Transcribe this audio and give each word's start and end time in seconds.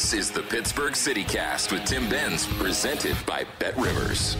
This 0.00 0.14
is 0.14 0.30
the 0.30 0.40
Pittsburgh 0.40 0.96
City 0.96 1.24
Cast 1.24 1.70
with 1.70 1.84
Tim 1.84 2.08
Benz, 2.08 2.46
presented 2.46 3.14
by 3.26 3.44
Bet 3.58 3.76
Rivers. 3.76 4.34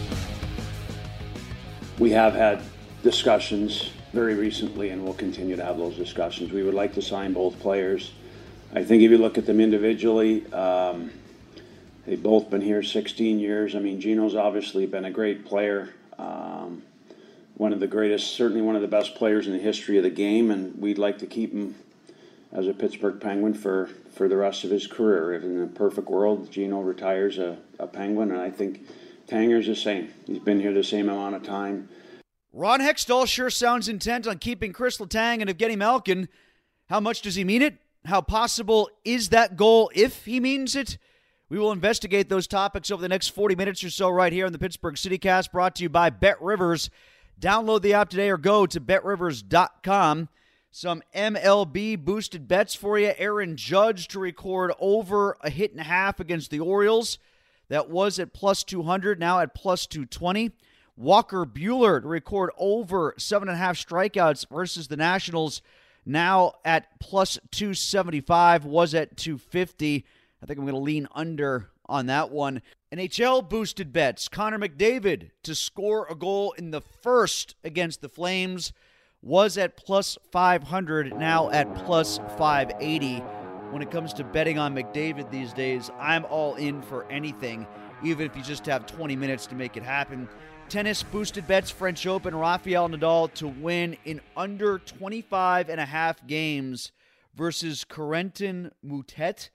We 1.99 2.09
have 2.09 2.33
had 2.33 2.63
discussions 3.03 3.91
very 4.11 4.33
recently, 4.33 4.89
and 4.89 5.03
we'll 5.03 5.13
continue 5.13 5.55
to 5.55 5.63
have 5.63 5.77
those 5.77 5.95
discussions. 5.95 6.51
We 6.51 6.63
would 6.63 6.73
like 6.73 6.95
to 6.95 7.01
sign 7.03 7.33
both 7.33 7.59
players. 7.59 8.11
I 8.73 8.83
think 8.83 9.03
if 9.03 9.11
you 9.11 9.19
look 9.19 9.37
at 9.37 9.45
them 9.45 9.59
individually, 9.59 10.51
um, 10.51 11.11
they've 12.07 12.21
both 12.21 12.49
been 12.49 12.61
here 12.61 12.81
16 12.81 13.39
years. 13.39 13.75
I 13.75 13.79
mean, 13.81 14.01
Gino's 14.01 14.33
obviously 14.33 14.87
been 14.87 15.05
a 15.05 15.11
great 15.11 15.45
player, 15.45 15.93
um, 16.17 16.81
one 17.53 17.71
of 17.71 17.79
the 17.79 17.87
greatest, 17.87 18.33
certainly 18.33 18.63
one 18.63 18.75
of 18.75 18.81
the 18.81 18.87
best 18.87 19.13
players 19.13 19.45
in 19.45 19.53
the 19.53 19.59
history 19.59 19.97
of 19.97 20.03
the 20.03 20.09
game, 20.09 20.49
and 20.49 20.75
we'd 20.81 20.97
like 20.97 21.19
to 21.19 21.27
keep 21.27 21.53
him 21.53 21.75
as 22.53 22.67
a 22.67 22.73
Pittsburgh 22.73 23.19
Penguin 23.19 23.53
for, 23.53 23.89
for 24.11 24.27
the 24.27 24.37
rest 24.37 24.63
of 24.63 24.71
his 24.71 24.87
career. 24.87 25.33
If 25.33 25.43
in 25.43 25.61
a 25.61 25.67
perfect 25.67 26.09
world, 26.09 26.51
Gino 26.51 26.81
retires 26.81 27.37
a, 27.37 27.57
a 27.79 27.87
Penguin, 27.87 28.31
and 28.31 28.41
I 28.41 28.49
think 28.49 28.85
Tanger's 29.27 29.67
the 29.67 29.75
same. 29.75 30.13
He's 30.27 30.39
been 30.39 30.59
here 30.59 30.73
the 30.73 30.83
same 30.83 31.09
amount 31.09 31.35
of 31.35 31.43
time. 31.43 31.89
Ron 32.53 32.81
Hextall 32.81 33.27
sure 33.27 33.49
sounds 33.49 33.87
intent 33.87 34.27
on 34.27 34.37
keeping 34.37 34.73
Chris 34.73 34.97
Letang 34.97 35.41
and 35.41 35.49
Evgeny 35.49 35.77
Malkin. 35.77 36.27
How 36.89 36.99
much 36.99 37.21
does 37.21 37.35
he 37.35 37.45
mean 37.45 37.61
it? 37.61 37.77
How 38.03 38.19
possible 38.19 38.89
is 39.05 39.29
that 39.29 39.55
goal 39.55 39.89
if 39.95 40.25
he 40.25 40.41
means 40.41 40.75
it? 40.75 40.97
We 41.47 41.59
will 41.59 41.71
investigate 41.71 42.27
those 42.27 42.47
topics 42.47 42.91
over 42.91 43.01
the 43.01 43.09
next 43.09 43.29
40 43.29 43.55
minutes 43.55 43.83
or 43.83 43.89
so 43.89 44.09
right 44.09 44.33
here 44.33 44.45
on 44.45 44.51
the 44.51 44.59
Pittsburgh 44.59 44.95
CityCast, 44.95 45.51
brought 45.51 45.75
to 45.75 45.83
you 45.83 45.89
by 45.89 46.09
Bet 46.09 46.41
Rivers. 46.41 46.89
Download 47.39 47.81
the 47.81 47.93
app 47.93 48.09
today 48.09 48.29
or 48.29 48.37
go 48.37 48.65
to 48.65 48.79
betrivers.com. 48.79 50.29
Some 50.73 51.03
MLB 51.13 52.01
boosted 52.01 52.47
bets 52.47 52.75
for 52.75 52.97
you. 52.97 53.11
Aaron 53.17 53.57
Judge 53.57 54.07
to 54.07 54.19
record 54.19 54.71
over 54.79 55.35
a 55.41 55.49
hit 55.49 55.71
and 55.71 55.81
a 55.81 55.83
half 55.83 56.21
against 56.21 56.49
the 56.49 56.61
Orioles. 56.61 57.19
That 57.67 57.89
was 57.89 58.19
at 58.19 58.31
plus 58.31 58.63
200, 58.63 59.19
now 59.19 59.39
at 59.39 59.53
plus 59.53 59.85
220. 59.85 60.51
Walker 60.95 61.45
Buehler 61.45 62.01
to 62.01 62.07
record 62.07 62.51
over 62.57 63.13
seven 63.17 63.49
and 63.49 63.55
a 63.55 63.59
half 63.59 63.75
strikeouts 63.75 64.47
versus 64.49 64.87
the 64.87 64.95
Nationals, 64.95 65.61
now 66.05 66.53
at 66.63 66.99
plus 67.01 67.37
275, 67.51 68.63
was 68.63 68.95
at 68.95 69.17
250. 69.17 70.05
I 70.41 70.45
think 70.45 70.57
I'm 70.57 70.65
going 70.65 70.73
to 70.73 70.79
lean 70.79 71.07
under 71.13 71.69
on 71.85 72.05
that 72.05 72.31
one. 72.31 72.61
NHL 72.93 73.49
boosted 73.49 73.91
bets. 73.91 74.29
Connor 74.29 74.59
McDavid 74.59 75.31
to 75.43 75.53
score 75.53 76.07
a 76.09 76.15
goal 76.15 76.53
in 76.57 76.71
the 76.71 76.81
first 76.81 77.55
against 77.61 77.99
the 77.99 78.09
Flames 78.09 78.71
was 79.21 79.57
at 79.57 79.77
plus 79.77 80.17
500, 80.31 81.15
now 81.17 81.49
at 81.51 81.73
plus 81.75 82.17
580. 82.37 83.19
When 83.71 83.81
it 83.81 83.91
comes 83.91 84.13
to 84.13 84.23
betting 84.23 84.57
on 84.57 84.75
McDavid 84.75 85.29
these 85.31 85.53
days, 85.53 85.89
I'm 85.99 86.25
all 86.25 86.55
in 86.55 86.81
for 86.81 87.09
anything, 87.09 87.67
even 88.03 88.25
if 88.25 88.35
you 88.35 88.43
just 88.43 88.65
have 88.65 88.85
20 88.85 89.15
minutes 89.15 89.45
to 89.47 89.55
make 89.55 89.77
it 89.77 89.83
happen. 89.83 90.27
Tennis 90.67 91.03
boosted 91.03 91.47
bets 91.47 91.69
French 91.69 92.07
Open 92.07 92.35
Rafael 92.35 92.89
Nadal 92.89 93.33
to 93.35 93.47
win 93.47 93.97
in 94.05 94.21
under 94.35 94.79
25 94.79 95.69
and 95.69 95.79
a 95.79 95.85
half 95.85 96.25
games 96.27 96.91
versus 97.35 97.83
Corentin 97.83 98.71
Moutet. 98.85 99.49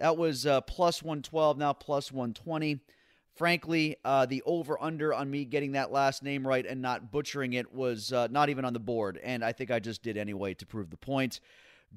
That 0.00 0.16
was 0.16 0.44
uh, 0.44 0.60
plus 0.62 1.02
112, 1.02 1.58
now 1.58 1.72
plus 1.72 2.12
120. 2.12 2.80
Frankly, 3.36 3.96
uh, 4.04 4.24
the 4.24 4.42
over 4.46 4.82
under 4.82 5.12
on 5.12 5.30
me 5.30 5.44
getting 5.44 5.72
that 5.72 5.92
last 5.92 6.22
name 6.22 6.46
right 6.46 6.64
and 6.64 6.80
not 6.80 7.12
butchering 7.12 7.52
it 7.52 7.72
was 7.72 8.12
uh, 8.12 8.28
not 8.30 8.48
even 8.48 8.64
on 8.64 8.72
the 8.72 8.80
board. 8.80 9.20
And 9.22 9.44
I 9.44 9.52
think 9.52 9.70
I 9.70 9.78
just 9.78 10.02
did 10.02 10.16
anyway 10.16 10.54
to 10.54 10.66
prove 10.66 10.88
the 10.88 10.96
point. 10.96 11.40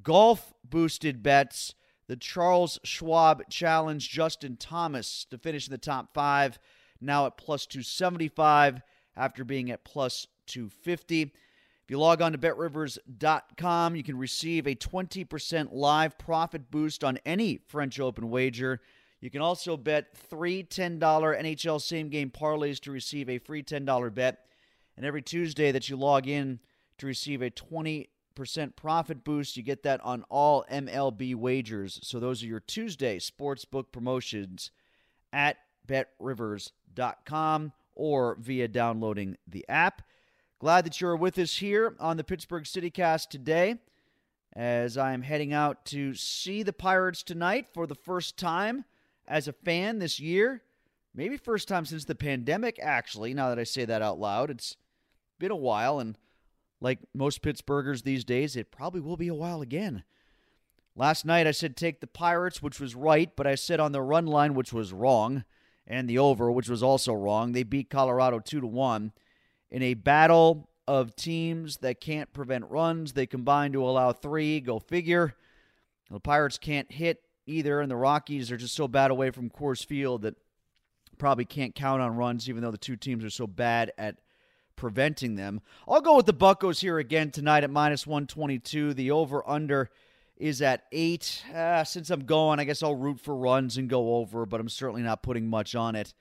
Golf 0.03 0.53
boosted 0.63 1.23
bets. 1.23 1.75
The 2.07 2.17
Charles 2.17 2.79
Schwab 2.83 3.43
Challenge, 3.49 4.09
Justin 4.09 4.57
Thomas 4.57 5.25
to 5.29 5.37
finish 5.37 5.67
in 5.67 5.71
the 5.71 5.77
top 5.77 6.13
five 6.13 6.59
now 6.99 7.25
at 7.27 7.37
plus 7.37 7.65
275 7.67 8.81
after 9.15 9.43
being 9.43 9.71
at 9.71 9.83
plus 9.83 10.27
250. 10.47 11.21
If 11.21 11.31
you 11.87 11.99
log 11.99 12.21
on 12.21 12.33
to 12.33 12.37
betrivers.com, 12.37 13.95
you 13.95 14.03
can 14.03 14.17
receive 14.17 14.67
a 14.67 14.75
20% 14.75 15.69
live 15.71 16.17
profit 16.17 16.69
boost 16.69 17.03
on 17.03 17.17
any 17.25 17.59
French 17.67 17.99
Open 17.99 18.29
wager. 18.29 18.81
You 19.21 19.29
can 19.29 19.41
also 19.41 19.75
bet 19.75 20.15
three 20.15 20.63
$10 20.63 20.99
NHL 20.99 21.81
same 21.81 22.09
game 22.09 22.31
parlays 22.31 22.79
to 22.81 22.91
receive 22.91 23.29
a 23.29 23.37
free 23.37 23.63
$10 23.63 24.13
bet. 24.13 24.45
And 24.95 25.05
every 25.05 25.21
Tuesday 25.21 25.71
that 25.71 25.89
you 25.89 25.97
log 25.97 26.27
in 26.27 26.59
to 26.97 27.05
receive 27.05 27.41
a 27.41 27.49
20% 27.49 28.07
profit 28.75 29.23
boost, 29.23 29.57
you 29.57 29.63
get 29.63 29.83
that 29.83 30.01
on 30.01 30.23
all 30.29 30.65
MLB 30.71 31.35
wagers. 31.35 31.99
So 32.03 32.19
those 32.19 32.43
are 32.43 32.47
your 32.47 32.61
Tuesday 32.61 33.19
sportsbook 33.19 33.91
promotions 33.91 34.71
at 35.33 35.57
betrivers.com 35.85 37.73
or 37.95 38.37
via 38.39 38.67
downloading 38.69 39.37
the 39.45 39.65
app. 39.67 40.01
Glad 40.59 40.85
that 40.85 41.01
you're 41.01 41.15
with 41.15 41.37
us 41.37 41.57
here 41.57 41.95
on 41.99 42.17
the 42.17 42.23
Pittsburgh 42.23 42.63
CityCast 42.63 43.29
today 43.29 43.75
as 44.55 44.97
I 44.97 45.13
am 45.13 45.21
heading 45.21 45.53
out 45.53 45.85
to 45.85 46.13
see 46.13 46.63
the 46.63 46.73
Pirates 46.73 47.23
tonight 47.23 47.67
for 47.73 47.85
the 47.85 47.95
first 47.95 48.37
time 48.37 48.85
as 49.29 49.47
a 49.47 49.53
fan 49.53 49.99
this 49.99 50.19
year. 50.19 50.63
Maybe 51.13 51.37
first 51.37 51.67
time 51.67 51.85
since 51.85 52.05
the 52.05 52.15
pandemic, 52.15 52.79
actually, 52.81 53.33
now 53.33 53.49
that 53.49 53.59
I 53.59 53.63
say 53.63 53.85
that 53.85 54.01
out 54.01 54.19
loud. 54.19 54.49
It's 54.49 54.75
been 55.37 55.51
a 55.51 55.55
while, 55.55 55.99
and 55.99 56.17
like 56.81 56.99
most 57.13 57.41
Pittsburghers 57.41 58.03
these 58.03 58.25
days, 58.25 58.55
it 58.55 58.71
probably 58.71 59.01
will 59.01 59.17
be 59.17 59.27
a 59.27 59.35
while 59.35 59.61
again. 59.61 60.03
Last 60.95 61.25
night 61.25 61.47
I 61.47 61.51
said 61.51 61.77
take 61.77 62.01
the 62.01 62.07
Pirates, 62.07 62.61
which 62.61 62.79
was 62.79 62.95
right, 62.95 63.33
but 63.35 63.47
I 63.47 63.55
said 63.55 63.79
on 63.79 63.91
the 63.91 64.01
run 64.01 64.25
line, 64.25 64.53
which 64.53 64.73
was 64.73 64.91
wrong, 64.91 65.45
and 65.87 66.09
the 66.09 66.19
over, 66.19 66.51
which 66.51 66.69
was 66.69 66.83
also 66.83 67.13
wrong. 67.13 67.51
They 67.51 67.63
beat 67.63 67.89
Colorado 67.89 68.39
2 68.39 68.61
to 68.61 68.67
1 68.67 69.13
in 69.71 69.81
a 69.81 69.93
battle 69.93 70.69
of 70.87 71.15
teams 71.15 71.77
that 71.77 72.01
can't 72.01 72.33
prevent 72.33 72.69
runs. 72.69 73.13
They 73.13 73.27
combine 73.27 73.71
to 73.73 73.83
allow 73.83 74.11
3, 74.11 74.59
go 74.61 74.79
figure. 74.79 75.35
The 76.09 76.19
Pirates 76.19 76.57
can't 76.57 76.91
hit 76.91 77.23
either, 77.49 77.81
and 77.81 77.89
the 77.89 77.95
Rockies 77.95 78.51
are 78.51 78.57
just 78.57 78.75
so 78.75 78.87
bad 78.87 79.11
away 79.11 79.31
from 79.31 79.49
Coors 79.49 79.85
Field 79.85 80.21
that 80.21 80.35
probably 81.17 81.45
can't 81.45 81.75
count 81.75 82.01
on 82.01 82.15
runs, 82.15 82.49
even 82.49 82.63
though 82.63 82.71
the 82.71 82.77
two 82.77 82.95
teams 82.95 83.23
are 83.23 83.29
so 83.29 83.47
bad 83.47 83.91
at 83.97 84.17
preventing 84.75 85.35
them. 85.35 85.61
I'll 85.87 86.01
go 86.01 86.15
with 86.15 86.25
the 86.25 86.33
Buckos 86.33 86.79
here 86.79 86.99
again 86.99 87.31
tonight 87.31 87.63
at 87.63 87.69
minus 87.69 88.07
122. 88.07 88.93
The 88.93 89.11
over 89.11 89.47
under 89.47 89.89
is 90.37 90.61
at 90.61 90.85
eight. 90.91 91.43
Uh, 91.53 91.83
since 91.83 92.09
I'm 92.09 92.25
going, 92.25 92.59
I 92.59 92.63
guess 92.63 92.81
I'll 92.81 92.95
root 92.95 93.19
for 93.19 93.35
runs 93.35 93.77
and 93.77 93.89
go 93.89 94.15
over, 94.15 94.45
but 94.45 94.61
I'm 94.61 94.69
certainly 94.69 95.01
not 95.01 95.21
putting 95.21 95.49
much 95.49 95.75
on 95.75 95.95
it. 95.95 96.13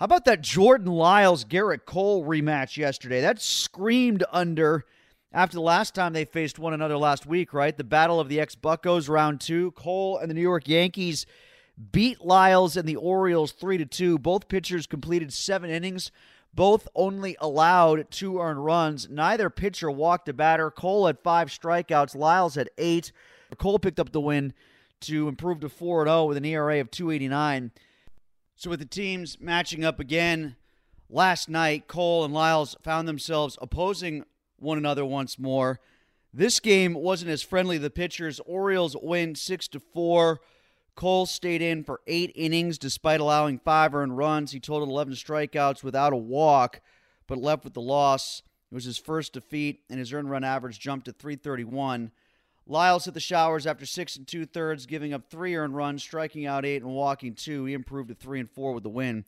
How 0.00 0.06
about 0.06 0.24
that 0.24 0.40
Jordan 0.40 0.88
Lyles 0.88 1.44
Gerrit 1.44 1.84
Cole 1.84 2.24
rematch 2.24 2.76
yesterday? 2.76 3.20
That 3.20 3.40
screamed 3.40 4.24
under 4.32 4.86
after 5.34 5.56
the 5.56 5.60
last 5.60 5.96
time 5.96 6.12
they 6.12 6.24
faced 6.24 6.60
one 6.60 6.72
another 6.72 6.96
last 6.96 7.26
week, 7.26 7.52
right? 7.52 7.76
The 7.76 7.82
Battle 7.82 8.20
of 8.20 8.28
the 8.28 8.38
Ex 8.38 8.54
Buckos, 8.54 9.08
round 9.08 9.40
two. 9.40 9.72
Cole 9.72 10.16
and 10.16 10.30
the 10.30 10.34
New 10.34 10.40
York 10.40 10.68
Yankees 10.68 11.26
beat 11.90 12.24
Lyles 12.24 12.76
and 12.76 12.88
the 12.88 12.94
Orioles 12.94 13.50
3 13.50 13.78
to 13.78 13.84
2. 13.84 14.18
Both 14.20 14.46
pitchers 14.46 14.86
completed 14.86 15.32
seven 15.32 15.70
innings. 15.70 16.12
Both 16.54 16.86
only 16.94 17.36
allowed 17.40 18.12
two 18.12 18.38
earned 18.38 18.64
runs. 18.64 19.08
Neither 19.10 19.50
pitcher 19.50 19.90
walked 19.90 20.28
a 20.28 20.32
batter. 20.32 20.70
Cole 20.70 21.08
had 21.08 21.18
five 21.18 21.48
strikeouts. 21.48 22.14
Lyles 22.14 22.54
had 22.54 22.70
eight. 22.78 23.10
Cole 23.58 23.80
picked 23.80 23.98
up 23.98 24.12
the 24.12 24.20
win 24.20 24.54
to 25.00 25.26
improve 25.26 25.58
to 25.60 25.68
4 25.68 26.06
0 26.06 26.26
with 26.26 26.36
an 26.36 26.44
ERA 26.44 26.80
of 26.80 26.92
289. 26.92 27.72
So, 28.54 28.70
with 28.70 28.78
the 28.78 28.86
teams 28.86 29.40
matching 29.40 29.84
up 29.84 29.98
again 29.98 30.54
last 31.10 31.48
night, 31.48 31.88
Cole 31.88 32.24
and 32.24 32.32
Lyles 32.32 32.76
found 32.84 33.08
themselves 33.08 33.58
opposing 33.60 34.24
one 34.58 34.78
another 34.78 35.04
once 35.04 35.38
more. 35.38 35.80
This 36.32 36.58
game 36.60 36.94
wasn't 36.94 37.30
as 37.30 37.42
friendly. 37.42 37.78
The 37.78 37.90
pitchers, 37.90 38.40
Orioles 38.40 38.96
win 39.00 39.34
6 39.34 39.68
to 39.68 39.80
4. 39.80 40.40
Cole 40.96 41.26
stayed 41.26 41.62
in 41.62 41.84
for 41.84 42.00
eight 42.06 42.32
innings 42.34 42.78
despite 42.78 43.20
allowing 43.20 43.58
five 43.58 43.94
earned 43.94 44.16
runs. 44.16 44.52
He 44.52 44.60
totaled 44.60 44.90
11 44.90 45.14
strikeouts 45.14 45.82
without 45.82 46.12
a 46.12 46.16
walk, 46.16 46.80
but 47.26 47.38
left 47.38 47.64
with 47.64 47.74
the 47.74 47.80
loss. 47.80 48.42
It 48.70 48.74
was 48.74 48.84
his 48.84 48.98
first 48.98 49.32
defeat, 49.32 49.82
and 49.88 49.98
his 49.98 50.12
earned 50.12 50.30
run 50.30 50.44
average 50.44 50.78
jumped 50.78 51.06
to 51.06 51.12
331. 51.12 52.10
Lyles 52.66 53.04
hit 53.04 53.14
the 53.14 53.20
showers 53.20 53.66
after 53.66 53.84
six 53.84 54.16
and 54.16 54.26
two 54.26 54.46
thirds, 54.46 54.86
giving 54.86 55.12
up 55.12 55.28
three 55.28 55.54
earned 55.54 55.76
runs, 55.76 56.02
striking 56.02 56.46
out 56.46 56.64
eight 56.64 56.82
and 56.82 56.90
walking 56.90 57.34
two. 57.34 57.66
He 57.66 57.74
improved 57.74 58.08
to 58.08 58.14
three 58.14 58.40
and 58.40 58.50
four 58.50 58.72
with 58.72 58.82
the 58.82 58.88
win. 58.88 59.24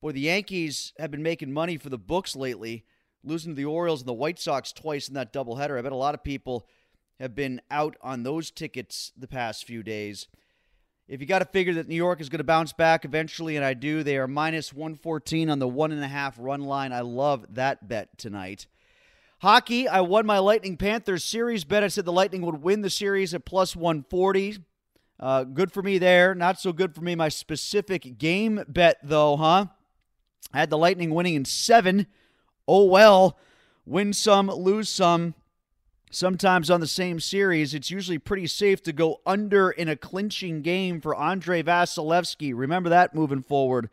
Boy, 0.00 0.12
the 0.12 0.20
Yankees 0.20 0.92
have 0.98 1.10
been 1.10 1.22
making 1.22 1.52
money 1.52 1.76
for 1.76 1.88
the 1.88 1.98
books 1.98 2.36
lately, 2.36 2.84
losing 3.24 3.52
to 3.52 3.56
the 3.56 3.64
Orioles 3.64 4.00
and 4.00 4.08
the 4.08 4.12
White 4.12 4.38
Sox 4.38 4.72
twice 4.72 5.08
in 5.08 5.14
that 5.14 5.32
doubleheader. 5.32 5.78
I 5.78 5.82
bet 5.82 5.92
a 5.92 5.96
lot 5.96 6.14
of 6.14 6.22
people 6.22 6.66
have 7.18 7.34
been 7.34 7.60
out 7.70 7.96
on 8.00 8.22
those 8.22 8.50
tickets 8.50 9.12
the 9.16 9.28
past 9.28 9.64
few 9.64 9.82
days. 9.82 10.28
If 11.06 11.20
you 11.20 11.26
got 11.26 11.40
to 11.40 11.44
figure 11.44 11.74
that 11.74 11.88
New 11.88 11.94
York 11.94 12.20
is 12.20 12.28
going 12.28 12.38
to 12.38 12.44
bounce 12.44 12.72
back 12.72 13.04
eventually, 13.04 13.56
and 13.56 13.64
I 13.64 13.74
do, 13.74 14.02
they 14.02 14.16
are 14.16 14.26
minus 14.26 14.72
114 14.72 15.50
on 15.50 15.58
the 15.58 15.68
one 15.68 15.92
and 15.92 16.02
a 16.02 16.08
half 16.08 16.36
run 16.38 16.62
line. 16.62 16.92
I 16.92 17.00
love 17.00 17.44
that 17.54 17.88
bet 17.88 18.16
tonight. 18.16 18.66
Hockey, 19.40 19.86
I 19.86 20.00
won 20.00 20.24
my 20.24 20.38
Lightning 20.38 20.78
Panthers 20.78 21.22
series 21.22 21.64
bet. 21.64 21.84
I 21.84 21.88
said 21.88 22.06
the 22.06 22.12
Lightning 22.12 22.40
would 22.42 22.62
win 22.62 22.80
the 22.80 22.88
series 22.88 23.34
at 23.34 23.44
plus 23.44 23.76
140. 23.76 24.58
Uh, 25.20 25.44
good 25.44 25.70
for 25.70 25.82
me 25.82 25.98
there. 25.98 26.34
Not 26.34 26.58
so 26.58 26.72
good 26.72 26.94
for 26.94 27.02
me. 27.02 27.14
My 27.14 27.28
specific 27.28 28.16
game 28.16 28.64
bet, 28.66 28.98
though, 29.02 29.36
huh? 29.36 29.66
I 30.52 30.60
had 30.60 30.70
the 30.70 30.78
Lightning 30.78 31.10
winning 31.10 31.34
in 31.34 31.44
seven. 31.44 32.06
Oh, 32.66 32.84
well. 32.84 33.38
Win 33.86 34.12
some, 34.12 34.48
lose 34.48 34.88
some. 34.88 35.34
Sometimes 36.10 36.70
on 36.70 36.80
the 36.80 36.86
same 36.86 37.18
series, 37.18 37.74
it's 37.74 37.90
usually 37.90 38.18
pretty 38.18 38.46
safe 38.46 38.82
to 38.84 38.92
go 38.92 39.20
under 39.26 39.70
in 39.70 39.88
a 39.88 39.96
clinching 39.96 40.62
game 40.62 41.00
for 41.00 41.18
Andrei 41.20 41.62
Vasilevskiy. 41.62 42.52
Remember 42.54 42.88
that 42.88 43.14
moving 43.14 43.42
forward. 43.42 43.90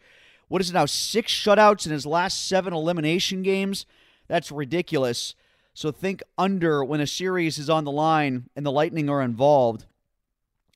What 0.48 0.62
is 0.62 0.70
it 0.70 0.74
now? 0.74 0.86
Six 0.86 1.32
shutouts 1.32 1.86
in 1.86 1.92
his 1.92 2.06
last 2.06 2.48
seven 2.48 2.74
elimination 2.74 3.42
games? 3.42 3.86
That's 4.28 4.52
ridiculous. 4.52 5.34
So 5.74 5.92
think 5.92 6.22
under 6.38 6.84
when 6.84 7.02
a 7.02 7.08
series 7.08 7.58
is 7.58 7.70
on 7.70 7.86
the 7.86 7.92
line 7.92 8.50
and 8.56 8.66
the 8.66 8.72
Lightning 8.72 9.10
are 9.10 9.22
involved. 9.22 9.86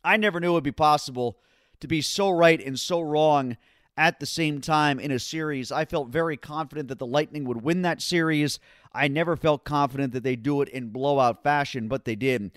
I 0.04 0.18
never 0.18 0.40
knew 0.40 0.52
it 0.52 0.54
would 0.54 0.64
be 0.64 0.72
possible 0.72 1.38
to 1.80 1.88
be 1.88 2.02
so 2.02 2.30
right 2.30 2.66
and 2.66 2.80
so 2.80 3.02
wrong 3.02 3.58
at 3.98 4.20
the 4.20 4.26
same 4.26 4.62
time 4.62 5.00
in 5.00 5.12
a 5.12 5.20
series. 5.20 5.72
I 5.72 5.86
felt 5.86 6.10
very 6.10 6.38
confident 6.38 6.90
that 6.90 7.00
the 7.00 7.06
Lightning 7.06 7.46
would 7.46 7.62
win 7.62 7.82
that 7.84 8.02
series. 8.02 8.60
I 8.94 9.08
never 9.08 9.36
felt 9.36 9.64
confident 9.64 10.14
that 10.14 10.24
they'd 10.24 10.44
do 10.44 10.62
it 10.62 10.70
in 10.70 10.90
blowout 10.90 11.44
fashion, 11.44 11.88
but 11.88 12.06
they 12.06 12.16
did 12.16 12.52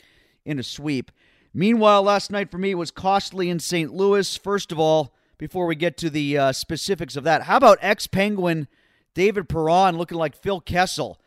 in 0.45 0.59
a 0.59 0.63
sweep. 0.63 1.13
Meanwhile, 1.55 2.03
last 2.03 2.31
night 2.31 2.51
for 2.51 2.59
me 2.59 2.75
was 2.75 2.91
costly 2.91 3.51
in 3.51 3.59
St. 3.61 3.93
Louis. 3.93 4.37
First 4.37 4.73
of 4.73 4.79
all, 4.79 5.15
before 5.39 5.67
we 5.67 5.77
get 5.77 5.97
to 5.99 6.11
the 6.11 6.37
uh, 6.37 6.53
specifics 6.53 7.17
of 7.17 7.25
that, 7.25 7.43
how 7.43 7.57
about 7.57 7.79
ex 7.81 8.07
Penguin 8.07 8.69
David 9.15 9.49
Perron 9.49 9.97
looking 9.97 10.19
like 10.19 10.37
Phil 10.37 10.61
Kessel? 10.61 11.21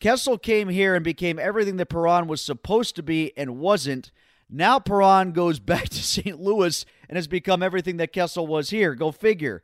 Kessel 0.00 0.38
came 0.38 0.68
here 0.68 0.94
and 0.94 1.04
became 1.04 1.38
everything 1.38 1.76
that 1.76 1.88
Perron 1.88 2.28
was 2.28 2.40
supposed 2.40 2.94
to 2.96 3.02
be 3.02 3.36
and 3.36 3.58
wasn't. 3.58 4.12
Now 4.50 4.78
Perron 4.78 5.32
goes 5.32 5.58
back 5.58 5.88
to 5.90 6.02
St. 6.02 6.40
Louis 6.40 6.84
and 7.08 7.16
has 7.16 7.26
become 7.26 7.62
everything 7.62 7.96
that 7.98 8.12
Kessel 8.12 8.46
was 8.46 8.70
here. 8.70 8.94
Go 8.94 9.12
figure. 9.12 9.62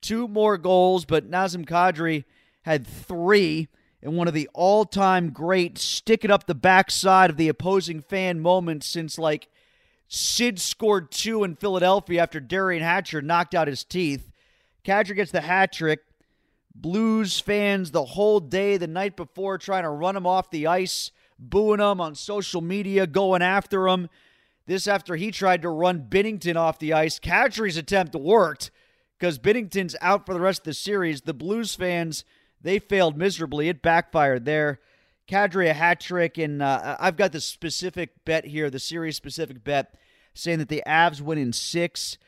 Two 0.00 0.28
more 0.28 0.56
goals, 0.56 1.04
but 1.04 1.30
Nazem 1.30 1.66
Kadri 1.66 2.24
had 2.62 2.86
three 2.86 3.68
in 4.02 4.16
one 4.16 4.28
of 4.28 4.34
the 4.34 4.48
all 4.54 4.84
time 4.84 5.30
great 5.30 5.76
stick 5.76 6.24
it 6.24 6.30
up 6.30 6.46
the 6.46 6.54
backside 6.54 7.30
of 7.30 7.36
the 7.36 7.48
opposing 7.48 8.00
fan 8.00 8.40
moments 8.40 8.86
since 8.86 9.18
like 9.18 9.48
Sid 10.08 10.58
scored 10.58 11.10
two 11.10 11.44
in 11.44 11.54
Philadelphia 11.54 12.22
after 12.22 12.40
Derian 12.40 12.80
Hatcher 12.80 13.22
knocked 13.22 13.54
out 13.54 13.68
his 13.68 13.84
teeth. 13.84 14.32
Kadri 14.84 15.14
gets 15.14 15.30
the 15.30 15.42
hat 15.42 15.72
trick. 15.72 16.00
Blues 16.74 17.38
fans 17.38 17.90
the 17.90 18.04
whole 18.04 18.40
day 18.40 18.76
the 18.76 18.86
night 18.86 19.16
before 19.16 19.58
trying 19.58 19.82
to 19.82 19.90
run 19.90 20.16
him 20.16 20.26
off 20.26 20.50
the 20.50 20.66
ice, 20.66 21.10
booing 21.40 21.80
him 21.80 22.00
on 22.00 22.14
social 22.14 22.60
media, 22.60 23.06
going 23.06 23.42
after 23.42 23.88
him. 23.88 24.08
This 24.66 24.86
after 24.86 25.16
he 25.16 25.30
tried 25.30 25.62
to 25.62 25.68
run 25.68 26.06
Binnington 26.08 26.56
off 26.56 26.78
the 26.78 26.92
ice. 26.92 27.18
Kadri's 27.18 27.76
attempt 27.76 28.14
worked 28.14 28.70
because 29.18 29.38
Binnington's 29.38 29.96
out 30.00 30.26
for 30.26 30.34
the 30.34 30.40
rest 30.40 30.60
of 30.60 30.64
the 30.66 30.74
series. 30.74 31.22
The 31.22 31.34
Blues 31.34 31.74
fans, 31.74 32.24
they 32.60 32.78
failed 32.78 33.16
miserably. 33.16 33.68
It 33.68 33.82
backfired 33.82 34.44
there. 34.44 34.78
Kadri 35.26 35.70
a 35.70 35.72
hat 35.72 36.00
trick, 36.00 36.38
and 36.38 36.60
uh, 36.60 36.96
I've 36.98 37.16
got 37.16 37.32
the 37.32 37.40
specific 37.40 38.24
bet 38.24 38.44
here, 38.44 38.68
the 38.68 38.80
series 38.80 39.16
specific 39.16 39.62
bet, 39.62 39.94
saying 40.34 40.58
that 40.58 40.68
the 40.68 40.82
Avs 40.86 41.20
win 41.20 41.38
in 41.38 41.52
six. 41.52 42.18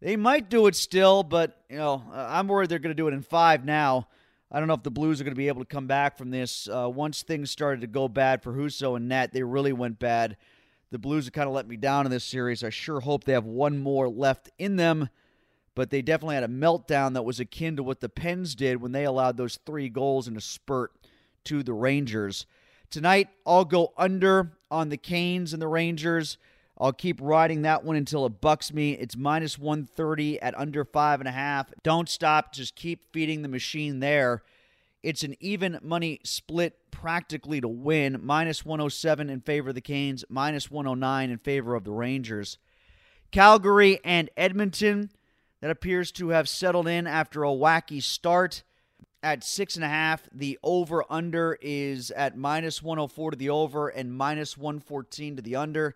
They 0.00 0.16
might 0.16 0.48
do 0.48 0.66
it 0.66 0.76
still, 0.76 1.22
but 1.22 1.62
you 1.68 1.78
know 1.78 2.02
I'm 2.12 2.46
worried 2.46 2.68
they're 2.68 2.78
going 2.78 2.94
to 2.94 3.02
do 3.02 3.08
it 3.08 3.14
in 3.14 3.22
five 3.22 3.64
now. 3.64 4.06
I 4.50 4.58
don't 4.58 4.68
know 4.68 4.74
if 4.74 4.82
the 4.82 4.90
Blues 4.90 5.20
are 5.20 5.24
going 5.24 5.34
to 5.34 5.38
be 5.38 5.48
able 5.48 5.62
to 5.62 5.66
come 5.66 5.86
back 5.86 6.16
from 6.16 6.30
this. 6.30 6.68
Uh, 6.68 6.88
once 6.88 7.22
things 7.22 7.50
started 7.50 7.80
to 7.80 7.86
go 7.86 8.08
bad 8.08 8.42
for 8.42 8.52
Husso 8.52 8.96
and 8.96 9.08
Net, 9.08 9.32
they 9.32 9.42
really 9.42 9.72
went 9.72 9.98
bad. 9.98 10.36
The 10.90 10.98
Blues 10.98 11.24
have 11.24 11.32
kind 11.32 11.48
of 11.48 11.54
let 11.54 11.66
me 11.66 11.76
down 11.76 12.06
in 12.06 12.12
this 12.12 12.24
series. 12.24 12.62
I 12.62 12.70
sure 12.70 13.00
hope 13.00 13.24
they 13.24 13.32
have 13.32 13.46
one 13.46 13.78
more 13.78 14.08
left 14.08 14.50
in 14.58 14.76
them, 14.76 15.08
but 15.74 15.90
they 15.90 16.02
definitely 16.02 16.36
had 16.36 16.44
a 16.44 16.48
meltdown 16.48 17.14
that 17.14 17.24
was 17.24 17.40
akin 17.40 17.76
to 17.76 17.82
what 17.82 18.00
the 18.00 18.08
Pens 18.08 18.54
did 18.54 18.80
when 18.80 18.92
they 18.92 19.04
allowed 19.04 19.36
those 19.36 19.58
three 19.66 19.88
goals 19.88 20.28
in 20.28 20.36
a 20.36 20.40
spurt 20.40 20.92
to 21.44 21.62
the 21.62 21.72
Rangers. 21.72 22.46
Tonight, 22.90 23.28
I'll 23.44 23.64
go 23.64 23.92
under 23.96 24.52
on 24.70 24.88
the 24.88 24.96
Canes 24.96 25.52
and 25.52 25.60
the 25.60 25.66
Rangers. 25.66 26.38
I'll 26.78 26.92
keep 26.92 27.20
riding 27.20 27.62
that 27.62 27.84
one 27.84 27.96
until 27.96 28.26
it 28.26 28.40
bucks 28.40 28.72
me. 28.72 28.92
It's 28.92 29.16
minus 29.16 29.58
130 29.58 30.40
at 30.40 30.58
under 30.58 30.84
five 30.84 31.20
and 31.20 31.28
a 31.28 31.32
half. 31.32 31.72
Don't 31.82 32.08
stop. 32.08 32.52
Just 32.52 32.74
keep 32.74 33.12
feeding 33.12 33.42
the 33.42 33.48
machine 33.48 34.00
there. 34.00 34.42
It's 35.02 35.22
an 35.22 35.36
even 35.38 35.78
money 35.82 36.20
split 36.24 36.90
practically 36.90 37.60
to 37.60 37.68
win. 37.68 38.20
Minus 38.22 38.64
107 38.64 39.30
in 39.30 39.40
favor 39.40 39.68
of 39.68 39.74
the 39.74 39.80
Canes, 39.80 40.24
minus 40.28 40.70
109 40.70 41.30
in 41.30 41.38
favor 41.38 41.74
of 41.74 41.84
the 41.84 41.92
Rangers. 41.92 42.58
Calgary 43.30 44.00
and 44.04 44.30
Edmonton, 44.36 45.10
that 45.60 45.70
appears 45.70 46.12
to 46.12 46.28
have 46.28 46.48
settled 46.48 46.86
in 46.86 47.06
after 47.06 47.42
a 47.42 47.48
wacky 47.48 48.02
start 48.02 48.62
at 49.22 49.42
six 49.42 49.76
and 49.76 49.84
a 49.84 49.88
half. 49.88 50.28
The 50.30 50.58
over 50.62 51.04
under 51.08 51.56
is 51.62 52.10
at 52.10 52.36
minus 52.36 52.82
104 52.82 53.30
to 53.30 53.36
the 53.36 53.48
over 53.48 53.88
and 53.88 54.12
minus 54.12 54.58
114 54.58 55.36
to 55.36 55.42
the 55.42 55.56
under. 55.56 55.94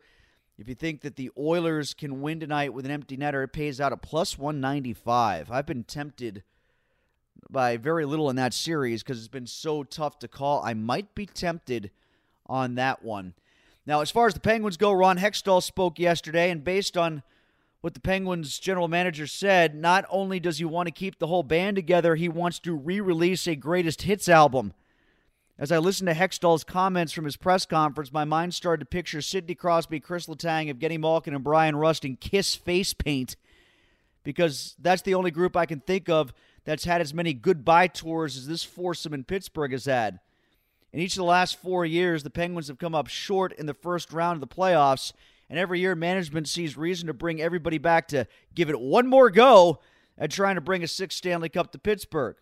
If 0.59 0.69
you 0.69 0.75
think 0.75 1.03
that 1.03 1.15
the 1.15 1.31
Oilers 1.39 1.95
can 1.95 2.21
win 2.21 2.41
tonight 2.41 2.75
with 2.75 2.85
an 2.85 2.91
empty 2.91 3.17
netter, 3.17 3.45
it 3.45 3.53
pays 3.53 3.81
out 3.81 3.93
at 3.93 4.03
plus 4.03 4.37
195. 4.37 5.53
I've 5.53 5.67
been 5.67 5.85
tempted 5.85 6.43
by 7.49 7.77
very 7.77 8.05
little 8.05 8.29
in 8.29 8.35
that 8.37 8.53
series 8.53 9.05
because 9.05 9.19
it's 9.19 9.29
been 9.29 9.47
so 9.47 9.85
tough 9.85 10.19
to 10.19 10.27
call. 10.27 10.61
I 10.65 10.75
might 10.75 11.15
be 11.15 11.27
tempted 11.27 11.93
on 12.47 12.75
that 12.75 13.05
one. 13.05 13.35
Now, 13.87 14.01
as 14.01 14.11
far 14.11 14.27
as 14.27 14.35
the 14.35 14.41
Penguins 14.41 14.77
go, 14.77 14.93
Ron 14.93 15.19
Hextall 15.19 15.63
spoke 15.63 16.01
yesterday, 16.01 16.51
and 16.51 16.65
based 16.65 16.97
on 16.97 17.23
what 17.81 17.95
the 17.95 18.01
Penguins 18.01 18.59
general 18.59 18.89
manager 18.89 19.29
said, 19.29 19.77
not 19.77 20.07
only 20.11 20.41
does 20.41 20.59
he 20.59 20.65
want 20.65 20.89
to 20.89 20.93
keep 20.93 21.21
the 21.21 21.29
whole 21.29 21.45
band 21.45 21.77
together, 21.77 22.17
he 22.17 22.29
wants 22.29 22.59
to 22.61 22.75
re 22.75 23.01
release 23.01 23.47
a 23.47 23.55
greatest 23.55 24.03
hits 24.03 24.29
album. 24.29 24.75
As 25.61 25.73
I 25.73 25.79
listened 25.79 26.07
to 26.07 26.15
Hextall's 26.15 26.63
comments 26.63 27.13
from 27.13 27.25
his 27.25 27.37
press 27.37 27.67
conference, 27.67 28.13
my 28.13 28.25
mind 28.25 28.55
started 28.55 28.85
to 28.85 28.87
picture 28.87 29.21
Sidney 29.21 29.57
Crosby, 29.57 29.99
Chris 29.99 30.27
Letang, 30.27 30.73
Evgeny 30.73 31.01
Malkin, 31.01 31.35
and 31.35 31.43
Bryan 31.43 31.75
Rust 31.75 32.05
in 32.05 32.15
Kiss 32.15 32.55
face 32.55 32.95
paint 32.95 33.35
because 34.23 34.77
that's 34.79 35.03
the 35.03 35.15
only 35.15 35.33
group 35.33 35.57
I 35.57 35.67
can 35.67 35.81
think 35.81 36.09
of 36.09 36.33
that's 36.65 36.85
had 36.85 37.01
as 37.01 37.13
many 37.13 37.33
goodbye 37.33 37.89
tours 37.89 38.37
as 38.37 38.47
this 38.47 38.63
foursome 38.63 39.13
in 39.13 39.25
Pittsburgh 39.25 39.73
has 39.73 39.87
had. 39.87 40.21
In 40.93 41.01
each 41.01 41.15
of 41.15 41.19
the 41.19 41.25
last 41.25 41.61
four 41.61 41.85
years, 41.85 42.23
the 42.23 42.31
Penguins 42.31 42.69
have 42.69 42.79
come 42.79 42.95
up 42.95 43.09
short 43.09 43.53
in 43.55 43.67
the 43.67 43.75
first 43.75 44.13
round 44.13 44.37
of 44.37 44.49
the 44.49 44.55
playoffs, 44.55 45.13
and 45.51 45.59
every 45.59 45.81
year 45.81 45.97
management 45.97 46.47
sees 46.47 46.77
reason 46.77 47.09
to 47.09 47.15
bring 47.15 47.41
everybody 47.41 47.79
back 47.79 48.07
to 48.09 48.27
give 48.55 48.71
it 48.71 48.79
one 48.79 49.09
more 49.09 49.29
go 49.29 49.81
at 50.17 50.31
trying 50.31 50.55
to 50.55 50.61
bring 50.61 50.85
a 50.85 50.89
sixth 50.89 51.19
Stanley 51.19 51.49
Cup 51.49 51.73
to 51.73 51.79
Pittsburgh. 51.79 52.37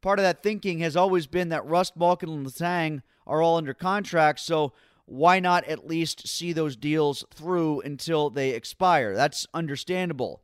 Part 0.00 0.18
of 0.18 0.22
that 0.22 0.42
thinking 0.42 0.78
has 0.80 0.96
always 0.96 1.26
been 1.26 1.50
that 1.50 1.66
Rust, 1.66 1.96
Malkin, 1.96 2.30
and 2.30 2.46
Letang 2.46 3.02
are 3.26 3.42
all 3.42 3.56
under 3.56 3.74
contract, 3.74 4.40
so 4.40 4.72
why 5.04 5.40
not 5.40 5.64
at 5.64 5.86
least 5.86 6.26
see 6.26 6.52
those 6.52 6.76
deals 6.76 7.24
through 7.34 7.80
until 7.82 8.30
they 8.30 8.50
expire? 8.50 9.14
That's 9.14 9.46
understandable. 9.52 10.42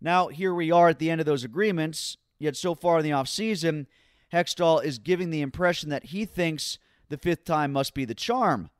Now, 0.00 0.28
here 0.28 0.52
we 0.52 0.70
are 0.70 0.88
at 0.88 0.98
the 0.98 1.10
end 1.10 1.20
of 1.20 1.26
those 1.26 1.44
agreements, 1.44 2.16
yet 2.38 2.56
so 2.56 2.74
far 2.74 2.98
in 2.98 3.04
the 3.04 3.10
offseason, 3.10 3.86
Hextall 4.32 4.84
is 4.84 4.98
giving 4.98 5.30
the 5.30 5.42
impression 5.42 5.90
that 5.90 6.06
he 6.06 6.24
thinks 6.24 6.78
the 7.08 7.18
fifth 7.18 7.44
time 7.44 7.72
must 7.72 7.94
be 7.94 8.04
the 8.04 8.14
charm. 8.14 8.70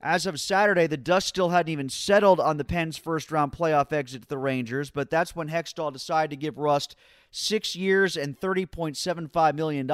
As 0.00 0.26
of 0.26 0.38
Saturday, 0.38 0.86
the 0.86 0.96
dust 0.96 1.26
still 1.26 1.50
hadn't 1.50 1.72
even 1.72 1.88
settled 1.88 2.38
on 2.38 2.58
the 2.58 2.64
Pens' 2.64 2.98
first 2.98 3.32
round 3.32 3.52
playoff 3.52 3.92
exit 3.92 4.22
to 4.22 4.28
the 4.28 4.38
Rangers, 4.38 4.90
but 4.90 5.10
that's 5.10 5.34
when 5.34 5.48
Hextall 5.48 5.92
decided 5.92 6.30
to 6.30 6.36
give 6.36 6.58
Rust 6.58 6.96
six 7.36 7.76
years 7.76 8.16
and 8.16 8.40
$30.75 8.40 9.54
million. 9.54 9.86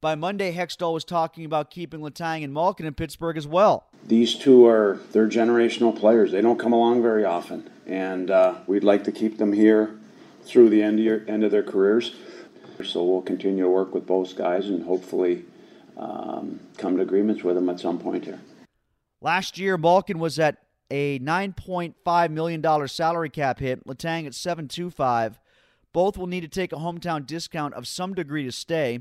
By 0.00 0.14
Monday, 0.14 0.54
Hextall 0.54 0.94
was 0.94 1.04
talking 1.04 1.44
about 1.44 1.70
keeping 1.70 2.00
Letang 2.00 2.44
and 2.44 2.54
Malkin 2.54 2.86
in 2.86 2.94
Pittsburgh 2.94 3.36
as 3.36 3.46
well. 3.46 3.86
These 4.06 4.36
two 4.36 4.66
are 4.66 4.98
they're 5.12 5.28
generational 5.28 5.98
players. 5.98 6.32
They 6.32 6.40
don't 6.40 6.58
come 6.58 6.72
along 6.72 7.02
very 7.02 7.24
often, 7.24 7.68
and 7.86 8.30
uh, 8.30 8.54
we'd 8.66 8.84
like 8.84 9.04
to 9.04 9.12
keep 9.12 9.36
them 9.36 9.52
here 9.52 9.98
through 10.44 10.70
the 10.70 10.82
end 10.82 11.00
of, 11.00 11.04
your, 11.04 11.20
end 11.28 11.44
of 11.44 11.50
their 11.50 11.62
careers. 11.62 12.14
So 12.82 13.04
we'll 13.04 13.20
continue 13.20 13.64
to 13.64 13.68
work 13.68 13.92
with 13.92 14.06
both 14.06 14.36
guys 14.36 14.68
and 14.68 14.84
hopefully 14.84 15.44
um, 15.98 16.60
come 16.78 16.96
to 16.96 17.02
agreements 17.02 17.44
with 17.44 17.56
them 17.56 17.68
at 17.68 17.78
some 17.78 17.98
point 17.98 18.24
here. 18.24 18.40
Last 19.20 19.58
year, 19.58 19.76
Malkin 19.76 20.18
was 20.18 20.38
at 20.38 20.56
a 20.90 21.18
$9.5 21.18 22.30
million 22.30 22.88
salary 22.88 23.28
cap 23.28 23.58
hit, 23.58 23.86
Letang 23.86 24.26
at 24.26 24.32
7.25. 24.32 25.36
Both 25.92 26.16
will 26.16 26.26
need 26.26 26.42
to 26.42 26.48
take 26.48 26.72
a 26.72 26.76
hometown 26.76 27.26
discount 27.26 27.74
of 27.74 27.88
some 27.88 28.14
degree 28.14 28.44
to 28.44 28.52
stay. 28.52 29.00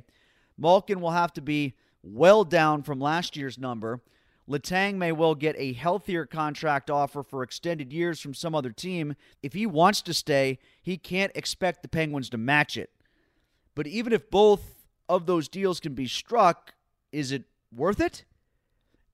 Malkin 0.58 1.02
will 1.02 1.12
have 1.12 1.34
to 1.34 1.42
be 1.42 1.76
well 2.02 2.44
down 2.44 2.84
from 2.84 3.00
last 3.00 3.38
year's 3.38 3.58
number. 3.58 4.02
Letang 4.50 4.96
may 4.96 5.12
well 5.12 5.36
get 5.36 5.56
a 5.60 5.74
healthier 5.74 6.26
contract 6.26 6.90
offer 6.90 7.22
for 7.22 7.44
extended 7.44 7.94
years 7.94 8.20
from 8.20 8.34
some 8.34 8.56
other 8.56 8.72
team. 8.72 9.16
If 9.44 9.54
he 9.54 9.68
wants 9.68 10.02
to 10.04 10.14
stay, 10.14 10.58
he 10.82 10.98
can't 10.98 11.32
expect 11.36 11.84
the 11.84 11.88
Penguins 11.88 12.30
to 12.32 12.38
match 12.38 12.76
it. 12.76 12.90
But 13.76 13.86
even 13.86 14.12
if 14.12 14.32
both 14.32 14.88
of 15.08 15.28
those 15.28 15.48
deals 15.48 15.80
can 15.80 15.94
be 15.94 16.08
struck, 16.08 16.74
is 17.12 17.32
it 17.32 17.44
worth 17.76 18.00
it? 18.00 18.26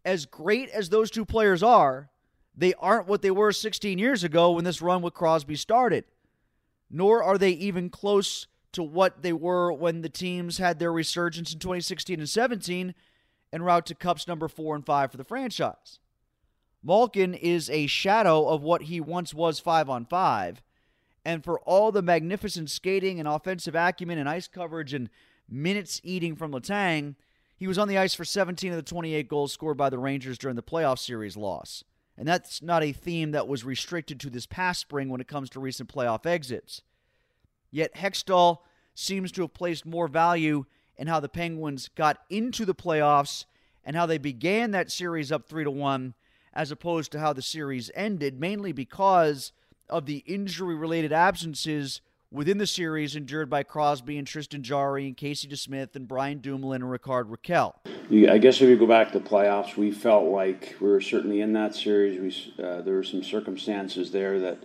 As 0.05 0.25
great 0.25 0.69
as 0.69 0.89
those 0.89 1.11
two 1.11 1.25
players 1.25 1.61
are, 1.61 2.09
they 2.55 2.73
aren't 2.75 3.07
what 3.07 3.21
they 3.21 3.31
were 3.31 3.51
16 3.51 3.99
years 3.99 4.23
ago 4.23 4.51
when 4.51 4.63
this 4.63 4.81
run 4.81 5.01
with 5.01 5.13
Crosby 5.13 5.55
started. 5.55 6.05
Nor 6.89 7.23
are 7.23 7.37
they 7.37 7.51
even 7.51 7.89
close 7.89 8.47
to 8.71 8.83
what 8.83 9.21
they 9.21 9.33
were 9.33 9.71
when 9.71 10.01
the 10.01 10.09
teams 10.09 10.57
had 10.57 10.79
their 10.79 10.91
resurgence 10.91 11.53
in 11.53 11.59
2016 11.59 12.19
and 12.19 12.29
17 12.29 12.93
en 13.53 13.61
route 13.61 13.85
to 13.85 13.95
Cups 13.95 14.27
number 14.27 14.47
four 14.47 14.75
and 14.75 14.85
five 14.85 15.11
for 15.11 15.17
the 15.17 15.23
franchise. 15.23 15.99
Malkin 16.83 17.33
is 17.33 17.69
a 17.69 17.87
shadow 17.87 18.47
of 18.47 18.61
what 18.61 18.83
he 18.83 18.99
once 18.99 19.33
was 19.33 19.59
five 19.59 19.89
on 19.89 20.05
five, 20.05 20.61
and 21.23 21.43
for 21.43 21.59
all 21.61 21.91
the 21.91 22.01
magnificent 22.01 22.69
skating 22.69 23.17
and 23.17 23.27
offensive 23.27 23.75
acumen 23.75 24.19
and 24.19 24.29
ice 24.29 24.47
coverage 24.47 24.93
and 24.93 25.09
minutes 25.49 25.99
eating 26.03 26.35
from 26.35 26.51
Letang, 26.51 27.15
he 27.57 27.65
was 27.65 27.77
on 27.77 27.87
the 27.87 27.97
ice 27.97 28.13
for 28.13 28.25
17 28.25 28.71
of 28.71 28.75
the 28.75 28.83
28 28.83 29.27
goals 29.27 29.53
scored 29.53 29.77
by 29.77 29.89
the 29.89 29.97
Rangers 29.97 30.37
during 30.37 30.55
the 30.55 30.61
playoff 30.61 30.99
series 30.99 31.37
loss. 31.37 31.83
And 32.17 32.27
that's 32.27 32.61
not 32.61 32.83
a 32.83 32.93
theme 32.93 33.31
that 33.31 33.47
was 33.47 33.65
restricted 33.65 34.19
to 34.21 34.29
this 34.29 34.45
past 34.45 34.79
spring 34.79 35.09
when 35.09 35.21
it 35.21 35.27
comes 35.27 35.49
to 35.51 35.59
recent 35.59 35.93
playoff 35.93 36.25
exits. 36.25 36.81
Yet 37.71 37.95
Hextall 37.95 38.59
seems 38.93 39.31
to 39.33 39.41
have 39.41 39.53
placed 39.53 39.85
more 39.85 40.07
value 40.07 40.65
in 40.97 41.07
how 41.07 41.19
the 41.19 41.27
Penguins 41.27 41.89
got 41.89 42.19
into 42.29 42.63
the 42.63 42.75
playoffs 42.75 43.45
and 43.83 43.95
how 43.95 44.05
they 44.05 44.17
began 44.17 44.71
that 44.71 44.91
series 44.91 45.31
up 45.31 45.45
3 45.45 45.65
to 45.65 45.71
1 45.71 46.13
as 46.53 46.71
opposed 46.71 47.11
to 47.11 47.19
how 47.19 47.33
the 47.33 47.41
series 47.41 47.91
ended 47.93 48.39
mainly 48.39 48.71
because 48.71 49.51
of 49.89 50.05
the 50.05 50.23
injury 50.25 50.73
related 50.73 51.11
absences 51.11 51.99
within 52.35 52.57
the 52.57 52.67
series 52.67 53.15
endured 53.15 53.49
by 53.49 53.63
Crosby 53.63 54.17
and 54.17 54.27
Tristan 54.27 54.61
Jarry 54.61 55.07
and 55.07 55.15
Casey 55.15 55.47
DeSmith 55.47 55.95
and 55.95 56.07
Brian 56.07 56.39
Dumoulin 56.39 56.81
and 56.81 56.91
Rickard 56.91 57.29
Rakell. 57.29 57.75
I 57.85 58.37
guess 58.37 58.61
if 58.61 58.69
you 58.69 58.75
go 58.75 58.85
back 58.85 59.13
to 59.13 59.19
playoffs, 59.19 59.77
we 59.77 59.91
felt 59.91 60.25
like 60.25 60.75
we 60.81 60.89
were 60.89 61.01
certainly 61.01 61.41
in 61.41 61.53
that 61.53 61.73
series. 61.73 62.19
We 62.19 62.63
uh, 62.63 62.81
there 62.81 62.95
were 62.95 63.03
some 63.03 63.23
circumstances 63.23 64.11
there 64.11 64.39
that 64.41 64.59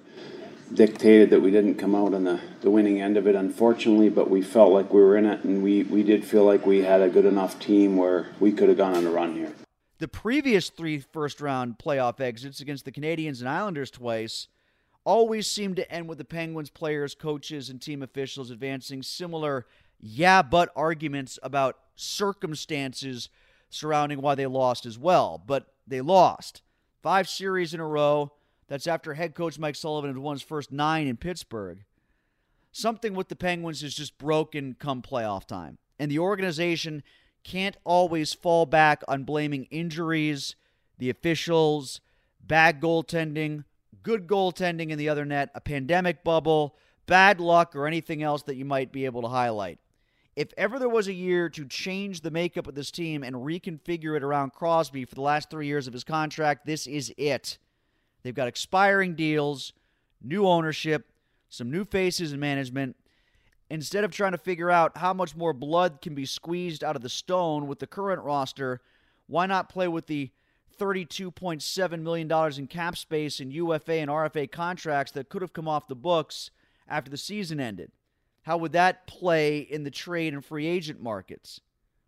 dictated 0.75 1.31
that 1.31 1.41
we 1.41 1.51
didn't 1.51 1.77
come 1.77 1.95
out 1.95 2.13
on 2.13 2.25
the, 2.25 2.41
the 2.61 2.71
winning 2.71 3.01
end 3.01 3.17
of 3.17 3.27
it, 3.27 3.35
unfortunately, 3.35 4.09
but 4.09 4.29
we 4.29 4.43
felt 4.43 4.73
like 4.73 4.93
we 4.93 5.01
were 5.01 5.17
in 5.17 5.27
it, 5.27 5.43
and 5.45 5.63
we, 5.63 5.83
we 5.85 6.03
did 6.03 6.25
feel 6.25 6.45
like 6.45 6.65
we 6.65 6.83
had 6.83 7.01
a 7.01 7.09
good 7.09 7.25
enough 7.25 7.59
team 7.59 7.97
where 7.97 8.29
we 8.39 8.53
could 8.53 8.69
have 8.69 8.79
gone 8.79 8.95
on 8.95 9.07
a 9.07 9.11
run 9.11 9.35
here. 9.35 9.53
The 9.99 10.09
previous 10.09 10.71
three 10.71 10.99
first 10.99 11.41
round 11.41 11.79
playoff 11.79 12.21
exits 12.21 12.61
against 12.61 12.85
the 12.85 12.93
Canadiens 12.93 13.41
and 13.41 13.49
Islanders 13.49 13.91
twice 13.91 14.49
always 15.05 15.47
seemed 15.47 15.77
to 15.77 15.91
end 15.91 16.09
with 16.09 16.19
the 16.19 16.25
Penguins 16.25 16.71
players, 16.71 17.15
coaches, 17.15 17.71
and 17.71 17.81
team 17.81 18.03
officials 18.03 18.51
advancing 18.51 19.03
similar 19.03 19.67
yeah, 20.01 20.43
but 20.43 20.73
arguments 20.75 21.39
about 21.43 21.79
circumstances 21.95 23.29
surrounding 23.69 24.21
why 24.21 24.35
they 24.35 24.47
lost 24.47 24.87
as 24.87 24.99
well. 24.99 25.43
But 25.45 25.67
they 25.87 26.01
lost. 26.01 26.63
Five 27.03 27.29
series 27.29 27.75
in 27.75 27.81
a 27.81 27.87
row 27.87 28.33
that's 28.67 28.87
after 28.87 29.15
head 29.15 29.35
coach 29.35 29.59
Mike 29.59 29.77
Sullivan 29.77 30.11
had 30.11 30.19
won 30.19 30.37
his 30.37 30.43
first 30.43 30.73
nine 30.73 31.07
in 31.07 31.17
Pittsburgh. 31.17 31.85
Something 32.73 33.15
with 33.15 33.29
the 33.29 33.37
Penguins 33.37 33.83
is 33.83 33.95
just 33.95 34.17
broken 34.17 34.77
come 34.79 35.03
playoff 35.03 35.47
time. 35.47 35.79
And 35.99 36.11
the 36.11 36.19
organization 36.19 37.03
can't 37.43 37.77
always 37.85 38.33
fall 38.33 38.65
back 38.65 39.03
on 39.09 39.25
blaming 39.25 39.65
injuries, 39.65 40.55
the 40.99 41.11
officials, 41.11 42.01
bad 42.41 42.81
goaltending, 42.81 43.65
good 44.03 44.27
goaltending 44.27 44.91
in 44.91 44.99
the 44.99 45.09
other 45.09 45.25
net, 45.25 45.51
a 45.55 45.61
pandemic 45.61 46.25
bubble, 46.25 46.77
bad 47.07 47.41
luck, 47.41 47.75
or 47.75 47.87
anything 47.87 48.23
else 48.23 48.43
that 48.45 48.57
you 48.57 48.65
might 48.65 48.93
be 48.93 49.05
able 49.05 49.23
to 49.23 49.29
highlight. 49.29 49.79
If 50.37 50.53
ever 50.57 50.79
there 50.79 50.89
was 50.89 51.09
a 51.09 51.13
year 51.13 51.49
to 51.51 51.67
change 51.67 52.21
the 52.21 52.31
makeup 52.31 52.67
of 52.67 52.75
this 52.75 52.91
team 52.91 53.23
and 53.23 53.37
reconfigure 53.37 54.17
it 54.17 54.23
around 54.23 54.53
Crosby 54.53 55.05
for 55.05 55.15
the 55.15 55.21
last 55.21 55.51
three 55.51 55.67
years 55.67 55.87
of 55.87 55.93
his 55.93 56.05
contract, 56.05 56.67
this 56.67 56.87
is 56.87 57.13
it. 57.17 57.59
They've 58.23 58.35
got 58.35 58.49
expiring 58.49 59.15
deals, 59.15 59.73
new 60.23 60.47
ownership, 60.47 61.07
some 61.49 61.71
new 61.71 61.85
faces 61.85 62.33
in 62.33 62.41
management. 62.41 62.97
Instead 63.71 64.05
of 64.05 64.13
trying 64.13 64.33
to 64.33 64.39
figure 64.39 64.71
out 64.71 64.97
how 64.97 65.13
much 65.13 65.37
more 65.37 65.53
blood 65.53 66.01
can 66.01 66.15
be 66.15 66.25
squeezed 66.25 66.83
out 66.83 66.97
of 66.97 67.03
the 67.03 67.09
stone 67.09 67.67
with 67.67 67.79
the 67.79 67.87
current 67.87 68.23
roster, 68.23 68.81
why 69.27 69.47
not 69.47 69.69
play 69.69 69.89
with 69.89 70.07
the 70.07 70.31
$32.7 70.81 72.01
million 72.01 72.53
in 72.59 72.67
cap 72.67 72.97
space 72.97 73.39
in 73.41 73.51
UFA 73.51 73.95
and 73.95 74.11
RFA 74.11 74.51
contracts 74.51 75.13
that 75.13 75.29
could 75.29 75.43
have 75.43 75.53
come 75.53 75.69
off 75.69 75.89
the 75.89 75.95
books 75.95 76.51
after 76.89 77.11
the 77.11 77.17
season 77.17 77.61
ended? 77.61 77.93
How 78.43 78.57
would 78.57 78.73
that 78.73 79.07
play 79.07 79.59
in 79.59 79.85
the 79.85 79.91
trade 79.91 80.33
and 80.33 80.45
free 80.45 80.67
agent 80.67 81.03
markets? 81.03 81.61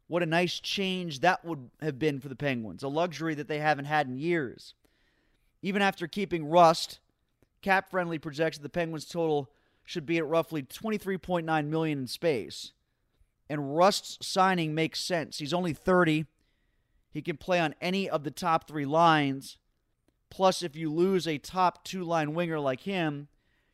What 0.08 0.22
a 0.22 0.26
nice 0.26 0.58
change 0.58 1.20
that 1.20 1.44
would 1.44 1.70
have 1.80 1.98
been 1.98 2.20
for 2.20 2.28
the 2.28 2.36
Penguins, 2.36 2.82
a 2.82 2.88
luxury 2.88 3.34
that 3.34 3.48
they 3.48 3.58
haven't 3.58 3.84
had 3.84 4.08
in 4.08 4.18
years. 4.18 4.74
Even 5.62 5.82
after 5.82 6.06
keeping 6.06 6.48
Rust, 6.48 6.98
Cap 7.60 7.90
Friendly 7.90 8.18
projects 8.18 8.58
that 8.58 8.62
the 8.62 8.68
Penguins' 8.68 9.04
total 9.04 9.50
should 9.84 10.06
be 10.06 10.18
at 10.18 10.26
roughly 10.26 10.62
23.9 10.62 11.66
million 11.66 11.98
in 12.00 12.06
space. 12.06 12.72
And 13.48 13.76
Rust's 13.76 14.26
signing 14.26 14.74
makes 14.74 15.00
sense. 15.00 15.38
He's 15.38 15.52
only 15.52 15.72
30. 15.72 16.26
He 17.12 17.22
can 17.22 17.36
play 17.36 17.60
on 17.60 17.74
any 17.80 18.08
of 18.08 18.24
the 18.24 18.30
top 18.30 18.66
3 18.66 18.86
lines. 18.86 19.58
Plus 20.30 20.62
if 20.62 20.74
you 20.74 20.90
lose 20.90 21.28
a 21.28 21.38
top 21.38 21.84
2 21.84 22.02
line 22.02 22.34
winger 22.34 22.58
like 22.58 22.80
him, 22.80 23.28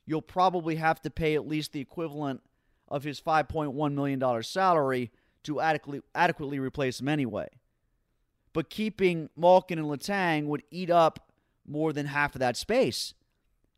you'll 0.05 0.23
probably 0.23 0.77
have 0.77 1.01
to 1.03 1.11
pay 1.11 1.35
at 1.35 1.47
least 1.47 1.73
the 1.73 1.81
equivalent 1.81 2.43
of 2.89 3.05
his 3.05 3.21
$5.1 3.21 3.95
million 3.95 4.43
salary 4.43 5.13
to 5.45 5.61
adequately, 5.61 6.01
adequately 6.15 6.59
replace 6.59 7.01
him 7.01 7.09
anyway. 7.09 7.49
But 8.53 8.71
keeping 8.71 9.31
Malkin 9.37 9.79
and 9.79 9.87
Letang 9.87 10.47
would 10.47 10.63
eat 10.71 10.91
up 10.91 11.31
more 11.67 11.93
than 11.93 12.07
half 12.07 12.35
of 12.35 12.41
that 12.41 12.57
space. 12.57 13.15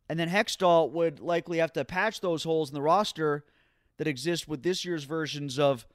And 0.09 0.19
then 0.19 0.29
Hextall 0.29 0.91
would 0.91 1.19
likely 1.19 1.59
have 1.59 1.73
to 1.73 1.85
patch 1.85 2.21
those 2.21 2.43
holes 2.43 2.69
in 2.69 2.73
the 2.73 2.81
roster 2.81 3.45
that 3.97 4.07
exist 4.07 4.47
with 4.47 4.63
this 4.63 4.83
year's 4.83 5.03
versions 5.03 5.59
of 5.59 5.85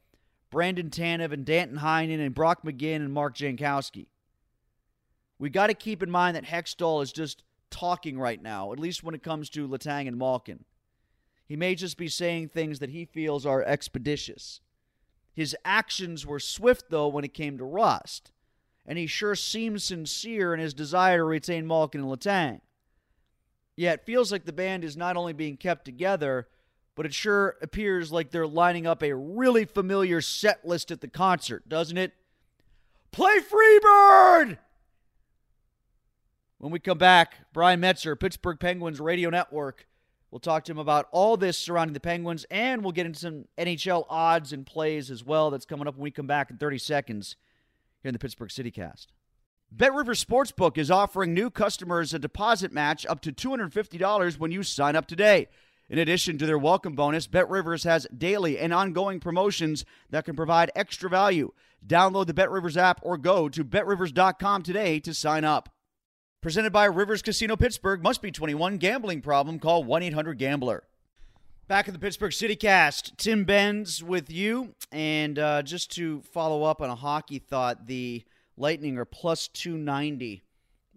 Brandon 0.57 0.89
Tanev 0.89 1.33
and 1.33 1.45
Danton 1.45 1.81
Heinen 1.81 2.19
and 2.19 2.35
Brock 2.35 2.63
McGinn 2.65 2.97
and 2.97 3.13
Mark 3.13 3.37
Jankowski. 3.37 4.07
We 5.39 5.51
got 5.51 5.67
to 5.67 5.75
keep 5.75 6.03
in 6.03 6.11
mind 6.11 6.35
that 6.35 6.47
Hextall 6.47 7.03
is 7.03 7.13
just 7.13 7.43
talking 7.69 8.19
right 8.19 8.41
now, 8.41 8.73
at 8.73 8.79
least 8.79 9.05
when 9.05 9.15
it 9.15 9.23
comes 9.23 9.51
to 9.51 9.69
Letang 9.69 10.09
and 10.09 10.17
Malkin. 10.17 10.65
He 11.45 11.57
may 11.57 11.75
just 11.75 11.99
be 11.99 12.09
saying 12.09 12.49
things 12.49 12.79
that 12.79 12.89
he 12.89 13.05
feels 13.05 13.45
are 13.45 13.63
expeditious. 13.65 14.63
His 15.35 15.55
actions 15.63 16.25
were 16.25 16.41
swift, 16.41 16.87
though, 16.89 17.09
when 17.09 17.23
it 17.27 17.35
came 17.35 17.59
to 17.59 17.65
Rust, 17.65 18.33
and 18.87 18.97
he 18.97 19.07
sure 19.07 19.35
seems 19.35 19.85
sincere 19.85 20.55
in 20.55 20.61
his 20.61 20.73
desire 20.73 21.19
to 21.19 21.25
retain 21.25 21.67
Malkin 21.67 22.01
and 22.01 22.11
Letang. 22.11 22.63
Yet, 23.77 23.99
it 23.99 24.07
feels 24.07 24.33
like 24.33 24.47
the 24.47 24.55
band 24.55 24.85
is 24.85 24.97
not 24.97 25.19
only 25.19 25.35
being 25.35 25.59
kept 25.59 25.85
together, 25.85 26.49
but 26.97 27.07
it 27.07 27.15
sure 27.15 27.57
appears 27.63 28.11
like 28.11 28.31
they're 28.31 28.47
lining 28.47 28.87
up 28.87 29.03
a 29.03 29.15
really 29.15 29.67
familiar 29.67 30.21
set 30.21 30.67
list 30.67 30.91
at 30.91 31.01
the 31.01 31.09
concert, 31.09 31.69
doesn't 31.69 31.99
it? 31.99 32.13
Play 33.13 33.39
Freebird! 33.39 34.59
When 36.59 36.73
we 36.73 36.81
come 36.81 36.99
back, 36.99 37.53
Brian 37.53 37.81
Metzer, 37.81 38.19
Pittsburgh 38.19 38.59
Penguins 38.59 38.99
Radio 38.99 39.31
Network. 39.31 39.87
We'll 40.31 40.41
talk 40.41 40.65
to 40.65 40.73
him 40.73 40.79
about 40.79 41.07
all 41.13 41.37
this 41.37 41.59
surrounding 41.59 41.95
the 41.95 42.01
Penguins, 42.01 42.47
and 42.51 42.83
we'll 42.83 42.93
get 42.93 43.07
into 43.07 43.21
some 43.21 43.45
NHL 43.57 44.07
odds 44.09 44.53
and 44.53 44.67
plays 44.67 45.11
as 45.11 45.23
well. 45.23 45.51
That's 45.51 45.67
coming 45.67 45.87
up 45.87 45.95
when 45.95 46.03
we 46.03 46.11
come 46.11 46.27
back 46.27 46.51
in 46.51 46.57
30 46.57 46.79
seconds 46.79 47.37
here 48.03 48.09
in 48.09 48.13
the 48.15 48.19
Pittsburgh 48.19 48.49
CityCast. 48.49 49.07
Bet 49.71 49.95
Rivers 49.95 50.25
Sportsbook 50.25 50.79
is 50.79 50.91
offering 50.91 51.35
new 51.35 51.51
customers 51.51 52.15
a 52.15 52.19
deposit 52.19 52.73
match 52.73 53.05
up 53.07 53.21
to 53.21 53.33
$250 53.33 54.39
when 54.39 54.51
you 54.51 54.63
sign 54.63 54.97
up 54.97 55.07
today. 55.07 55.49
In 55.89 55.99
addition 55.99 56.37
to 56.39 56.47
their 56.47 56.59
welcome 56.59 56.95
bonus, 56.97 57.29
Bet 57.29 57.49
Rivers 57.49 57.85
has 57.85 58.09
daily 58.17 58.59
and 58.59 58.75
ongoing 58.75 59.21
promotions 59.21 59.85
that 60.11 60.25
can 60.25 60.35
provide 60.35 60.73
extra 60.75 61.09
value. 61.09 61.53
Download 61.87 62.27
the 62.27 62.35
Bet 62.35 62.51
Rivers 62.51 62.77
app 62.77 62.99
or 63.03 63.17
go 63.17 63.49
to 63.49 63.63
betrivers.com 63.63 64.65
today 64.65 64.99
to 65.01 65.15
sign 65.15 65.45
up. 65.45 65.69
Presented 66.41 66.73
by 66.73 66.87
Rivers 66.87 67.23
Casino 67.23 67.57
Pittsburgh. 67.57 68.03
Must 68.03 68.21
be 68.21 68.33
21. 68.33 68.79
Gambling 68.79 69.21
problem? 69.21 69.61
Call 69.61 69.85
1 69.85 70.03
800 70.03 70.39
Gambler. 70.39 70.83
Back 71.69 71.87
in 71.87 71.95
the 71.95 72.01
Pittsburgh 72.01 72.33
CityCast, 72.33 73.17
Tim 73.17 73.45
Benz 73.45 74.03
with 74.03 74.31
you. 74.31 74.75
And 74.91 75.39
uh, 75.39 75.63
just 75.63 75.93
to 75.97 76.23
follow 76.33 76.65
up 76.65 76.81
on 76.81 76.91
a 76.91 76.95
hockey 76.97 77.39
thought, 77.39 77.87
the 77.87 78.25
Lightning 78.57 78.99
are 78.99 79.05
plus 79.05 79.49
290 79.49 80.43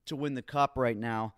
to 0.06 0.16
win 0.16 0.34
the 0.34 0.42
Cup 0.42 0.74
right 0.76 0.98
now. 0.98 1.34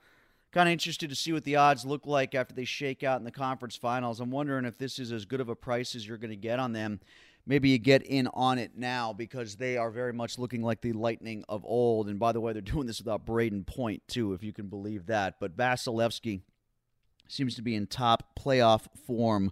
Kind 0.51 0.67
of 0.67 0.73
interested 0.73 1.09
to 1.09 1.15
see 1.15 1.31
what 1.31 1.45
the 1.45 1.55
odds 1.55 1.85
look 1.85 2.05
like 2.05 2.35
after 2.35 2.53
they 2.53 2.65
shake 2.65 3.03
out 3.03 3.19
in 3.19 3.23
the 3.23 3.31
conference 3.31 3.75
finals. 3.75 4.19
I'm 4.19 4.31
wondering 4.31 4.65
if 4.65 4.77
this 4.77 4.99
is 4.99 5.11
as 5.11 5.25
good 5.25 5.39
of 5.39 5.49
a 5.49 5.55
price 5.55 5.95
as 5.95 6.05
you're 6.05 6.17
going 6.17 6.31
to 6.31 6.35
get 6.35 6.59
on 6.59 6.73
them 6.73 6.99
maybe 7.45 7.69
you 7.69 7.77
get 7.77 8.03
in 8.03 8.27
on 8.33 8.59
it 8.59 8.71
now 8.75 9.13
because 9.13 9.55
they 9.55 9.77
are 9.77 9.91
very 9.91 10.13
much 10.13 10.37
looking 10.37 10.61
like 10.61 10.81
the 10.81 10.93
Lightning 10.93 11.43
of 11.49 11.65
old. 11.65 12.07
And 12.07 12.19
by 12.19 12.31
the 12.31 12.41
way, 12.41 12.53
they're 12.53 12.61
doing 12.61 12.87
this 12.87 12.99
without 12.99 13.25
Brayden 13.25 13.65
Point, 13.65 14.03
too, 14.07 14.33
if 14.33 14.43
you 14.43 14.53
can 14.53 14.67
believe 14.67 15.07
that. 15.07 15.39
But 15.39 15.57
Vasilevskiy 15.57 16.41
seems 17.27 17.55
to 17.55 17.61
be 17.61 17.75
in 17.75 17.87
top 17.87 18.39
playoff 18.39 18.87
form 19.05 19.51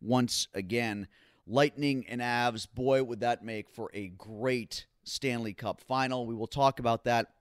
once 0.00 0.48
again. 0.54 1.08
Lightning 1.46 2.04
and 2.08 2.20
Avs, 2.20 2.66
boy, 2.72 3.02
would 3.02 3.20
that 3.20 3.44
make 3.44 3.68
for 3.68 3.90
a 3.92 4.08
great 4.08 4.86
Stanley 5.04 5.52
Cup 5.52 5.80
final. 5.80 6.26
We 6.26 6.34
will 6.34 6.46
talk 6.46 6.78
about 6.78 7.04
that 7.04 7.32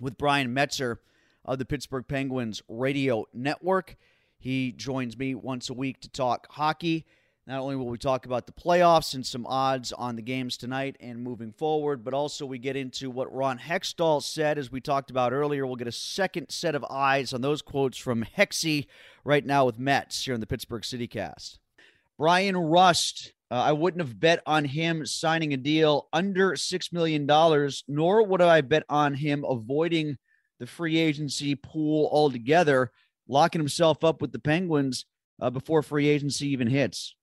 with 0.00 0.18
Brian 0.18 0.54
Metzer 0.54 0.96
of 1.48 1.58
the 1.58 1.64
Pittsburgh 1.64 2.06
Penguins 2.06 2.62
Radio 2.68 3.24
Network. 3.32 3.96
He 4.38 4.70
joins 4.70 5.16
me 5.16 5.34
once 5.34 5.70
a 5.70 5.74
week 5.74 6.00
to 6.02 6.10
talk 6.10 6.46
hockey. 6.50 7.06
Not 7.46 7.60
only 7.60 7.76
will 7.76 7.86
we 7.86 7.96
talk 7.96 8.26
about 8.26 8.44
the 8.44 8.52
playoffs 8.52 9.14
and 9.14 9.24
some 9.24 9.46
odds 9.46 9.90
on 9.94 10.16
the 10.16 10.22
games 10.22 10.58
tonight 10.58 10.96
and 11.00 11.22
moving 11.22 11.50
forward, 11.50 12.04
but 12.04 12.12
also 12.12 12.44
we 12.44 12.58
get 12.58 12.76
into 12.76 13.10
what 13.10 13.32
Ron 13.34 13.58
Hextall 13.58 14.22
said, 14.22 14.58
as 14.58 14.70
we 14.70 14.82
talked 14.82 15.10
about 15.10 15.32
earlier. 15.32 15.66
We'll 15.66 15.76
get 15.76 15.88
a 15.88 15.92
second 15.92 16.50
set 16.50 16.74
of 16.74 16.84
eyes 16.90 17.32
on 17.32 17.40
those 17.40 17.62
quotes 17.62 17.96
from 17.96 18.26
Hexy 18.36 18.86
right 19.24 19.44
now 19.44 19.64
with 19.64 19.78
Mets 19.78 20.26
here 20.26 20.34
in 20.34 20.40
the 20.40 20.46
Pittsburgh 20.46 20.82
CityCast. 20.82 21.58
Bryan 22.18 22.58
Rust, 22.58 23.32
uh, 23.50 23.54
I 23.54 23.72
wouldn't 23.72 24.06
have 24.06 24.20
bet 24.20 24.42
on 24.44 24.66
him 24.66 25.06
signing 25.06 25.54
a 25.54 25.56
deal 25.56 26.08
under 26.12 26.52
$6 26.52 26.92
million, 26.92 27.26
nor 27.88 28.26
would 28.26 28.42
I 28.42 28.60
bet 28.60 28.82
on 28.90 29.14
him 29.14 29.46
avoiding 29.48 30.18
the 30.58 30.66
free 30.66 30.98
agency 30.98 31.54
pool 31.54 32.08
altogether, 32.12 32.90
locking 33.28 33.60
himself 33.60 34.04
up 34.04 34.20
with 34.20 34.32
the 34.32 34.38
Penguins 34.38 35.06
uh, 35.40 35.50
before 35.50 35.82
free 35.82 36.08
agency 36.08 36.48
even 36.48 36.68
hits. 36.68 37.14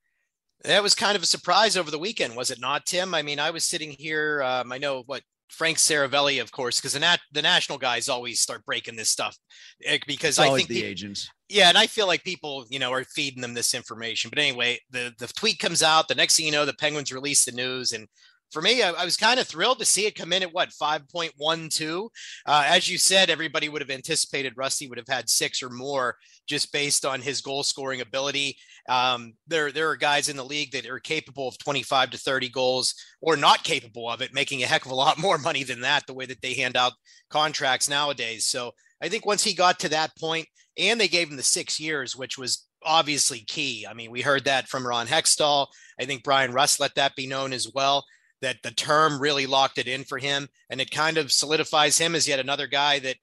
That 0.63 0.84
was 0.84 0.95
kind 0.95 1.15
of 1.15 1.24
a 1.24 1.28
surprise 1.28 1.78
over 1.78 1.91
the 1.91 2.00
weekend, 2.00 2.36
was 2.36 2.50
it 2.50 2.60
not, 2.60 2.86
Tim? 2.86 3.13
I 3.13 3.21
mean, 3.21 3.39
I 3.39 3.52
was 3.52 3.65
sitting 3.65 3.91
here. 3.91 4.41
Um, 4.41 4.71
I 4.71 4.78
know 4.78 5.04
what 5.06 5.21
Frank 5.50 5.78
Seravalli, 5.78 6.41
of 6.41 6.52
course, 6.52 6.80
because 6.80 6.93
the 6.93 7.00
nat- 7.00 7.19
the 7.32 7.41
national 7.41 7.78
guys 7.78 8.10
always 8.10 8.39
start 8.39 8.65
breaking 8.65 8.95
this 8.95 9.10
stuff 9.10 9.38
eh, 9.86 10.00
because 10.08 10.39
I 10.39 10.56
think 10.56 10.69
the 10.69 10.82
pe- 10.82 10.88
agents. 10.88 11.30
Yeah, 11.50 11.69
and 11.69 11.78
I 11.78 11.86
feel 11.88 12.08
like 12.08 12.24
people, 12.24 12.65
you 12.69 12.80
know, 12.80 12.91
are 12.91 13.04
feeding 13.04 13.41
them 13.41 13.54
this 13.54 13.76
information. 13.76 14.30
But 14.30 14.39
anyway, 14.39 14.80
the 14.89 15.13
the 15.19 15.28
tweet 15.28 15.60
comes 15.60 15.84
out. 15.84 16.08
The 16.08 16.15
next 16.15 16.38
thing 16.38 16.45
you 16.45 16.52
know, 16.52 16.65
the 16.65 16.74
Penguins 16.74 17.13
release 17.13 17.45
the 17.45 17.52
news, 17.52 17.91
and 17.91 18.08
for 18.51 18.62
me, 18.62 18.81
I, 18.81 18.91
I 18.91 19.05
was 19.05 19.17
kind 19.17 19.39
of 19.39 19.47
thrilled 19.47 19.79
to 19.79 19.86
see 19.86 20.05
it 20.05 20.15
come 20.15 20.31
in 20.31 20.43
at 20.43 20.53
what 20.53 20.69
5.12. 20.69 22.10
Uh, 22.45 22.63
as 22.67 22.89
you 22.89 22.97
said, 22.97 23.29
everybody 23.29 23.69
would 23.69 23.81
have 23.81 23.89
anticipated 23.89 24.53
Rusty 24.55 24.88
would 24.88 24.97
have 24.97 25.08
had 25.08 25.29
six 25.29 25.62
or 25.62 25.69
more 25.69 26.15
just 26.47 26.71
based 26.71 27.05
on 27.05 27.21
his 27.21 27.41
goal 27.41 27.63
scoring 27.63 28.01
ability. 28.01 28.58
Um, 28.88 29.34
there, 29.47 29.71
there 29.71 29.89
are 29.89 29.97
guys 29.97 30.29
in 30.29 30.38
the 30.38 30.45
league 30.45 30.71
that 30.71 30.86
are 30.86 30.99
capable 30.99 31.47
of 31.47 31.58
25 31.58 32.12
to 32.12 32.17
30 32.17 32.49
goals 32.49 32.93
or 33.19 33.36
not 33.36 33.63
capable 33.63 34.10
of 34.10 34.21
it, 34.21 34.34
making 34.34 34.63
a 34.63 34.67
heck 34.67 34.86
of 34.86 34.91
a 34.91 34.95
lot 34.95 35.17
more 35.19 35.38
money 35.38 35.63
than 35.63 35.81
that, 35.81 36.05
the 36.08 36.13
way 36.13 36.25
that 36.25 36.41
they 36.41 36.53
hand 36.53 36.77
out 36.77 36.93
contracts 37.29 37.89
nowadays. 37.89 38.45
So 38.45 38.71
I 39.01 39.10
think 39.10 39.25
once 39.25 39.43
he 39.43 39.53
got 39.53 39.79
to 39.79 39.89
that 39.89 40.15
point, 40.17 40.47
and 40.77 40.99
they 40.99 41.08
gave 41.08 41.29
him 41.29 41.38
the 41.38 41.43
six 41.43 41.79
years, 41.79 42.15
which 42.15 42.38
was 42.38 42.65
obviously 42.84 43.39
key. 43.39 43.88
I 43.89 43.93
mean, 43.93 44.12
we 44.12 44.21
heard 44.21 44.45
that 44.45 44.67
from 44.67 44.86
Ron 44.86 45.08
Hextall. 45.08 45.67
I 45.99 46.05
think 46.05 46.23
Bryan 46.23 46.51
Rust 46.51 46.79
let 46.79 46.95
that 46.95 47.15
be 47.15 47.25
known 47.25 47.53
as 47.53 47.71
well 47.73 48.03
that 48.45 48.62
the 48.62 48.69
term 48.69 49.19
really 49.19 49.47
locked 49.47 49.79
it 49.79 49.88
in 49.88 50.03
for 50.03 50.19
him 50.19 50.47
and 50.69 50.79
it 50.79 50.91
kind 50.91 51.17
of 51.17 51.31
solidifies 51.31 51.97
him 51.97 52.13
as 52.13 52.27
yet 52.27 52.39
another 52.39 52.67
guy 52.67 52.99
that 52.99 53.15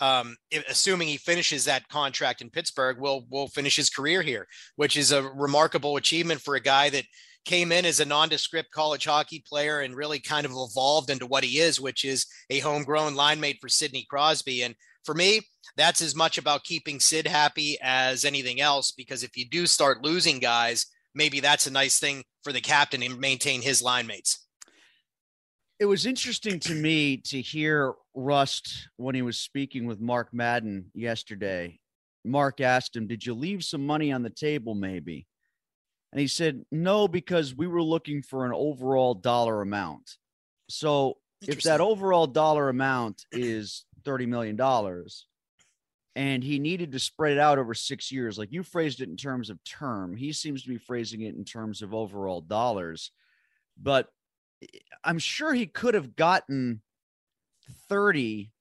um, 0.00 0.36
assuming 0.68 1.06
he 1.06 1.16
finishes 1.16 1.64
that 1.64 1.88
contract 1.88 2.42
in 2.42 2.50
Pittsburgh 2.50 2.98
will 2.98 3.24
will 3.30 3.46
finish 3.46 3.76
his 3.76 3.88
career 3.88 4.20
here 4.20 4.48
which 4.74 4.96
is 4.96 5.12
a 5.12 5.22
remarkable 5.22 5.96
achievement 5.96 6.40
for 6.40 6.56
a 6.56 6.60
guy 6.60 6.90
that 6.90 7.04
came 7.44 7.70
in 7.70 7.84
as 7.84 8.00
a 8.00 8.04
nondescript 8.04 8.72
college 8.72 9.04
hockey 9.04 9.44
player 9.46 9.78
and 9.78 9.94
really 9.94 10.18
kind 10.18 10.44
of 10.44 10.50
evolved 10.52 11.08
into 11.08 11.24
what 11.24 11.44
he 11.44 11.60
is 11.60 11.80
which 11.80 12.04
is 12.04 12.26
a 12.50 12.58
homegrown 12.58 13.14
line 13.14 13.38
mate 13.38 13.58
for 13.60 13.68
Sidney 13.68 14.04
Crosby. 14.10 14.62
And 14.62 14.74
for 15.04 15.14
me 15.14 15.40
that's 15.76 16.02
as 16.02 16.16
much 16.16 16.36
about 16.36 16.64
keeping 16.64 16.98
Sid 16.98 17.28
happy 17.28 17.78
as 17.80 18.24
anything 18.24 18.60
else 18.60 18.90
because 18.90 19.22
if 19.22 19.36
you 19.36 19.48
do 19.48 19.68
start 19.68 20.02
losing 20.02 20.40
guys 20.40 20.86
maybe 21.14 21.38
that's 21.38 21.68
a 21.68 21.72
nice 21.72 22.00
thing 22.00 22.24
for 22.42 22.52
the 22.52 22.60
captain 22.60 23.02
to 23.02 23.08
maintain 23.16 23.62
his 23.62 23.80
line 23.80 24.08
mates 24.08 24.43
it 25.78 25.86
was 25.86 26.06
interesting 26.06 26.60
to 26.60 26.74
me 26.74 27.16
to 27.16 27.40
hear 27.40 27.94
Rust 28.14 28.88
when 28.96 29.14
he 29.14 29.22
was 29.22 29.36
speaking 29.36 29.86
with 29.86 30.00
Mark 30.00 30.32
Madden 30.32 30.90
yesterday. 30.94 31.80
Mark 32.24 32.60
asked 32.60 32.94
him, 32.94 33.06
Did 33.06 33.26
you 33.26 33.34
leave 33.34 33.64
some 33.64 33.84
money 33.84 34.12
on 34.12 34.22
the 34.22 34.30
table, 34.30 34.74
maybe? 34.74 35.26
And 36.12 36.20
he 36.20 36.28
said, 36.28 36.64
No, 36.70 37.08
because 37.08 37.54
we 37.54 37.66
were 37.66 37.82
looking 37.82 38.22
for 38.22 38.46
an 38.46 38.52
overall 38.54 39.14
dollar 39.14 39.60
amount. 39.62 40.16
So 40.68 41.18
if 41.42 41.62
that 41.62 41.80
overall 41.80 42.26
dollar 42.26 42.68
amount 42.68 43.26
is 43.32 43.84
$30 44.04 44.28
million 44.28 44.58
and 46.16 46.44
he 46.44 46.58
needed 46.58 46.92
to 46.92 46.98
spread 46.98 47.32
it 47.32 47.38
out 47.38 47.58
over 47.58 47.74
six 47.74 48.12
years, 48.12 48.38
like 48.38 48.52
you 48.52 48.62
phrased 48.62 49.00
it 49.00 49.08
in 49.08 49.16
terms 49.16 49.50
of 49.50 49.62
term, 49.64 50.16
he 50.16 50.32
seems 50.32 50.62
to 50.62 50.68
be 50.68 50.78
phrasing 50.78 51.22
it 51.22 51.34
in 51.34 51.44
terms 51.44 51.82
of 51.82 51.92
overall 51.92 52.40
dollars. 52.40 53.10
But 53.76 54.08
I'm 55.02 55.18
sure 55.18 55.52
he 55.52 55.66
could 55.66 55.94
have 55.94 56.16
gotten 56.16 56.80
30 57.88 58.52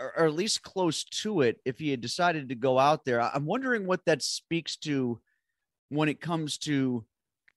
or, 0.00 0.12
or, 0.16 0.26
at 0.26 0.34
least 0.34 0.62
close 0.62 1.04
to 1.04 1.40
it 1.40 1.60
if 1.64 1.78
he 1.78 1.90
had 1.90 2.00
decided 2.00 2.48
to 2.48 2.54
go 2.54 2.78
out 2.78 3.04
there. 3.04 3.20
I'm 3.20 3.46
wondering 3.46 3.86
what 3.86 4.04
that 4.06 4.22
speaks 4.22 4.76
to 4.78 5.20
when 5.88 6.08
it 6.08 6.20
comes 6.20 6.58
to 6.58 7.04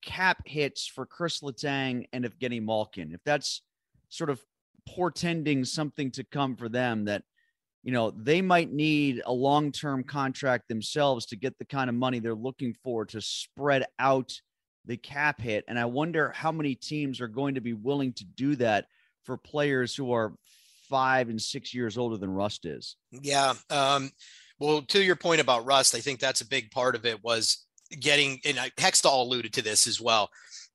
cap 0.04 0.41
hits 0.46 0.88
for 0.88 1.06
Chris 1.06 1.41
Letang 1.41 2.08
and 2.13 2.26
Evgeny 2.26 2.63
Malkin. 2.63 3.13
If 3.13 3.22
that's 3.26 3.62
sort 4.10 4.30
of 4.30 4.41
portending 4.88 5.63
something 5.63 6.10
to 6.12 6.24
come 6.24 6.56
for 6.56 6.67
them 6.67 7.06
that 7.06 7.24
you 7.84 7.91
know, 7.91 8.12
they 8.12 8.41
might 8.41 8.72
need 8.72 9.22
a 9.26 9.34
long 9.34 9.72
term 9.72 10.04
contract 10.04 10.67
themselves 10.67 11.26
to 11.28 11.36
get 11.36 11.58
the 11.58 11.65
kind 11.65 11.89
of 11.89 11.96
money 11.96 12.20
they're 12.20 12.36
looking 12.36 12.76
for 12.84 13.06
to 13.06 13.22
spread 13.22 13.86
out 13.98 14.34
the 14.86 14.98
cap 14.98 15.41
hit. 15.41 15.63
And 15.67 15.80
I 15.80 15.86
wonder 15.86 16.32
how 16.36 16.52
many 16.52 16.76
teams 16.76 17.22
are 17.22 17.28
going 17.28 17.56
to 17.56 17.62
be 17.62 17.74
willing 17.74 18.13
to 18.13 18.26
do 18.26 18.56
that 18.58 18.86
for 19.24 19.38
players 19.38 19.96
who 19.96 20.12
are 20.13 20.34
five 20.89 21.30
and 21.30 21.41
six 21.41 21.74
years 21.74 21.98
older 21.98 22.17
than 22.17 22.30
Rust 22.30 22.65
is. 22.65 22.98
Yeah. 23.12 23.54
Um, 23.70 24.12
well, 24.60 24.82
to 24.84 25.04
your 25.04 25.15
point 25.15 25.41
about 25.41 25.65
Rust, 25.65 25.96
I 25.96 26.00
think 26.00 26.20
that's 26.20 26.41
a 26.41 26.48
big 26.48 26.72
part 26.72 26.96
of 26.96 27.06
it 27.06 27.24
was 27.24 27.65
getting, 28.00 28.39
and 28.46 28.58
Hextall 28.78 29.26
alluded 29.26 29.54
to 29.54 29.62
this 29.62 29.88
as 29.88 30.02
well, 30.02 30.30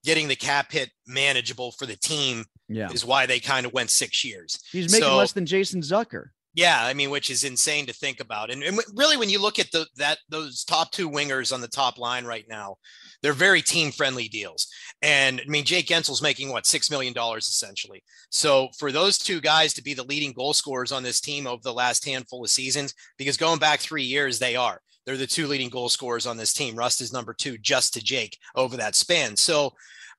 getting 0.05 0.29
the 0.29 0.37
cap 0.37 0.73
hit 0.73 0.90
manageable 1.07 1.73
for 1.73 1.87
the 1.87 1.97
team 1.97 2.45
yeah. 2.69 2.90
is 2.90 3.05
why 3.05 3.27
they 3.27 3.40
kind 3.40 3.66
of 3.66 3.73
went 3.73 3.90
six 3.90 4.25
years. 4.25 4.61
He's 4.73 4.90
making 4.90 5.09
so, 5.09 5.16
less 5.16 5.33
than 5.33 5.47
Jason 5.47 5.83
Zucker. 5.83 6.29
Yeah, 6.55 6.83
I 6.83 6.95
mean, 6.95 7.11
which 7.11 7.29
is 7.29 7.45
insane 7.45 7.85
to 7.87 7.92
think 7.92 8.19
about. 8.19 8.51
And, 8.51 8.62
and 8.62 8.81
really, 8.95 9.19
when 9.19 9.29
you 9.29 9.40
look 9.40 9.59
at 9.59 9.71
the 9.73 9.87
that 9.97 10.19
those 10.31 10.64
top 10.64 10.90
two 10.90 11.11
wingers 11.11 11.53
on 11.53 11.61
the 11.61 11.69
top 11.69 11.99
line 11.99 12.25
right 12.25 12.47
now, 12.49 12.77
they're 13.22 13.33
very 13.33 13.62
team 13.62 13.90
friendly 13.90 14.29
deals. 14.29 14.68
And 15.02 15.40
I 15.40 15.48
mean, 15.48 15.64
Jake 15.64 15.87
Guentzel's 15.87 16.22
making 16.22 16.50
what 16.50 16.66
six 16.66 16.90
million 16.90 17.12
dollars 17.12 17.46
essentially. 17.46 18.02
So 18.31 18.68
for 18.79 18.92
those 18.92 19.18
two 19.18 19.40
guys 19.40 19.74
to 19.74 19.83
be 19.83 19.94
the 19.94 20.05
leading 20.05 20.33
goal 20.33 20.52
scorers 20.52 20.92
on 20.92 21.02
this 21.02 21.20
team 21.20 21.46
over 21.46 21.62
the 21.62 21.72
last 21.72 22.05
handful 22.05 22.44
of 22.44 22.50
seasons, 22.50 22.94
because 23.18 23.37
going 23.37 23.59
back 23.59 23.81
three 23.81 24.05
years, 24.05 24.38
they 24.38 24.57
are. 24.57 24.81
They're 25.05 25.16
the 25.16 25.26
two 25.26 25.46
leading 25.46 25.70
goal 25.70 25.88
scorers 25.88 26.26
on 26.26 26.37
this 26.37 26.52
team. 26.52 26.74
Rust 26.76 27.00
is 27.00 27.12
number 27.12 27.33
two, 27.33 27.59
just 27.59 27.94
to 27.94 28.02
Jake 28.02 28.37
over 28.57 28.76
that 28.76 28.96
span. 28.96 29.37
So 29.37 29.72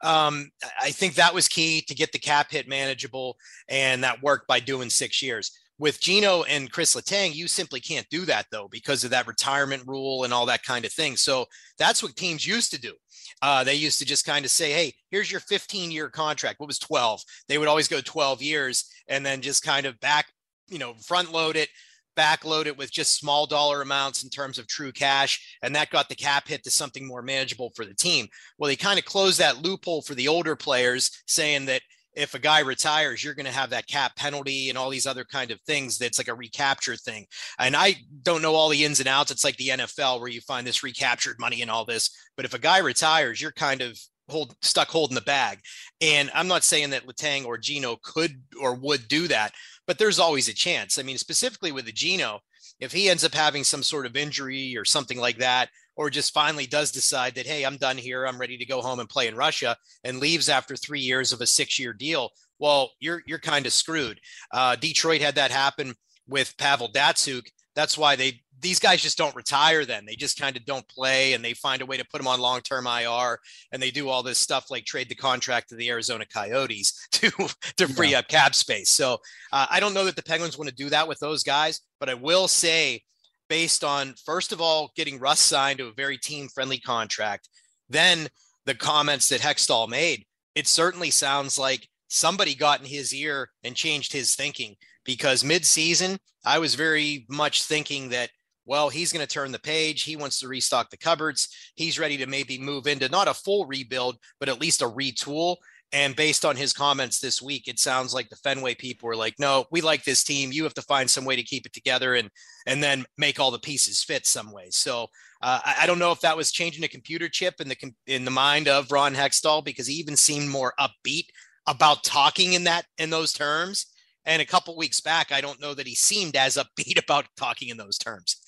um, 0.03 0.49
I 0.81 0.91
think 0.91 1.15
that 1.15 1.33
was 1.33 1.47
key 1.47 1.81
to 1.87 1.95
get 1.95 2.11
the 2.11 2.19
cap 2.19 2.51
hit 2.51 2.67
manageable, 2.67 3.37
and 3.67 4.03
that 4.03 4.21
worked 4.21 4.47
by 4.47 4.59
doing 4.59 4.89
six 4.89 5.21
years 5.21 5.51
with 5.79 5.99
Gino 5.99 6.43
and 6.43 6.71
Chris 6.71 6.95
Letang, 6.95 7.33
you 7.33 7.47
simply 7.47 7.79
can't 7.79 8.07
do 8.09 8.25
that 8.25 8.47
though 8.51 8.67
because 8.69 9.03
of 9.03 9.11
that 9.11 9.27
retirement 9.27 9.83
rule 9.85 10.23
and 10.23 10.33
all 10.33 10.45
that 10.47 10.63
kind 10.63 10.85
of 10.85 10.91
thing. 10.91 11.15
So 11.15 11.45
that's 11.77 12.01
what 12.01 12.15
teams 12.15 12.47
used 12.47 12.71
to 12.71 12.81
do. 12.81 12.93
Uh, 13.41 13.63
they 13.63 13.75
used 13.75 13.99
to 13.99 14.05
just 14.05 14.25
kind 14.25 14.45
of 14.45 14.51
say, 14.51 14.71
"Hey, 14.71 14.93
here's 15.11 15.31
your 15.31 15.41
15 15.41 15.91
year 15.91 16.09
contract." 16.09 16.59
What 16.59 16.67
was 16.67 16.79
12? 16.79 17.21
They 17.47 17.57
would 17.57 17.67
always 17.67 17.87
go 17.87 18.01
12 18.01 18.41
years 18.41 18.89
and 19.07 19.25
then 19.25 19.41
just 19.41 19.63
kind 19.63 19.85
of 19.85 19.99
back, 19.99 20.27
you 20.69 20.79
know, 20.79 20.95
front 20.95 21.31
load 21.31 21.55
it, 21.55 21.69
back 22.15 22.43
load 22.43 22.67
it 22.67 22.77
with 22.77 22.91
just 22.91 23.17
small 23.17 23.45
dollar 23.45 23.81
amounts 23.81 24.23
in 24.23 24.29
terms 24.29 24.57
of 24.57 24.67
true 24.67 24.91
cash, 24.91 25.57
and 25.61 25.75
that 25.75 25.91
got 25.91 26.09
the 26.09 26.15
cap 26.15 26.47
hit 26.47 26.63
to 26.63 26.71
something 26.71 27.05
more 27.05 27.21
manageable 27.21 27.71
for 27.75 27.85
the 27.85 27.93
team. 27.93 28.27
Well, 28.57 28.67
they 28.67 28.75
kind 28.75 28.99
of 28.99 29.05
closed 29.05 29.39
that 29.39 29.61
loophole 29.61 30.01
for 30.01 30.15
the 30.15 30.27
older 30.27 30.55
players, 30.55 31.11
saying 31.27 31.65
that 31.65 31.83
if 32.17 32.33
a 32.33 32.39
guy 32.39 32.59
retires, 32.61 33.23
you're 33.23 33.35
going 33.35 33.45
to 33.45 33.51
have 33.51 33.69
that 33.69 33.85
cap 33.85 34.15
penalty 34.15 34.69
and 34.69 34.77
all 34.77 34.89
these 34.89 35.05
other 35.05 35.23
kind 35.23 35.51
of 35.51 35.61
things. 35.61 35.99
That's 35.99 36.17
like 36.17 36.27
a 36.27 36.33
recapture 36.33 36.95
thing. 36.95 37.27
And 37.59 37.75
I 37.75 37.95
don't 38.23 38.41
know 38.41 38.55
all 38.55 38.69
the 38.69 38.83
ins 38.83 38.99
and 38.99 39.07
outs. 39.07 39.29
It's 39.29 39.43
like 39.43 39.55
the 39.57 39.69
NFL 39.69 40.19
where 40.19 40.27
you 40.27 40.41
find 40.41 40.65
this 40.65 40.83
recaptured 40.83 41.39
money 41.39 41.61
and 41.61 41.69
all 41.69 41.85
this. 41.85 42.09
But 42.35 42.45
if 42.45 42.55
a 42.55 42.59
guy 42.59 42.79
retires, 42.79 43.39
you're 43.39 43.51
kind 43.51 43.81
of 43.81 43.99
hold 44.29 44.55
stuck 44.63 44.87
holding 44.89 45.13
the 45.13 45.21
bag. 45.21 45.59
And 46.01 46.31
I'm 46.33 46.47
not 46.47 46.63
saying 46.63 46.89
that 46.89 47.05
Letang 47.05 47.45
or 47.45 47.57
Gino 47.59 47.97
could 48.03 48.41
or 48.59 48.73
would 48.73 49.07
do 49.07 49.27
that, 49.27 49.53
but 49.85 49.99
there's 49.99 50.19
always 50.19 50.49
a 50.49 50.55
chance. 50.55 50.97
I 50.97 51.03
mean, 51.03 51.19
specifically 51.19 51.71
with 51.71 51.85
the 51.85 51.91
Gino, 51.91 52.39
if 52.79 52.91
he 52.91 53.09
ends 53.09 53.23
up 53.23 53.33
having 53.33 53.63
some 53.63 53.83
sort 53.83 54.07
of 54.07 54.17
injury 54.17 54.75
or 54.75 54.85
something 54.85 55.19
like 55.19 55.37
that, 55.37 55.69
or 55.97 56.09
just 56.09 56.33
finally 56.33 56.67
does 56.67 56.91
decide 56.91 57.35
that, 57.35 57.47
hey, 57.47 57.63
I'm 57.63 57.77
done 57.77 57.97
here. 57.97 58.25
I'm 58.25 58.39
ready 58.39 58.57
to 58.57 58.65
go 58.65 58.81
home 58.81 58.99
and 58.99 59.09
play 59.09 59.27
in 59.27 59.35
Russia 59.35 59.75
and 60.03 60.19
leaves 60.19 60.47
after 60.47 60.75
three 60.75 61.01
years 61.01 61.33
of 61.33 61.41
a 61.41 61.47
six 61.47 61.77
year 61.77 61.91
deal. 61.91 62.29
Well, 62.59 62.91
you're 62.99 63.23
you're 63.25 63.39
kind 63.39 63.65
of 63.65 63.73
screwed. 63.73 64.19
Uh, 64.51 64.75
Detroit 64.75 65.21
had 65.21 65.35
that 65.35 65.51
happen 65.51 65.95
with 66.27 66.55
Pavel 66.57 66.89
Datsyuk. 66.89 67.47
That's 67.75 67.97
why 67.97 68.15
they 68.15 68.41
these 68.59 68.79
guys 68.79 69.01
just 69.01 69.17
don't 69.17 69.35
retire 69.35 69.85
then. 69.85 70.05
They 70.05 70.15
just 70.15 70.39
kind 70.39 70.57
of 70.57 70.65
don't 70.65 70.87
play 70.87 71.33
and 71.33 71.43
they 71.43 71.53
find 71.53 71.81
a 71.81 71.85
way 71.85 71.97
to 71.97 72.05
put 72.05 72.17
them 72.17 72.27
on 72.27 72.39
long 72.39 72.61
term 72.61 72.87
IR 72.87 73.39
and 73.71 73.81
they 73.81 73.91
do 73.91 74.09
all 74.09 74.23
this 74.23 74.39
stuff 74.39 74.71
like 74.71 74.85
trade 74.85 75.09
the 75.09 75.15
contract 75.15 75.69
to 75.69 75.75
the 75.75 75.89
Arizona 75.89 76.25
Coyotes 76.25 77.07
to, 77.13 77.31
to 77.77 77.87
free 77.87 78.11
yeah. 78.11 78.19
up 78.19 78.27
cap 78.27 78.55
space. 78.55 78.89
So 78.89 79.19
uh, 79.51 79.67
I 79.69 79.79
don't 79.79 79.93
know 79.93 80.05
that 80.05 80.15
the 80.15 80.23
Penguins 80.23 80.57
want 80.57 80.69
to 80.69 80.75
do 80.75 80.89
that 80.89 81.07
with 81.07 81.19
those 81.19 81.43
guys, 81.43 81.81
but 81.99 82.09
I 82.09 82.15
will 82.15 82.47
say 82.47 83.03
based 83.49 83.83
on 83.83 84.13
first 84.25 84.51
of 84.51 84.61
all 84.61 84.91
getting 84.95 85.19
Rust 85.19 85.45
signed 85.45 85.79
to 85.79 85.87
a 85.87 85.93
very 85.93 86.17
team 86.17 86.47
friendly 86.47 86.79
contract, 86.79 87.49
then 87.89 88.27
the 88.65 88.75
comments 88.75 89.29
that 89.29 89.41
Hextall 89.41 89.87
made. 89.87 90.25
It 90.55 90.67
certainly 90.67 91.11
sounds 91.11 91.57
like 91.57 91.87
somebody 92.09 92.55
got 92.55 92.79
in 92.79 92.85
his 92.85 93.13
ear 93.13 93.49
and 93.63 93.75
changed 93.75 94.13
his 94.13 94.35
thinking 94.35 94.75
because 95.05 95.43
mid-season 95.43 96.17
I 96.45 96.59
was 96.59 96.75
very 96.75 97.25
much 97.29 97.63
thinking 97.63 98.09
that 98.09 98.29
well 98.65 98.89
he's 98.89 99.11
going 99.11 99.25
to 99.25 99.33
turn 99.33 99.51
the 99.51 99.59
page 99.59 100.03
he 100.03 100.15
wants 100.15 100.39
to 100.39 100.47
restock 100.47 100.89
the 100.89 100.97
cupboards 100.97 101.49
he's 101.75 101.99
ready 101.99 102.17
to 102.17 102.27
maybe 102.27 102.57
move 102.57 102.87
into 102.87 103.09
not 103.09 103.27
a 103.27 103.33
full 103.33 103.65
rebuild 103.65 104.17
but 104.39 104.49
at 104.49 104.61
least 104.61 104.81
a 104.81 104.89
retool 104.89 105.57
and 105.93 106.15
based 106.15 106.43
on 106.43 106.55
his 106.55 106.73
comments 106.73 107.19
this 107.19 107.41
week, 107.41 107.67
it 107.67 107.79
sounds 107.79 108.13
like 108.13 108.29
the 108.29 108.35
Fenway 108.35 108.75
people 108.75 109.07
were 109.07 109.15
like, 109.15 109.35
"No, 109.39 109.65
we 109.71 109.81
like 109.81 110.03
this 110.03 110.23
team. 110.23 110.51
You 110.51 110.63
have 110.63 110.73
to 110.75 110.81
find 110.81 111.09
some 111.09 111.23
way 111.23 111.35
to 111.35 111.43
keep 111.43 111.65
it 111.65 111.73
together 111.73 112.15
and 112.15 112.29
and 112.65 112.83
then 112.83 113.05
make 113.17 113.39
all 113.39 113.51
the 113.51 113.59
pieces 113.59 114.03
fit 114.03 114.25
some 114.27 114.51
way." 114.51 114.67
So 114.69 115.03
uh, 115.41 115.59
I, 115.63 115.75
I, 115.81 115.85
don't 115.87 115.99
know 115.99 116.11
if 116.11 116.21
that 116.21 116.35
was 116.35 116.51
changing 116.51 116.83
a 116.83 116.89
computer 116.89 117.29
chip 117.29 117.61
in 117.61 117.69
the 117.69 117.77
in 118.05 118.25
the 118.25 118.31
mind 118.31 118.67
of 118.67 118.91
Ron 118.91 119.15
Hextall 119.15 119.63
because 119.63 119.87
he 119.87 119.95
even 119.95 120.17
seemed 120.17 120.49
more 120.49 120.73
upbeat 120.79 121.27
about 121.67 122.03
talking 122.03 122.53
in 122.53 122.65
that 122.65 122.85
in 122.97 123.09
those 123.09 123.31
terms. 123.33 123.85
And 124.25 124.41
a 124.41 124.45
couple 124.45 124.75
weeks 124.75 124.99
back, 124.99 125.31
I 125.31 125.39
don't 125.39 125.61
know 125.61 125.73
that 125.73 125.87
he 125.87 125.95
seemed 125.95 126.35
as 126.35 126.57
upbeat 126.57 126.97
about 127.03 127.27
talking 127.37 127.69
in 127.69 127.77
those 127.77 127.97
terms 127.97 128.46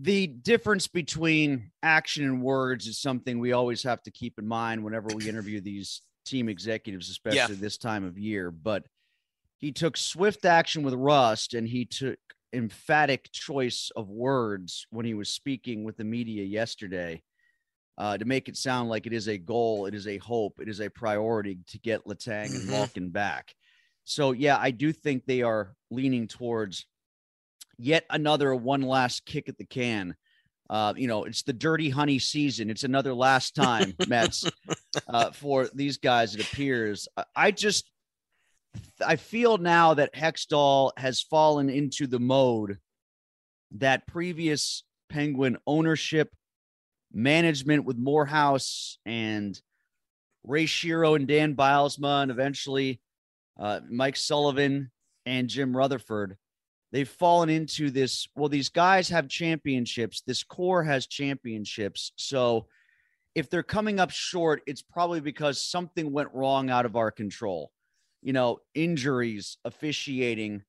the 0.00 0.28
difference 0.28 0.86
between 0.86 1.70
action 1.82 2.24
and 2.24 2.40
words 2.40 2.86
is 2.86 2.98
something 2.98 3.38
we 3.38 3.52
always 3.52 3.82
have 3.82 4.02
to 4.02 4.10
keep 4.10 4.38
in 4.38 4.46
mind 4.46 4.84
whenever 4.84 5.08
we 5.14 5.28
interview 5.28 5.60
these 5.60 6.02
team 6.24 6.48
executives, 6.48 7.10
especially 7.10 7.54
yeah. 7.54 7.60
this 7.60 7.78
time 7.78 8.04
of 8.04 8.16
year. 8.16 8.50
But 8.50 8.84
he 9.56 9.72
took 9.72 9.96
swift 9.96 10.44
action 10.44 10.84
with 10.84 10.94
Rust 10.94 11.54
and 11.54 11.66
he 11.66 11.84
took 11.84 12.18
emphatic 12.52 13.30
choice 13.32 13.90
of 13.96 14.08
words 14.08 14.86
when 14.90 15.04
he 15.04 15.14
was 15.14 15.28
speaking 15.28 15.82
with 15.82 15.96
the 15.96 16.04
media 16.04 16.44
yesterday 16.44 17.22
uh, 17.98 18.16
to 18.16 18.24
make 18.24 18.48
it 18.48 18.56
sound 18.56 18.88
like 18.88 19.06
it 19.06 19.12
is 19.12 19.26
a 19.26 19.36
goal, 19.36 19.86
it 19.86 19.94
is 19.94 20.06
a 20.06 20.18
hope, 20.18 20.60
it 20.60 20.68
is 20.68 20.80
a 20.80 20.88
priority 20.88 21.58
to 21.66 21.78
get 21.78 22.06
Letang 22.06 22.46
mm-hmm. 22.46 22.56
and 22.56 22.70
Malkin 22.70 23.10
back. 23.10 23.52
So, 24.04 24.30
yeah, 24.30 24.56
I 24.58 24.70
do 24.70 24.92
think 24.92 25.26
they 25.26 25.42
are 25.42 25.74
leaning 25.90 26.28
towards 26.28 26.86
yet 27.78 28.04
another 28.10 28.54
one 28.54 28.82
last 28.82 29.24
kick 29.24 29.48
at 29.48 29.56
the 29.56 29.64
can. 29.64 30.14
Uh, 30.70 30.92
you 30.96 31.06
know, 31.06 31.24
it's 31.24 31.42
the 31.42 31.52
dirty 31.52 31.88
honey 31.88 32.18
season. 32.18 32.68
It's 32.68 32.84
another 32.84 33.14
last 33.14 33.54
time, 33.54 33.94
Mets, 34.06 34.44
uh, 35.08 35.30
for 35.30 35.68
these 35.72 35.96
guys. 35.96 36.34
It 36.34 36.42
appears. 36.42 37.08
I 37.34 37.52
just, 37.52 37.90
I 39.04 39.16
feel 39.16 39.56
now 39.56 39.94
that 39.94 40.14
Hextall 40.14 40.92
has 40.98 41.22
fallen 41.22 41.70
into 41.70 42.06
the 42.06 42.20
mode 42.20 42.78
that 43.72 44.06
previous 44.06 44.84
Penguin 45.08 45.56
ownership, 45.66 46.30
management 47.12 47.86
with 47.86 47.96
Morehouse 47.96 48.98
and 49.06 49.58
Ray 50.44 50.66
Shero 50.66 51.16
and 51.16 51.26
Dan 51.26 51.54
Bylsma, 51.54 52.22
and 52.22 52.30
eventually 52.30 53.00
uh, 53.58 53.80
Mike 53.88 54.16
Sullivan 54.16 54.90
and 55.24 55.48
Jim 55.48 55.74
Rutherford 55.74 56.36
they've 56.92 57.08
fallen 57.08 57.48
into 57.48 57.90
this 57.90 58.28
well 58.34 58.48
these 58.48 58.68
guys 58.68 59.08
have 59.08 59.28
championships 59.28 60.22
this 60.26 60.42
core 60.42 60.82
has 60.82 61.06
championships. 61.06 62.12
So 62.16 62.66
if 63.34 63.50
they're 63.50 63.62
coming 63.62 64.00
up 64.00 64.10
short 64.10 64.62
it's 64.66 64.82
probably 64.82 65.20
because 65.20 65.60
something 65.60 66.12
went 66.12 66.32
wrong 66.32 66.70
out 66.70 66.86
of 66.86 66.96
our 66.96 67.10
control. 67.10 67.70
You 68.22 68.32
know 68.32 68.58
injuries 68.74 69.58
officiating 69.64 70.62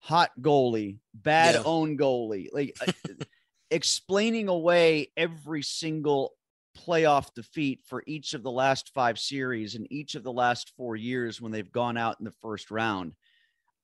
hot 0.00 0.30
goalie 0.40 0.98
bad 1.14 1.54
yeah. 1.54 1.62
own 1.64 1.96
goalie 1.98 2.48
like 2.52 2.74
uh, 2.86 2.92
explaining 3.70 4.48
away 4.48 5.10
every 5.16 5.62
single 5.62 6.32
playoff 6.76 7.34
defeat 7.34 7.80
for 7.86 8.02
each 8.06 8.32
of 8.34 8.42
the 8.42 8.50
last 8.50 8.92
five 8.94 9.18
series 9.18 9.74
and 9.74 9.86
each 9.90 10.14
of 10.14 10.22
the 10.22 10.32
last 10.32 10.72
four 10.76 10.96
years 10.96 11.40
when 11.40 11.52
they've 11.52 11.72
gone 11.72 11.96
out 11.96 12.16
in 12.18 12.24
the 12.24 12.34
first 12.40 12.70
round 12.70 13.12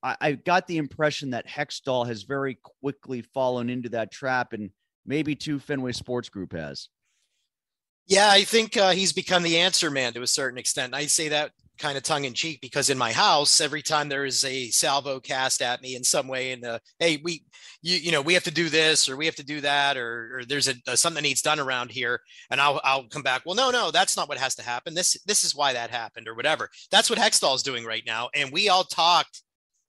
I, 0.03 0.15
I 0.19 0.31
got 0.33 0.67
the 0.67 0.77
impression 0.77 1.31
that 1.31 1.47
Hextall 1.47 2.07
has 2.07 2.23
very 2.23 2.59
quickly 2.81 3.21
fallen 3.21 3.69
into 3.69 3.89
that 3.89 4.11
trap, 4.11 4.53
and 4.53 4.71
maybe 5.05 5.35
too 5.35 5.59
Fenway 5.59 5.93
Sports 5.93 6.29
Group 6.29 6.53
has. 6.53 6.89
Yeah, 8.05 8.29
I 8.29 8.43
think 8.43 8.77
uh, 8.77 8.91
he's 8.91 9.11
become 9.11 9.43
the 9.43 9.57
answer 9.57 9.91
man 9.91 10.13
to 10.13 10.21
a 10.21 10.27
certain 10.27 10.57
extent. 10.57 10.95
I 10.95 11.07
say 11.07 11.29
that 11.29 11.51
kind 11.77 11.97
of 11.97 12.03
tongue 12.03 12.25
in 12.25 12.33
cheek 12.33 12.59
because 12.61 12.89
in 12.89 12.97
my 12.97 13.11
house, 13.11 13.61
every 13.61 13.81
time 13.81 14.09
there 14.09 14.25
is 14.25 14.43
a 14.45 14.69
salvo 14.69 15.19
cast 15.19 15.61
at 15.61 15.81
me 15.81 15.95
in 15.95 16.03
some 16.03 16.27
way, 16.27 16.51
and 16.51 16.79
hey, 16.99 17.19
we, 17.21 17.43
you, 17.81 17.97
you 17.97 18.11
know, 18.11 18.21
we 18.21 18.33
have 18.33 18.45
to 18.45 18.51
do 18.51 18.69
this 18.69 19.09
or 19.09 19.17
we 19.17 19.25
have 19.25 19.35
to 19.35 19.45
do 19.45 19.61
that, 19.61 19.97
or, 19.97 20.37
or 20.37 20.45
there's 20.45 20.69
a, 20.69 20.75
a, 20.87 20.97
something 20.97 21.21
needs 21.21 21.41
done 21.41 21.59
around 21.59 21.91
here, 21.91 22.21
and 22.49 22.61
I'll 22.61 22.79
I'll 22.83 23.07
come 23.07 23.23
back. 23.23 23.41
Well, 23.45 23.55
no, 23.55 23.71
no, 23.71 23.91
that's 23.91 24.15
not 24.15 24.29
what 24.29 24.37
has 24.37 24.55
to 24.55 24.63
happen. 24.63 24.93
This 24.93 25.21
this 25.25 25.43
is 25.43 25.55
why 25.55 25.73
that 25.73 25.91
happened, 25.91 26.27
or 26.27 26.35
whatever. 26.35 26.69
That's 26.91 27.09
what 27.09 27.19
Hextall 27.19 27.55
is 27.55 27.63
doing 27.63 27.85
right 27.85 28.03
now, 28.05 28.29
and 28.33 28.51
we 28.51 28.69
all 28.69 28.83
talked 28.85 29.43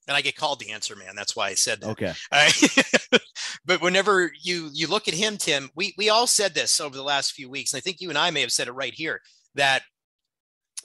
and 0.09 0.16
I 0.16 0.23
get 0.23 0.37
called 0.37 0.59
the 0.59 0.71
answer 0.71 0.97
man. 0.97 1.14
That's 1.14 1.37
why 1.37 1.49
I 1.49 1.55
said 1.55 1.83
that. 1.83 1.90
Okay. 1.90 2.12
but 3.64 3.83
whenever 3.83 4.33
you 4.40 4.71
you 4.73 4.88
look 4.88 5.07
at 5.07 5.14
him, 5.14 5.37
Tim, 5.37 5.71
we 5.77 5.94
we 5.97 6.09
all 6.09 6.27
said 6.27 6.55
this 6.55 6.81
over 6.81 6.97
the 6.97 7.03
last 7.03 7.33
few 7.33 7.49
weeks, 7.49 7.73
and 7.73 7.79
I 7.79 7.83
think 7.83 8.01
you 8.01 8.09
and 8.09 8.18
I 8.18 8.31
may 8.31 8.40
have 8.40 8.53
said 8.53 8.68
it 8.68 8.73
right 8.73 8.94
here 8.94 9.21
that 9.55 9.83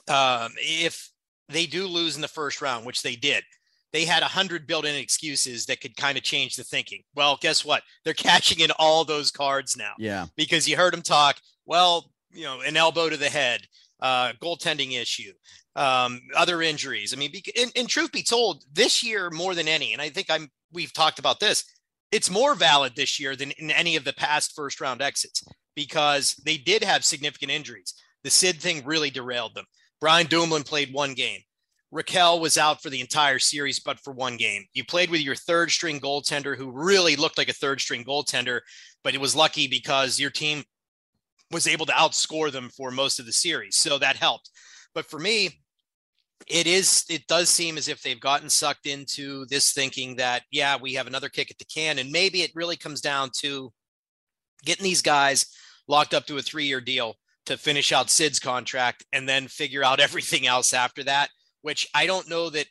um, 0.08 0.52
if 0.58 1.10
they 1.48 1.66
do 1.66 1.86
lose 1.86 2.16
in 2.16 2.22
the 2.22 2.28
first 2.28 2.60
round, 2.60 2.86
which 2.86 3.02
they 3.02 3.16
did, 3.16 3.42
they 3.92 4.04
had 4.04 4.22
a 4.22 4.26
hundred 4.26 4.66
built-in 4.66 4.94
excuses 4.94 5.66
that 5.66 5.80
could 5.80 5.96
kind 5.96 6.18
of 6.18 6.24
change 6.24 6.56
the 6.56 6.64
thinking. 6.64 7.02
Well, 7.14 7.38
guess 7.40 7.64
what? 7.64 7.82
They're 8.04 8.14
catching 8.14 8.60
in 8.60 8.70
all 8.78 9.04
those 9.04 9.30
cards 9.30 9.76
now. 9.76 9.92
Yeah. 9.98 10.26
Because 10.36 10.68
you 10.68 10.76
heard 10.76 10.92
them 10.92 11.02
talk. 11.02 11.36
Well, 11.64 12.10
you 12.30 12.44
know, 12.44 12.60
an 12.60 12.76
elbow 12.76 13.08
to 13.08 13.16
the 13.16 13.30
head, 13.30 13.62
uh, 14.00 14.32
goaltending 14.42 15.00
issue, 15.00 15.32
um, 15.76 16.20
other 16.36 16.62
injuries. 16.62 17.12
I 17.12 17.16
mean, 17.16 17.32
and, 17.58 17.72
and 17.76 17.88
truth 17.88 18.12
be 18.12 18.22
told, 18.22 18.64
this 18.72 19.02
year 19.02 19.30
more 19.30 19.54
than 19.54 19.68
any, 19.68 19.92
and 19.92 20.00
I 20.00 20.10
think 20.10 20.30
I'm 20.30 20.48
we've 20.72 20.92
talked 20.92 21.18
about 21.18 21.40
this. 21.40 21.64
It's 22.12 22.30
more 22.30 22.54
valid 22.54 22.94
this 22.94 23.18
year 23.18 23.34
than 23.36 23.50
in 23.52 23.70
any 23.70 23.96
of 23.96 24.04
the 24.04 24.12
past 24.12 24.54
first 24.54 24.80
round 24.80 25.02
exits 25.02 25.44
because 25.74 26.34
they 26.44 26.56
did 26.56 26.84
have 26.84 27.04
significant 27.04 27.50
injuries. 27.50 27.94
The 28.22 28.30
Sid 28.30 28.60
thing 28.60 28.84
really 28.84 29.10
derailed 29.10 29.54
them. 29.54 29.64
Brian 30.00 30.26
Dumoulin 30.26 30.62
played 30.62 30.92
one 30.92 31.14
game. 31.14 31.40
Rakell 31.92 32.40
was 32.40 32.58
out 32.58 32.82
for 32.82 32.90
the 32.90 33.00
entire 33.00 33.38
series, 33.38 33.78
but 33.78 34.00
for 34.00 34.12
one 34.12 34.36
game. 34.36 34.64
You 34.72 34.84
played 34.84 35.10
with 35.10 35.20
your 35.20 35.36
third 35.36 35.70
string 35.70 36.00
goaltender 36.00 36.56
who 36.56 36.72
really 36.72 37.14
looked 37.14 37.38
like 37.38 37.48
a 37.48 37.54
third 37.54 37.80
string 37.80 38.04
goaltender, 38.04 38.60
but 39.04 39.14
it 39.14 39.20
was 39.20 39.36
lucky 39.36 39.68
because 39.68 40.18
your 40.18 40.30
team 40.30 40.64
was 41.52 41.68
able 41.68 41.86
to 41.86 41.92
outscore 41.92 42.50
them 42.50 42.68
for 42.76 42.90
most 42.90 43.20
of 43.20 43.26
the 43.26 43.32
series. 43.32 43.76
So 43.76 43.98
that 43.98 44.16
helped. 44.16 44.50
But 44.92 45.06
for 45.06 45.20
me, 45.20 45.60
it 46.46 46.66
is 46.66 47.04
it 47.08 47.26
does 47.26 47.48
seem 47.48 47.78
as 47.78 47.88
if 47.88 48.02
they've 48.02 48.20
gotten 48.20 48.50
sucked 48.50 48.86
into 48.86 49.46
this 49.46 49.72
thinking 49.72 50.16
that 50.16 50.42
yeah 50.50 50.76
we 50.80 50.94
have 50.94 51.06
another 51.06 51.28
kick 51.28 51.50
at 51.50 51.58
the 51.58 51.64
can. 51.64 51.98
And 51.98 52.10
maybe 52.10 52.42
it 52.42 52.52
really 52.54 52.76
comes 52.76 53.00
down 53.00 53.30
to 53.40 53.72
getting 54.64 54.84
these 54.84 55.02
guys 55.02 55.46
locked 55.88 56.14
up 56.14 56.26
to 56.26 56.38
a 56.38 56.42
three 56.42 56.64
year 56.64 56.80
deal 56.80 57.16
to 57.46 57.56
finish 57.56 57.92
out 57.92 58.10
sid's 58.10 58.38
contract 58.38 59.04
and 59.12 59.28
then 59.28 59.48
figure 59.48 59.84
out 59.84 60.00
everything 60.00 60.46
else 60.46 60.72
after 60.72 61.04
that 61.04 61.28
which 61.62 61.88
i 61.94 62.06
don't 62.06 62.28
know 62.28 62.50
that 62.50 62.66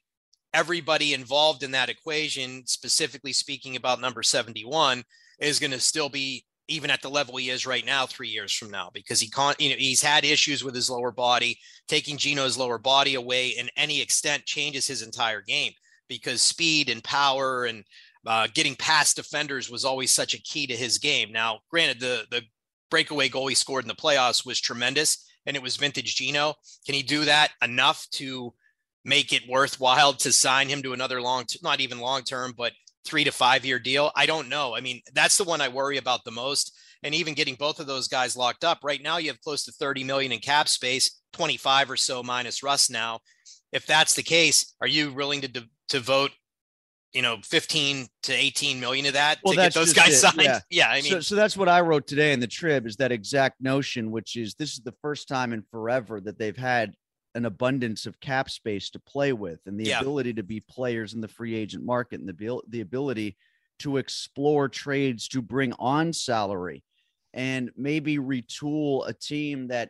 everybody 0.54 1.14
involved 1.14 1.64
in 1.64 1.72
that 1.72 1.90
equation 1.90 2.66
specifically 2.66 3.34
speaking 3.34 3.76
about 3.76 4.02
number 4.02 4.24
71 4.24 5.04
is 5.40 5.60
going 5.60 5.72
to 5.72 5.80
still 5.80 6.10
be 6.10 6.46
even 6.68 6.90
at 6.90 7.02
the 7.02 7.10
level 7.10 7.36
he 7.38 7.50
is 7.50 7.66
right 7.66 7.86
now 7.86 8.06
three 8.06 8.30
years 8.30 8.54
from 8.54 8.72
now 8.72 8.90
because 8.94 9.20
he 9.20 9.30
can't 9.30 9.60
you 9.60 9.70
know 9.70 9.76
he's 9.78 10.02
had 10.02 10.24
issues 10.24 10.64
with 10.64 10.74
his 10.74 10.90
lower 10.90 11.12
body 11.12 11.58
taking 11.88 12.18
gino's 12.18 12.58
lower 12.58 12.78
body 12.78 13.16
away 13.16 13.50
in 13.50 13.70
any 13.76 14.02
extent 14.02 14.46
changes 14.46 14.88
his 14.88 15.02
entire 15.02 15.42
game 15.42 15.74
because 16.08 16.42
speed 16.42 16.90
and 16.90 17.04
power 17.04 17.66
and 17.66 17.84
uh, 18.26 18.48
getting 18.54 18.76
past 18.76 19.16
defenders 19.16 19.70
was 19.70 19.84
always 19.84 20.12
such 20.12 20.34
a 20.34 20.42
key 20.42 20.66
to 20.68 20.76
his 20.76 20.98
game. 20.98 21.32
Now 21.32 21.60
granted 21.70 22.00
the 22.00 22.26
the 22.32 22.42
breakaway 22.90 23.28
goal 23.28 23.48
he 23.48 23.56
scored 23.56 23.84
in 23.84 23.88
the 23.88 23.96
playoffs 23.96 24.46
was 24.46 24.62
tremendous 24.62 25.30
and 25.46 25.56
it 25.56 25.64
was 25.64 25.76
vintage 25.76 26.16
gino. 26.16 26.54
Can 26.86 26.96
he 26.96 27.04
do 27.04 27.26
that 27.26 27.52
enough 27.62 28.08
to 28.12 28.54
make 29.04 29.34
it 29.34 29.50
worthwhile 29.50 30.14
to 30.14 30.32
sign 30.32 30.70
him 30.70 30.82
to 30.84 30.94
another 30.94 31.22
long 31.22 31.46
not 31.62 31.82
even 31.82 32.00
long 32.00 32.24
term 32.24 32.54
but 32.58 32.72
three 33.06 33.24
to 33.24 33.32
five 33.32 33.66
year 33.66 33.80
deal? 33.80 34.12
I 34.16 34.26
don't 34.26 34.50
know. 34.50 34.76
I 34.76 34.82
mean, 34.82 35.02
that's 35.14 35.38
the 35.38 35.44
one 35.44 35.62
I 35.62 35.68
worry 35.68 35.98
about 35.98 36.24
the 36.24 36.32
most. 36.32 36.78
And 37.04 37.14
even 37.14 37.34
getting 37.34 37.56
both 37.56 37.80
of 37.80 37.88
those 37.88 38.08
guys 38.08 38.38
locked 38.38 38.64
up 38.64 38.80
right 38.84 39.02
now, 39.02 39.18
you 39.18 39.30
have 39.30 39.42
close 39.42 39.66
to 39.66 39.72
30 39.74 40.04
million 40.06 40.32
in 40.32 40.40
cap 40.40 40.70
space, 40.70 41.20
25 41.34 41.92
or 41.92 41.98
so 41.98 42.24
minus 42.24 42.64
Rust 42.64 42.92
now. 42.92 43.20
If 43.72 43.86
that's 43.86 44.16
the 44.16 44.24
case, 44.24 44.74
are 44.80 44.88
you 44.88 45.12
willing 45.12 45.42
to, 45.42 45.48
to, 45.50 45.64
to 45.90 46.00
vote 46.00 46.32
you 47.14 47.22
know 47.22 47.38
15 47.44 48.08
to 48.24 48.34
18 48.34 48.80
million 48.80 49.06
of 49.06 49.14
that 49.14 49.38
well, 49.44 49.54
to 49.54 49.62
get 49.62 49.74
those 49.74 49.94
guys 49.94 50.10
it. 50.10 50.18
signed 50.18 50.42
yeah. 50.42 50.60
yeah. 50.70 50.90
i 50.90 51.02
mean 51.02 51.12
so, 51.12 51.20
so 51.20 51.36
that's 51.36 51.56
what 51.56 51.70
i 51.70 51.80
wrote 51.80 52.08
today 52.08 52.34
in 52.34 52.40
the 52.40 52.48
trib 52.48 52.88
is 52.88 52.96
that 52.96 53.12
exact 53.12 53.62
notion 53.62 54.12
which 54.12 54.36
is 54.36 54.56
this 54.56 54.74
is 54.74 54.80
the 54.80 54.94
first 55.02 55.28
time 55.28 55.54
in 55.54 55.64
forever 55.72 56.20
that 56.20 56.38
they've 56.38 56.58
had 56.58 56.94
an 57.36 57.46
abundance 57.46 58.06
of 58.06 58.20
cap 58.20 58.50
space 58.50 58.90
to 58.92 59.00
play 59.00 59.34
with 59.34 59.60
and 59.66 59.80
the 59.80 59.86
yeah. 59.86 60.00
ability 60.00 60.34
to 60.34 60.44
be 60.44 60.60
players 60.60 61.14
in 61.14 61.22
the 61.22 61.28
free 61.28 61.56
agent 61.56 61.84
market 61.84 62.20
and 62.20 62.30
the, 62.30 62.62
the 62.70 62.82
ability 62.82 63.38
to 63.80 63.98
explore 63.98 64.70
trades 64.70 65.28
to 65.28 65.42
bring 65.42 65.74
on 65.74 66.14
salary 66.14 66.84
and 67.34 67.72
maybe 67.76 68.18
retool 68.18 69.08
a 69.08 69.14
team 69.14 69.68
that 69.68 69.90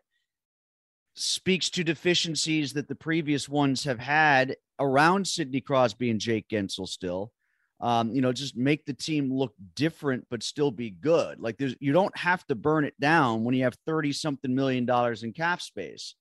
speaks 1.16 1.70
to 1.70 1.84
deficiencies 1.84 2.74
that 2.74 2.88
the 2.88 2.96
previous 2.96 3.48
ones 3.48 3.84
have 3.84 4.00
had 4.00 4.56
around 4.80 5.28
Sidney 5.28 5.62
Crosby 5.62 6.10
and 6.10 6.20
Jake 6.20 6.48
Guentzel 6.50 6.88
still. 6.88 7.32
Um, 7.80 8.14
you 8.14 8.22
know, 8.22 8.32
just 8.32 8.56
make 8.56 8.86
the 8.86 8.94
team 8.94 9.32
look 9.32 9.54
different, 9.76 10.26
but 10.30 10.42
still 10.42 10.72
be 10.72 10.90
good. 10.90 11.40
Like 11.40 11.58
there's, 11.58 11.76
you 11.82 11.92
don't 11.92 12.18
have 12.18 12.46
to 12.48 12.56
burn 12.56 12.86
it 12.86 12.98
down 13.00 13.44
when 13.44 13.56
you 13.56 13.66
have 13.66 13.76
30 13.86 14.14
something 14.14 14.56
million 14.56 14.86
dollars 14.86 15.24
in 15.24 15.34
cap 15.34 15.62
space. 15.62 16.16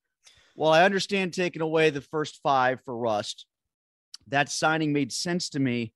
Well, 0.55 0.73
I 0.73 0.85
understand 0.85 1.33
taking 1.33 1.62
away 1.62 1.91
the 1.91 2.01
first 2.01 2.41
five 2.43 2.81
for 2.85 2.97
Rust. 2.97 3.47
That 4.29 4.51
signing 4.51 4.93
made 4.93 5.12
sense 5.12 5.49
to 5.51 5.61
me 5.61 5.93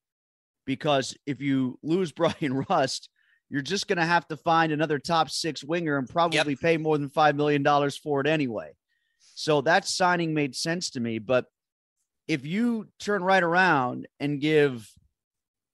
because 0.64 1.16
if 1.27 1.40
you 1.40 1.79
lose 1.83 2.12
Bryan 2.12 2.64
Rust, 2.69 3.11
you're 3.49 3.62
just 3.62 3.87
going 3.87 3.99
to 3.99 4.05
have 4.05 4.27
to 4.29 4.37
find 4.37 4.73
another 4.73 4.99
top 4.99 5.31
six 5.31 5.62
winger 5.62 5.99
and 5.99 6.09
probably 6.09 6.53
yep. 6.53 6.61
pay 6.61 6.77
more 6.77 6.99
than 6.99 7.09
$5 7.09 7.37
million 7.37 7.90
for 8.03 8.21
it 8.21 8.27
anyway. 8.27 8.73
So 9.35 9.61
that 9.62 9.87
signing 9.87 10.35
made 10.35 10.57
sense 10.57 10.90
to 10.90 11.01
me. 11.01 11.19
But 11.19 11.47
if 12.27 12.45
you 12.45 12.88
turn 12.99 13.23
right 13.23 13.42
around 13.42 14.09
and 14.19 14.40
give 14.40 14.90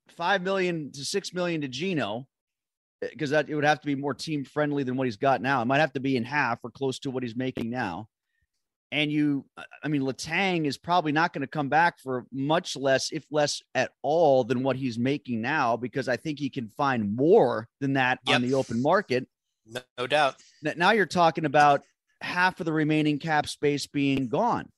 five 0.09 0.43
million 0.43 0.91
to 0.91 1.03
six 1.03 1.33
million 1.33 1.61
to 1.61 1.67
Gino, 1.67 2.27
because 3.01 3.33
eh, 3.33 3.37
that 3.37 3.49
it 3.49 3.55
would 3.55 3.63
have 3.63 3.81
to 3.81 3.87
be 3.87 3.95
more 3.95 4.13
team 4.13 4.45
friendly 4.45 4.83
than 4.83 4.95
what 4.95 5.05
he's 5.05 5.17
got 5.17 5.41
now. 5.41 5.61
It 5.61 5.65
might 5.65 5.79
have 5.79 5.93
to 5.93 5.99
be 5.99 6.15
in 6.15 6.23
half 6.23 6.59
or 6.63 6.69
close 6.69 6.99
to 6.99 7.09
what 7.11 7.23
he's 7.23 7.35
making 7.35 7.69
now 7.71 8.07
and 8.93 9.11
you 9.11 9.43
i 9.83 9.87
mean 9.87 10.03
Letang 10.03 10.65
is 10.65 10.77
probably 10.77 11.11
not 11.11 11.33
going 11.33 11.41
to 11.41 11.47
come 11.47 11.67
back 11.67 11.99
for 11.99 12.25
much 12.31 12.77
less 12.77 13.11
if 13.11 13.25
less 13.31 13.61
at 13.75 13.91
all 14.03 14.43
than 14.43 14.63
what 14.63 14.75
he's 14.75 14.97
making 14.97 15.41
now 15.41 15.75
because 15.75 16.07
i 16.07 16.15
think 16.15 16.39
he 16.39 16.49
can 16.49 16.69
find 16.69 17.15
more 17.15 17.67
than 17.81 17.93
that 17.93 18.19
yep. 18.25 18.35
on 18.35 18.41
the 18.41 18.53
open 18.53 18.81
market 18.81 19.27
no, 19.65 19.81
no 19.97 20.07
doubt 20.07 20.35
now 20.77 20.91
you're 20.91 21.05
talking 21.05 21.45
about 21.45 21.81
half 22.21 22.59
of 22.59 22.65
the 22.65 22.73
remaining 22.73 23.19
cap 23.19 23.47
space 23.47 23.87
being 23.87 24.27
gone 24.27 24.69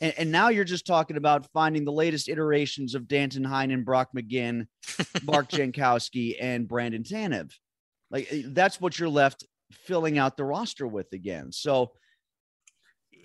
and, 0.00 0.12
and, 0.18 0.32
now 0.32 0.48
you're 0.48 0.64
just 0.64 0.86
talking 0.86 1.16
about 1.16 1.46
finding 1.52 1.84
the 1.84 1.92
latest 1.92 2.28
iterations 2.28 2.96
of 2.96 3.06
Danton 3.06 3.44
Heinen, 3.44 3.84
Brock 3.84 4.10
McGinn, 4.14 4.66
Mark 5.22 5.48
Jankowski, 5.50 6.34
and 6.40 6.66
Brandon 6.66 7.04
Tanev. 7.04 7.52
Like 8.10 8.26
eh, 8.32 8.42
that's 8.46 8.80
what 8.80 8.98
you're 8.98 9.08
left 9.08 9.46
filling 9.70 10.18
out 10.18 10.36
the 10.36 10.44
roster 10.44 10.86
with 10.86 11.12
again. 11.12 11.52
So 11.52 11.92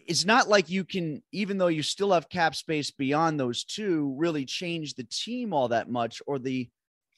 it's 0.09 0.25
not 0.25 0.49
like 0.49 0.71
you 0.71 0.83
can, 0.83 1.21
even 1.31 1.59
though 1.59 1.67
you 1.67 1.83
still 1.83 2.11
have 2.11 2.29
cap 2.29 2.55
space 2.55 2.89
beyond 2.89 3.39
those 3.39 3.63
two, 3.63 4.15
really 4.17 4.43
change 4.43 4.95
the 4.95 5.03
team 5.03 5.53
all 5.53 5.67
that 5.67 5.87
much 5.87 6.19
or 6.25 6.39
the 6.39 6.67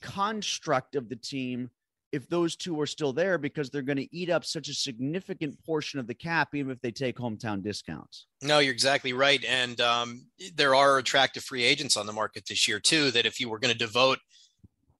construct 0.01 0.95
of 0.95 1.07
the 1.07 1.15
team 1.15 1.69
if 2.11 2.27
those 2.27 2.57
two 2.57 2.77
are 2.81 2.85
still 2.85 3.13
there 3.13 3.37
because 3.37 3.69
they're 3.69 3.81
going 3.81 3.97
to 3.97 4.13
eat 4.13 4.29
up 4.29 4.43
such 4.43 4.67
a 4.67 4.73
significant 4.73 5.57
portion 5.65 6.01
of 6.01 6.07
the 6.07 6.13
cap, 6.13 6.49
even 6.53 6.69
if 6.69 6.81
they 6.81 6.91
take 6.91 7.15
hometown 7.15 7.63
discounts. 7.63 8.27
No, 8.41 8.59
you're 8.59 8.73
exactly 8.73 9.13
right. 9.13 9.41
And 9.45 9.79
um, 9.79 10.25
there 10.53 10.75
are 10.75 10.97
attractive 10.97 11.45
free 11.45 11.63
agents 11.63 11.95
on 11.95 12.05
the 12.05 12.11
market 12.11 12.43
this 12.45 12.67
year, 12.67 12.81
too, 12.81 13.11
that 13.11 13.25
if 13.25 13.39
you 13.39 13.47
were 13.47 13.59
going 13.59 13.71
to 13.71 13.77
devote 13.77 14.19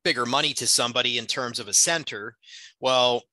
bigger 0.06 0.26
money 0.26 0.54
to 0.54 0.66
somebody 0.66 1.18
in 1.18 1.26
terms 1.26 1.60
of 1.60 1.68
a 1.68 1.74
center, 1.74 2.38
well, 2.80 3.24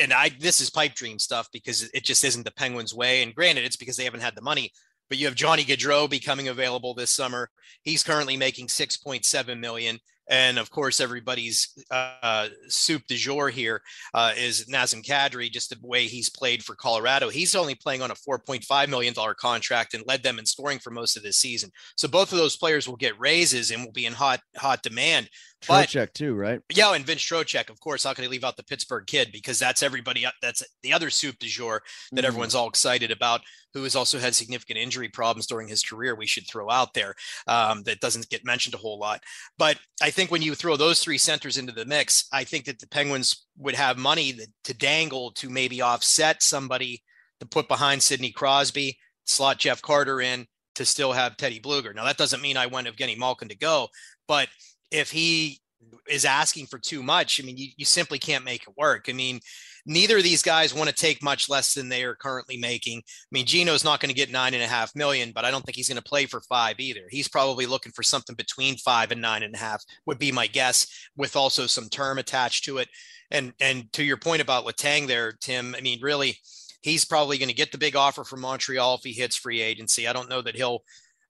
and 0.00 0.12
I 0.12 0.30
this 0.38 0.60
is 0.60 0.70
pipe 0.70 0.94
dream 0.94 1.18
stuff 1.18 1.48
because 1.52 1.88
it 1.94 2.04
just 2.04 2.24
isn't 2.24 2.44
the 2.44 2.52
Penguins' 2.52 2.94
way. 2.94 3.22
And 3.22 3.34
granted, 3.34 3.64
it's 3.64 3.76
because 3.76 3.96
they 3.96 4.04
haven't 4.04 4.20
had 4.20 4.34
the 4.34 4.42
money. 4.42 4.72
But 5.08 5.18
you 5.18 5.26
have 5.26 5.34
Johnny 5.34 5.64
Gaudreau 5.64 6.08
becoming 6.08 6.48
available 6.48 6.94
this 6.94 7.10
summer. 7.10 7.50
He's 7.82 8.04
currently 8.04 8.36
making 8.36 8.68
6.7 8.68 9.58
million. 9.58 9.98
And 10.30 10.60
of 10.60 10.70
course, 10.70 11.00
everybody's 11.00 11.76
uh, 11.90 12.48
soup 12.68 13.02
du 13.08 13.16
jour 13.16 13.48
here 13.48 13.82
uh, 14.14 14.32
is 14.38 14.66
Nazem 14.66 15.04
Kadri, 15.04 15.50
just 15.50 15.70
the 15.70 15.76
way 15.82 16.06
he's 16.06 16.30
played 16.30 16.62
for 16.62 16.76
Colorado. 16.76 17.28
He's 17.28 17.56
only 17.56 17.74
playing 17.74 18.00
on 18.00 18.12
a 18.12 18.14
$4.5 18.14 18.88
million 18.88 19.12
contract 19.36 19.94
and 19.94 20.06
led 20.06 20.22
them 20.22 20.38
in 20.38 20.46
scoring 20.46 20.78
for 20.78 20.90
most 20.90 21.16
of 21.16 21.24
this 21.24 21.36
season. 21.36 21.72
So 21.96 22.06
both 22.06 22.30
of 22.30 22.38
those 22.38 22.56
players 22.56 22.88
will 22.88 22.96
get 22.96 23.18
raises 23.18 23.72
and 23.72 23.84
will 23.84 23.90
be 23.90 24.06
in 24.06 24.12
hot, 24.12 24.40
hot 24.56 24.84
demand. 24.84 25.28
Trocheck 25.60 26.12
too, 26.12 26.34
right? 26.34 26.60
Yeah, 26.74 26.94
and 26.94 27.04
Vince 27.04 27.22
Trocheck, 27.22 27.70
of 27.70 27.80
course. 27.80 28.04
How 28.04 28.14
can 28.14 28.24
I 28.24 28.28
leave 28.28 28.44
out 28.44 28.56
the 28.56 28.64
Pittsburgh 28.64 29.06
kid? 29.06 29.30
Because 29.32 29.58
that's 29.58 29.82
everybody. 29.82 30.24
That's 30.40 30.62
the 30.82 30.92
other 30.92 31.10
soup 31.10 31.38
du 31.38 31.46
jour 31.46 31.82
that 32.12 32.24
mm. 32.24 32.26
everyone's 32.26 32.54
all 32.54 32.68
excited 32.68 33.10
about. 33.10 33.42
Who 33.74 33.84
has 33.84 33.94
also 33.94 34.18
had 34.18 34.34
significant 34.34 34.78
injury 34.78 35.08
problems 35.08 35.46
during 35.46 35.68
his 35.68 35.84
career. 35.84 36.16
We 36.16 36.26
should 36.26 36.48
throw 36.48 36.68
out 36.70 36.92
there 36.92 37.14
um, 37.46 37.84
that 37.84 38.00
doesn't 38.00 38.28
get 38.28 38.44
mentioned 38.44 38.74
a 38.74 38.78
whole 38.78 38.98
lot. 38.98 39.22
But 39.58 39.78
I 40.02 40.10
think 40.10 40.30
when 40.30 40.42
you 40.42 40.56
throw 40.56 40.76
those 40.76 40.98
three 40.98 41.18
centers 41.18 41.56
into 41.56 41.72
the 41.72 41.84
mix, 41.84 42.26
I 42.32 42.42
think 42.42 42.64
that 42.64 42.80
the 42.80 42.88
Penguins 42.88 43.46
would 43.58 43.76
have 43.76 43.96
money 43.96 44.32
that, 44.32 44.48
to 44.64 44.74
dangle 44.74 45.30
to 45.32 45.48
maybe 45.48 45.82
offset 45.82 46.42
somebody 46.42 47.02
to 47.38 47.46
put 47.46 47.68
behind 47.68 48.02
Sidney 48.02 48.32
Crosby, 48.32 48.98
slot 49.24 49.58
Jeff 49.58 49.80
Carter 49.82 50.20
in, 50.20 50.46
to 50.74 50.84
still 50.84 51.12
have 51.12 51.36
Teddy 51.36 51.60
Blueger. 51.60 51.94
Now 51.94 52.04
that 52.04 52.16
doesn't 52.16 52.42
mean 52.42 52.56
I 52.56 52.66
want 52.66 52.86
Evgeny 52.86 53.18
Malkin 53.18 53.48
to 53.48 53.56
go, 53.56 53.88
but 54.26 54.48
if 54.90 55.10
he 55.10 55.60
is 56.08 56.24
asking 56.24 56.66
for 56.66 56.78
too 56.78 57.02
much, 57.02 57.40
I 57.40 57.44
mean, 57.44 57.56
you, 57.56 57.68
you 57.76 57.84
simply 57.84 58.18
can't 58.18 58.44
make 58.44 58.62
it 58.62 58.76
work. 58.76 59.06
I 59.08 59.12
mean, 59.12 59.40
neither 59.86 60.18
of 60.18 60.22
these 60.22 60.42
guys 60.42 60.74
want 60.74 60.88
to 60.88 60.94
take 60.94 61.22
much 61.22 61.48
less 61.48 61.74
than 61.74 61.88
they 61.88 62.04
are 62.04 62.14
currently 62.14 62.56
making. 62.56 62.98
I 62.98 63.30
mean, 63.30 63.46
Gino's 63.46 63.84
not 63.84 64.00
going 64.00 64.10
to 64.10 64.14
get 64.14 64.30
nine 64.30 64.54
and 64.54 64.62
a 64.62 64.68
half 64.68 64.94
million, 64.94 65.32
but 65.34 65.44
I 65.44 65.50
don't 65.50 65.64
think 65.64 65.76
he's 65.76 65.88
going 65.88 66.00
to 66.00 66.02
play 66.02 66.26
for 66.26 66.40
five 66.42 66.78
either. 66.78 67.02
He's 67.08 67.28
probably 67.28 67.66
looking 67.66 67.92
for 67.92 68.02
something 68.02 68.36
between 68.36 68.76
five 68.76 69.10
and 69.10 69.20
nine 69.20 69.42
and 69.42 69.54
a 69.54 69.58
half, 69.58 69.82
would 70.06 70.18
be 70.18 70.32
my 70.32 70.46
guess, 70.46 70.86
with 71.16 71.36
also 71.36 71.66
some 71.66 71.88
term 71.88 72.18
attached 72.18 72.64
to 72.64 72.78
it. 72.78 72.88
And 73.30 73.52
and 73.60 73.92
to 73.92 74.02
your 74.02 74.16
point 74.16 74.42
about 74.42 74.66
Letang 74.66 75.06
there, 75.06 75.32
Tim, 75.40 75.74
I 75.76 75.80
mean, 75.80 76.00
really, 76.02 76.38
he's 76.82 77.04
probably 77.04 77.38
going 77.38 77.48
to 77.48 77.54
get 77.54 77.72
the 77.72 77.78
big 77.78 77.96
offer 77.96 78.24
from 78.24 78.40
Montreal 78.40 78.96
if 78.96 79.02
he 79.04 79.12
hits 79.12 79.36
free 79.36 79.60
agency. 79.60 80.08
I 80.08 80.12
don't 80.12 80.28
know 80.28 80.42
that 80.42 80.56
he'll 80.56 80.82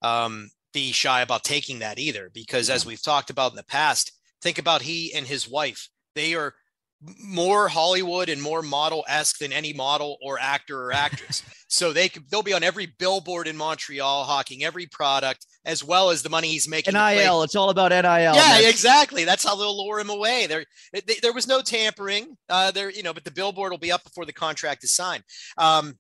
um, 0.03 0.51
be 0.72 0.92
shy 0.92 1.20
about 1.22 1.44
taking 1.44 1.80
that 1.80 1.98
either, 1.98 2.30
because 2.33 2.70
as 2.70 2.87
we've 2.87 3.02
talked 3.02 3.30
about 3.30 3.52
in 3.52 3.56
the 3.56 3.64
past, 3.64 4.12
think 4.42 4.59
about 4.59 4.83
he 4.83 5.12
and 5.14 5.26
his 5.26 5.48
wife. 5.48 5.88
They 6.14 6.35
are 6.35 6.54
more 7.02 7.68
Hollywood 7.68 8.28
and 8.28 8.42
more 8.42 8.62
model 8.62 9.04
esque 9.09 9.38
than 9.38 9.52
any 9.52 9.72
model 9.72 10.18
or 10.22 10.38
actor 10.38 10.83
or 10.83 10.92
actress. 10.92 11.42
so 11.68 11.92
they 11.92 12.09
could, 12.09 12.28
they'll 12.30 12.42
be 12.42 12.52
on 12.52 12.62
every 12.62 12.87
billboard 12.98 13.48
in 13.48 13.56
Montreal, 13.56 14.24
hawking 14.24 14.64
every 14.64 14.87
product 14.87 15.46
as 15.64 15.83
well 15.85 16.11
as 16.11 16.22
the 16.22 16.28
money 16.28 16.48
he's 16.48 16.68
making. 16.68 16.94
NIL, 16.94 17.42
it's 17.42 17.56
all 17.56 17.70
about 17.70 17.90
NIL. 17.90 18.02
Yeah, 18.04 18.33
man. 18.35 18.64
exactly. 18.68 19.24
That's 19.24 19.44
how 19.44 19.56
they'll 19.56 19.85
lure 19.85 20.00
him 20.00 20.11
away. 20.11 20.46
There, 20.46 20.64
they, 20.92 21.16
there 21.22 21.33
was 21.33 21.46
no 21.46 21.62
tampering. 21.62 22.37
Uh, 22.48 22.70
there, 22.70 22.90
you 22.90 23.02
know, 23.02 23.14
but 23.14 23.24
the 23.24 23.30
billboard 23.30 23.70
will 23.70 23.78
be 23.78 23.92
up 23.92 24.04
before 24.04 24.26
the 24.26 24.33
contract 24.33 24.85
is 24.85 24.92
signed. 24.92 25.22
Um, 25.56 25.98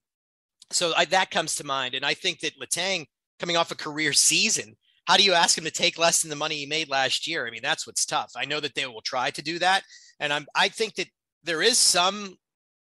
so 0.70 0.92
I, 0.96 1.04
that 1.06 1.30
comes 1.30 1.56
to 1.56 1.64
mind, 1.64 1.94
and 1.94 2.04
I 2.04 2.14
think 2.14 2.40
that 2.40 2.58
Letang 2.60 3.06
coming 3.40 3.56
off 3.56 3.72
a 3.72 3.76
career 3.76 4.12
season. 4.12 4.76
How 5.06 5.16
do 5.16 5.24
you 5.24 5.32
ask 5.32 5.58
him 5.58 5.64
to 5.64 5.70
take 5.70 5.98
less 5.98 6.22
than 6.22 6.30
the 6.30 6.36
money 6.36 6.56
he 6.56 6.66
made 6.66 6.88
last 6.88 7.26
year? 7.26 7.46
I 7.46 7.50
mean, 7.50 7.62
that's 7.62 7.86
what's 7.86 8.06
tough. 8.06 8.30
I 8.36 8.44
know 8.44 8.60
that 8.60 8.74
they 8.76 8.86
will 8.86 9.00
try 9.00 9.30
to 9.30 9.42
do 9.42 9.58
that 9.58 9.82
and 10.20 10.32
I'm 10.32 10.46
I 10.54 10.68
think 10.68 10.94
that 10.96 11.08
there 11.42 11.62
is 11.62 11.78
some 11.78 12.36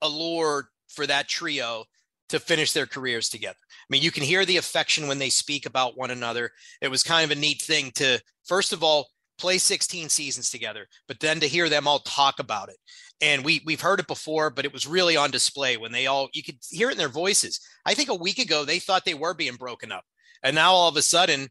allure 0.02 0.70
for 0.88 1.06
that 1.06 1.28
trio 1.28 1.84
to 2.30 2.40
finish 2.40 2.72
their 2.72 2.86
careers 2.86 3.30
together. 3.30 3.58
I 3.70 3.88
mean, 3.90 4.02
you 4.02 4.12
can 4.12 4.24
hear 4.24 4.46
the 4.46 4.58
affection 4.58 5.08
when 5.08 5.20
they 5.20 5.30
speak 5.30 5.66
about 5.66 5.98
one 5.98 6.12
another. 6.12 6.52
It 6.82 6.90
was 6.90 7.04
kind 7.04 7.30
of 7.30 7.38
a 7.38 7.40
neat 7.40 7.62
thing 7.62 7.92
to 7.96 8.20
first 8.46 8.74
of 8.74 8.84
all 8.84 9.10
play 9.38 9.60
16 9.60 10.10
seasons 10.10 10.50
together, 10.50 10.88
but 11.08 11.20
then 11.20 11.40
to 11.42 11.48
hear 11.48 11.70
them 11.70 11.88
all 11.88 12.00
talk 12.00 12.40
about 12.40 12.70
it. 12.70 12.78
And 13.22 13.46
we 13.46 13.62
we've 13.66 13.82
heard 13.82 14.00
it 14.00 14.08
before, 14.08 14.50
but 14.50 14.66
it 14.66 14.74
was 14.74 14.88
really 14.88 15.18
on 15.18 15.32
display 15.32 15.78
when 15.78 15.92
they 15.92 16.08
all 16.08 16.30
you 16.34 16.44
could 16.44 16.58
hear 16.70 16.90
it 16.90 16.94
in 16.94 16.98
their 16.98 17.10
voices. 17.10 17.60
I 17.86 17.94
think 17.94 18.10
a 18.10 18.16
week 18.16 18.40
ago 18.40 18.64
they 18.64 18.80
thought 18.80 19.06
they 19.06 19.14
were 19.14 19.34
being 19.34 19.56
broken 19.56 19.92
up. 19.92 20.04
And 20.48 20.56
now 20.56 20.72
all 20.72 20.90
of 20.90 20.98
a 20.98 21.02
sudden 21.02 21.50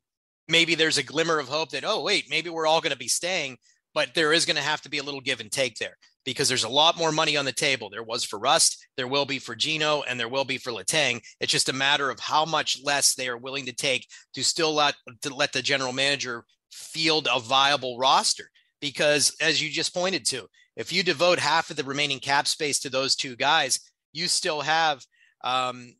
maybe 0.49 0.75
there's 0.75 0.99
a 0.99 1.03
glimmer 1.03 1.39
of 1.39 1.49
hope 1.49 1.71
that 1.71 1.85
oh 1.85 2.03
wait, 2.03 2.27
maybe 2.31 2.51
we're 2.51 2.67
all 2.67 2.81
going 2.81 2.93
to 2.93 2.99
be 2.99 3.09
staying 3.09 3.59
but 3.97 4.13
there 4.13 4.35
is 4.35 4.45
going 4.45 4.57
to 4.57 4.63
have 4.63 4.83
to 4.83 4.91
be 4.91 4.99
a 4.99 5.03
little 5.03 5.23
give 5.23 5.41
and 5.41 5.51
take 5.51 5.79
there 5.79 5.97
because 6.27 6.51
there's 6.51 6.65
a 6.65 6.69
lot 6.69 6.99
more 6.99 7.11
money 7.11 7.35
on 7.35 7.47
the 7.47 7.53
table. 7.53 7.89
There 7.89 8.03
was 8.03 8.25
for 8.25 8.39
Rust, 8.39 8.87
there 8.99 9.09
will 9.09 9.25
be 9.25 9.39
for 9.39 9.57
Geno, 9.57 10.03
and 10.03 10.21
there 10.21 10.29
will 10.29 10.45
be 10.45 10.59
for 10.59 10.71
Letang. 10.71 11.23
It's 11.41 11.51
just 11.51 11.71
a 11.71 11.73
matter 11.73 12.11
of 12.11 12.21
how 12.21 12.45
much 12.45 12.79
less 12.85 13.15
they 13.15 13.27
are 13.27 13.39
willing 13.39 13.65
to 13.65 13.73
take 13.73 14.07
to 14.35 14.45
still 14.45 14.75
let 14.75 14.97
to 15.23 15.35
let 15.35 15.55
the 15.55 15.63
general 15.63 15.95
manager 15.95 16.45
field 16.71 17.27
a 17.33 17.41
viable 17.41 17.97
roster. 17.97 18.51
Because 18.83 19.35
as 19.41 19.63
you 19.63 19.71
just 19.71 19.95
pointed 19.95 20.27
to, 20.27 20.47
if 20.77 20.93
you 20.93 21.03
devote 21.03 21.39
half 21.39 21.71
of 21.71 21.77
the 21.77 21.85
remaining 21.85 22.19
cap 22.19 22.47
space 22.47 22.79
to 22.81 22.91
those 22.91 23.17
two 23.17 23.35
guys, 23.35 23.81
you 24.13 24.29
still 24.29 24.61
have 24.61 25.03
um, 25.43 25.95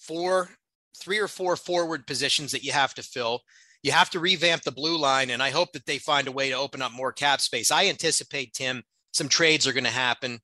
four, 0.00 0.50
three 1.00 1.18
or 1.18 1.28
four 1.28 1.56
forward 1.56 2.06
positions 2.06 2.52
that 2.52 2.64
you 2.64 2.72
have 2.72 2.94
to 2.94 3.02
fill 3.02 3.42
you 3.82 3.92
have 3.92 4.10
to 4.10 4.20
revamp 4.20 4.62
the 4.62 4.72
blue 4.72 4.98
line, 4.98 5.30
and 5.30 5.42
I 5.42 5.50
hope 5.50 5.72
that 5.72 5.86
they 5.86 5.98
find 5.98 6.28
a 6.28 6.32
way 6.32 6.50
to 6.50 6.56
open 6.56 6.82
up 6.82 6.92
more 6.92 7.12
cap 7.12 7.40
space. 7.40 7.70
I 7.70 7.86
anticipate, 7.86 8.52
Tim, 8.52 8.82
some 9.12 9.28
trades 9.28 9.66
are 9.66 9.72
going 9.72 9.84
to 9.84 9.90
happen 9.90 10.40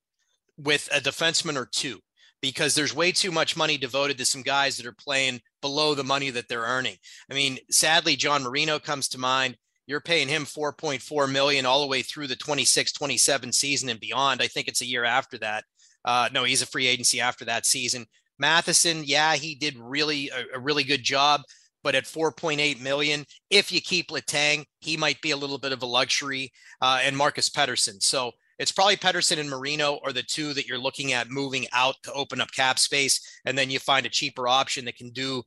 with 0.57 0.89
a 0.93 1.01
defenseman 1.01 1.57
or 1.57 1.69
two 1.71 2.01
because 2.41 2.75
there's 2.75 2.95
way 2.95 3.13
too 3.13 3.31
much 3.31 3.57
money 3.57 3.77
devoted 3.77 4.17
to 4.19 4.25
some 4.25 4.43
guys 4.43 4.77
that 4.77 4.87
are 4.87 4.93
playing 4.93 5.41
below 5.61 5.95
the 5.95 6.05
money 6.05 6.31
that 6.31 6.49
they're 6.49 6.63
earning. 6.63 6.97
I 7.31 7.35
mean, 7.35 7.59
sadly, 7.71 8.17
John 8.17 8.43
Marino 8.43 8.79
comes 8.79 9.09
to 9.09 9.19
mind. 9.19 9.57
You're 9.87 10.01
paying 10.01 10.29
him 10.29 10.45
4.4 10.45 11.31
million 11.31 11.67
all 11.67 11.81
the 11.81 11.87
way 11.87 12.03
through 12.03 12.27
the 12.27 12.37
26, 12.37 12.93
27 12.93 13.53
season 13.53 13.89
and 13.89 14.01
beyond. 14.01 14.43
I 14.43 14.49
think 14.49 14.67
it's 14.67 14.83
a 14.83 14.87
year 14.87 15.05
after 15.05 15.39
that. 15.39 15.65
Uh, 16.05 16.29
no, 16.33 16.45
he's 16.45 16.63
a 16.63 16.67
free 16.67 16.87
agency 16.87 17.21
after 17.21 17.45
that 17.45 17.67
season. 17.67 18.07
Matheson, 18.39 19.03
yeah, 19.05 19.35
he 19.35 19.55
did 19.55 19.77
really 19.79 20.31
a, 20.31 20.57
a 20.57 20.61
really 20.61 20.85
good 20.85 21.03
job 21.03 21.43
but 21.87 21.95
at 21.95 22.03
4.8 22.03 22.81
million, 22.81 23.25
if 23.49 23.71
you 23.71 23.81
keep 23.81 24.09
Letang, 24.09 24.65
he 24.81 24.97
might 24.97 25.21
be 25.21 25.31
a 25.31 25.37
little 25.37 25.57
bit 25.57 25.71
of 25.71 25.85
a 25.85 25.87
luxury. 25.87 26.51
Uh, 26.83 26.99
and 27.05 27.17
Marcus 27.17 27.49
Pettersson. 27.49 28.03
So 28.03 28.33
it's 28.59 28.73
probably 28.73 28.97
Pettersson 28.97 29.39
and 29.39 29.49
Marino 29.49 30.01
are 30.05 30.13
the 30.13 30.25
two 30.25 30.53
that 30.55 30.67
you're 30.67 30.79
looking 30.79 31.13
at 31.13 31.31
moving 31.31 31.67
out 31.73 31.95
to 32.03 32.13
open 32.13 32.41
up 32.41 32.51
cap 32.51 32.81
space, 32.81 33.21
and 33.45 33.57
then 33.57 33.71
you 33.71 33.79
find 33.79 34.05
a 34.05 34.11
cheaper 34.11 34.49
option 34.49 34.85
that 34.87 34.97
can 34.97 35.11
do 35.11 35.43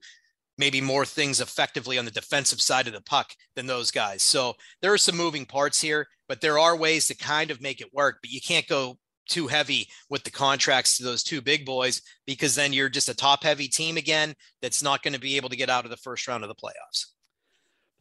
maybe 0.58 0.80
more 0.80 1.06
things 1.06 1.42
effectively 1.42 1.98
on 1.98 2.06
the 2.06 2.12
defensive 2.12 2.62
side 2.62 2.88
of 2.88 2.94
the 2.94 3.02
puck 3.02 3.32
than 3.56 3.66
those 3.66 3.92
guys. 3.92 4.24
So 4.24 4.54
there 4.82 4.94
are 4.94 4.98
some 4.98 5.18
moving 5.18 5.46
parts 5.46 5.82
here, 5.82 6.08
but 6.28 6.40
there 6.40 6.58
are 6.58 6.76
ways 6.76 7.08
to 7.08 7.18
kind 7.18 7.52
of 7.52 7.62
make 7.62 7.82
it 7.82 7.94
work. 7.94 8.20
But 8.22 8.32
you 8.32 8.40
can't 8.42 8.68
go 8.68 8.98
too 9.30 9.48
heavy 9.48 9.88
with 10.10 10.24
the 10.24 10.32
contracts 10.32 10.98
to 10.98 11.04
those 11.04 11.24
two 11.24 11.42
big 11.42 11.66
boys 11.66 12.02
because 12.26 12.56
then 12.56 12.74
you're 12.74 12.90
just 12.90 13.10
a 13.10 13.14
top 13.14 13.44
heavy 13.44 13.68
team 13.68 13.98
again 13.98 14.34
that's 14.62 14.84
not 14.84 15.04
going 15.04 15.14
to 15.14 15.20
be 15.20 15.38
able 15.38 15.50
to 15.50 15.56
get 15.56 15.70
out 15.70 15.86
of 15.86 15.92
the 15.92 15.98
first 15.98 16.28
round 16.28 16.44
of 16.44 16.50
the 16.50 16.56
playoffs. 16.56 17.06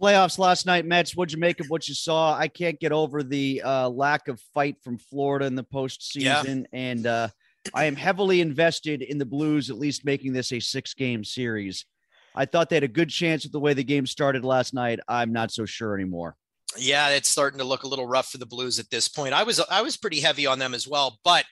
Playoffs 0.00 0.38
last 0.38 0.64
night, 0.64 0.86
Mets. 0.86 1.16
What'd 1.16 1.32
you 1.32 1.40
make 1.40 1.58
of 1.60 1.66
what 1.68 1.88
you 1.88 1.94
saw? 1.94 2.36
I 2.36 2.46
can't 2.48 2.78
get 2.78 2.92
over 2.92 3.22
the 3.22 3.62
uh, 3.62 3.88
lack 3.88 4.28
of 4.28 4.40
fight 4.54 4.76
from 4.82 4.98
Florida 4.98 5.46
in 5.46 5.56
the 5.56 5.64
postseason, 5.64 6.66
yeah. 6.72 6.78
and 6.78 7.06
uh, 7.06 7.28
I 7.74 7.86
am 7.86 7.96
heavily 7.96 8.40
invested 8.40 9.02
in 9.02 9.18
the 9.18 9.26
Blues 9.26 9.70
at 9.70 9.78
least 9.78 10.04
making 10.04 10.32
this 10.32 10.52
a 10.52 10.60
six 10.60 10.94
game 10.94 11.24
series. 11.24 11.84
I 12.32 12.44
thought 12.44 12.70
they 12.70 12.76
had 12.76 12.84
a 12.84 12.88
good 12.88 13.10
chance 13.10 13.42
with 13.42 13.50
the 13.50 13.58
way 13.58 13.74
the 13.74 13.82
game 13.82 14.06
started 14.06 14.44
last 14.44 14.72
night. 14.72 15.00
I'm 15.08 15.32
not 15.32 15.50
so 15.50 15.64
sure 15.64 15.94
anymore 15.96 16.36
yeah, 16.76 17.08
it's 17.10 17.28
starting 17.28 17.58
to 17.58 17.64
look 17.64 17.82
a 17.82 17.88
little 17.88 18.06
rough 18.06 18.30
for 18.30 18.38
the 18.38 18.46
Blues 18.46 18.78
at 18.78 18.90
this 18.90 19.08
point. 19.08 19.34
I 19.34 19.42
was 19.42 19.60
I 19.70 19.82
was 19.82 19.96
pretty 19.96 20.20
heavy 20.20 20.46
on 20.46 20.58
them 20.58 20.74
as 20.74 20.86
well, 20.86 21.18
but 21.24 21.44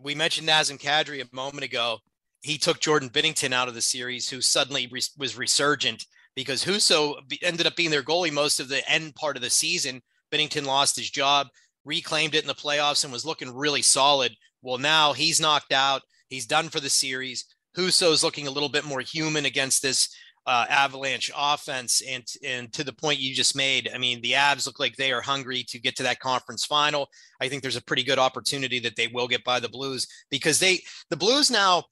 we 0.00 0.14
mentioned 0.14 0.48
Nazem 0.48 0.80
Kadri 0.80 1.22
a 1.22 1.34
moment 1.34 1.64
ago. 1.64 1.98
He 2.42 2.58
took 2.58 2.80
Jordan 2.80 3.08
Binnington 3.08 3.52
out 3.52 3.68
of 3.68 3.74
the 3.74 3.80
series, 3.80 4.28
who 4.28 4.40
suddenly 4.40 4.88
re- 4.88 5.00
was 5.18 5.38
resurgent 5.38 6.04
because 6.34 6.64
Husso 6.64 7.16
ended 7.42 7.66
up 7.66 7.76
being 7.76 7.90
their 7.90 8.02
goalie 8.02 8.32
most 8.32 8.60
of 8.60 8.68
the 8.68 8.88
end 8.90 9.14
part 9.14 9.36
of 9.36 9.42
the 9.42 9.50
season. 9.50 10.02
Binnington 10.30 10.66
lost 10.66 10.96
his 10.96 11.10
job, 11.10 11.48
reclaimed 11.84 12.34
it 12.34 12.42
in 12.42 12.46
the 12.46 12.54
playoffs, 12.54 13.04
and 13.04 13.12
was 13.12 13.24
looking 13.24 13.54
really 13.54 13.82
solid. 13.82 14.36
Well, 14.62 14.78
now 14.78 15.12
he's 15.12 15.40
knocked 15.40 15.72
out. 15.72 16.02
He's 16.28 16.46
done 16.46 16.68
for 16.68 16.80
the 16.80 16.90
series. 16.90 17.46
Husso's 17.76 18.22
looking 18.22 18.46
a 18.46 18.50
little 18.50 18.68
bit 18.68 18.84
more 18.84 19.00
human 19.00 19.44
against 19.44 19.82
this 19.82 20.14
uh, 20.46 20.66
Avalanche 20.68 21.30
offense. 21.36 22.02
And, 22.08 22.24
and 22.44 22.72
to 22.72 22.84
the 22.84 22.92
point 22.92 23.18
you 23.18 23.34
just 23.34 23.56
made, 23.56 23.90
I 23.94 23.98
mean, 23.98 24.20
the 24.20 24.32
Avs 24.32 24.66
look 24.66 24.78
like 24.78 24.96
they 24.96 25.12
are 25.12 25.20
hungry 25.20 25.64
to 25.64 25.78
get 25.78 25.96
to 25.96 26.02
that 26.04 26.20
conference 26.20 26.64
final. 26.64 27.08
I 27.40 27.48
think 27.48 27.62
there's 27.62 27.76
a 27.76 27.82
pretty 27.82 28.04
good 28.04 28.18
opportunity 28.18 28.78
that 28.80 28.96
they 28.96 29.08
will 29.08 29.28
get 29.28 29.44
by 29.44 29.60
the 29.60 29.68
Blues 29.68 30.06
because 30.30 30.58
they, 30.58 30.80
the 31.10 31.16
Blues 31.16 31.50
now 31.50 31.84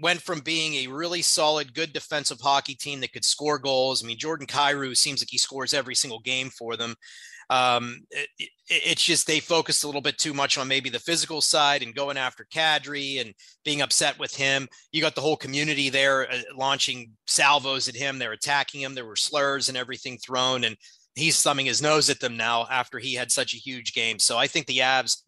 went 0.00 0.20
from 0.20 0.40
being 0.40 0.74
a 0.74 0.92
really 0.92 1.22
solid, 1.22 1.72
good 1.72 1.92
defensive 1.92 2.40
hockey 2.40 2.74
team 2.74 3.00
that 3.00 3.12
could 3.12 3.24
score 3.24 3.58
goals. 3.58 4.02
I 4.02 4.06
mean, 4.06 4.18
Jordan 4.18 4.46
Kyrou 4.46 4.96
seems 4.96 5.20
like 5.20 5.30
he 5.30 5.38
scores 5.38 5.72
every 5.72 5.94
single 5.94 6.20
game 6.20 6.50
for 6.50 6.76
them 6.76 6.96
um, 7.50 8.00
it, 8.10 8.28
it, 8.38 8.48
it's 8.68 9.04
just 9.04 9.26
they 9.26 9.40
focused 9.40 9.84
a 9.84 9.86
little 9.86 10.00
bit 10.00 10.18
too 10.18 10.34
much 10.34 10.58
on 10.58 10.68
maybe 10.68 10.90
the 10.90 10.98
physical 10.98 11.40
side 11.40 11.82
and 11.82 11.94
going 11.94 12.16
after 12.16 12.46
Kadri 12.52 13.20
and 13.20 13.34
being 13.64 13.82
upset 13.82 14.18
with 14.18 14.34
him. 14.34 14.68
You 14.92 15.00
got 15.00 15.14
the 15.14 15.20
whole 15.20 15.36
community 15.36 15.90
there 15.90 16.30
uh, 16.30 16.38
launching 16.56 17.12
salvos 17.26 17.88
at 17.88 17.96
him. 17.96 18.18
They're 18.18 18.32
attacking 18.32 18.80
him. 18.80 18.94
There 18.94 19.06
were 19.06 19.16
slurs 19.16 19.68
and 19.68 19.78
everything 19.78 20.18
thrown, 20.18 20.64
and 20.64 20.76
he's 21.14 21.42
thumbing 21.42 21.66
his 21.66 21.82
nose 21.82 22.10
at 22.10 22.20
them 22.20 22.36
now 22.36 22.66
after 22.70 22.98
he 22.98 23.14
had 23.14 23.30
such 23.30 23.54
a 23.54 23.58
huge 23.58 23.92
game. 23.92 24.18
So 24.18 24.38
I 24.38 24.46
think 24.46 24.66
the 24.66 24.78
Avs 24.78 25.18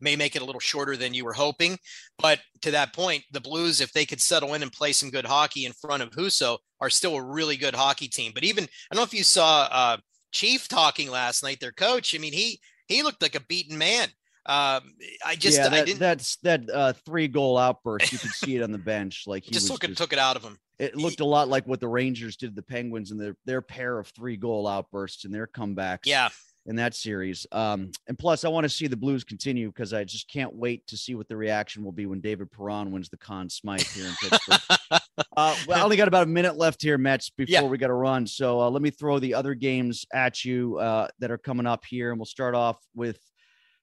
may 0.00 0.16
make 0.16 0.36
it 0.36 0.42
a 0.42 0.44
little 0.44 0.60
shorter 0.60 0.96
than 0.96 1.14
you 1.14 1.24
were 1.24 1.32
hoping. 1.32 1.78
But 2.18 2.40
to 2.62 2.70
that 2.72 2.92
point, 2.92 3.24
the 3.32 3.40
Blues, 3.40 3.80
if 3.80 3.92
they 3.92 4.04
could 4.04 4.20
settle 4.20 4.54
in 4.54 4.62
and 4.62 4.72
play 4.72 4.92
some 4.92 5.10
good 5.10 5.24
hockey 5.24 5.64
in 5.64 5.72
front 5.72 6.02
of 6.02 6.10
Husso, 6.10 6.58
are 6.80 6.90
still 6.90 7.16
a 7.16 7.22
really 7.22 7.56
good 7.56 7.74
hockey 7.74 8.08
team. 8.08 8.32
But 8.34 8.44
even 8.44 8.64
I 8.64 8.94
don't 8.94 9.00
know 9.00 9.04
if 9.04 9.14
you 9.14 9.24
saw 9.24 9.68
uh, 9.70 9.96
Chief 10.36 10.68
talking 10.68 11.10
last 11.10 11.42
night, 11.42 11.60
their 11.60 11.72
coach. 11.72 12.14
I 12.14 12.18
mean, 12.18 12.34
he 12.34 12.60
he 12.88 13.02
looked 13.02 13.22
like 13.22 13.34
a 13.34 13.40
beaten 13.40 13.78
man. 13.78 14.08
Um, 14.44 14.94
I 15.24 15.34
just 15.34 15.56
yeah, 15.56 15.70
that, 15.70 15.72
I 15.72 15.84
didn't. 15.84 15.98
That's 15.98 16.36
that 16.42 16.68
uh, 16.68 16.92
three 17.06 17.26
goal 17.26 17.56
outburst. 17.56 18.12
You 18.12 18.18
could 18.18 18.32
see 18.32 18.54
it 18.54 18.62
on 18.62 18.70
the 18.70 18.76
bench. 18.76 19.24
Like 19.26 19.44
he 19.44 19.52
just, 19.52 19.66
took, 19.66 19.80
just, 19.80 19.96
took 19.96 20.12
it 20.12 20.18
out 20.18 20.36
of 20.36 20.42
him. 20.42 20.58
It 20.78 20.94
looked 20.94 21.20
a 21.20 21.24
lot 21.24 21.48
like 21.48 21.66
what 21.66 21.80
the 21.80 21.88
Rangers 21.88 22.36
did 22.36 22.50
to 22.50 22.54
the 22.54 22.62
Penguins 22.62 23.12
and 23.12 23.18
their 23.20 23.34
their 23.46 23.62
pair 23.62 23.98
of 23.98 24.08
three 24.08 24.36
goal 24.36 24.68
outbursts 24.68 25.24
and 25.24 25.34
their 25.34 25.46
comebacks. 25.46 26.00
Yeah. 26.04 26.28
In 26.66 26.76
that 26.76 26.94
series, 26.94 27.46
um, 27.52 27.92
and 28.08 28.18
plus, 28.18 28.44
I 28.44 28.48
want 28.48 28.64
to 28.64 28.68
see 28.68 28.88
the 28.88 28.96
Blues 28.96 29.22
continue 29.22 29.68
because 29.68 29.94
I 29.94 30.02
just 30.02 30.28
can't 30.28 30.52
wait 30.52 30.84
to 30.88 30.96
see 30.96 31.14
what 31.14 31.28
the 31.28 31.36
reaction 31.36 31.84
will 31.84 31.92
be 31.92 32.06
when 32.06 32.20
David 32.20 32.50
Perron 32.50 32.90
wins 32.90 33.08
the 33.08 33.16
Conn 33.16 33.48
Smythe 33.48 33.82
here 33.82 34.06
in 34.06 34.14
Pittsburgh. 34.20 35.00
Uh, 35.36 35.56
well, 35.66 35.78
I 35.78 35.82
only 35.82 35.96
got 35.96 36.08
about 36.08 36.24
a 36.24 36.30
minute 36.30 36.56
left 36.56 36.82
here, 36.82 36.98
Mets, 36.98 37.30
before 37.36 37.52
Yeah. 37.52 37.62
we 37.62 37.78
got 37.78 37.88
to 37.88 37.94
run. 37.94 38.26
So 38.26 38.60
uh, 38.60 38.70
let 38.70 38.82
me 38.82 38.90
throw 38.90 39.18
the 39.18 39.34
other 39.34 39.54
games 39.54 40.04
at 40.12 40.44
you 40.44 40.78
uh, 40.78 41.08
that 41.18 41.30
are 41.30 41.38
coming 41.38 41.66
up 41.66 41.84
here, 41.84 42.10
and 42.10 42.18
we'll 42.18 42.26
start 42.26 42.54
off 42.54 42.78
with 42.94 43.18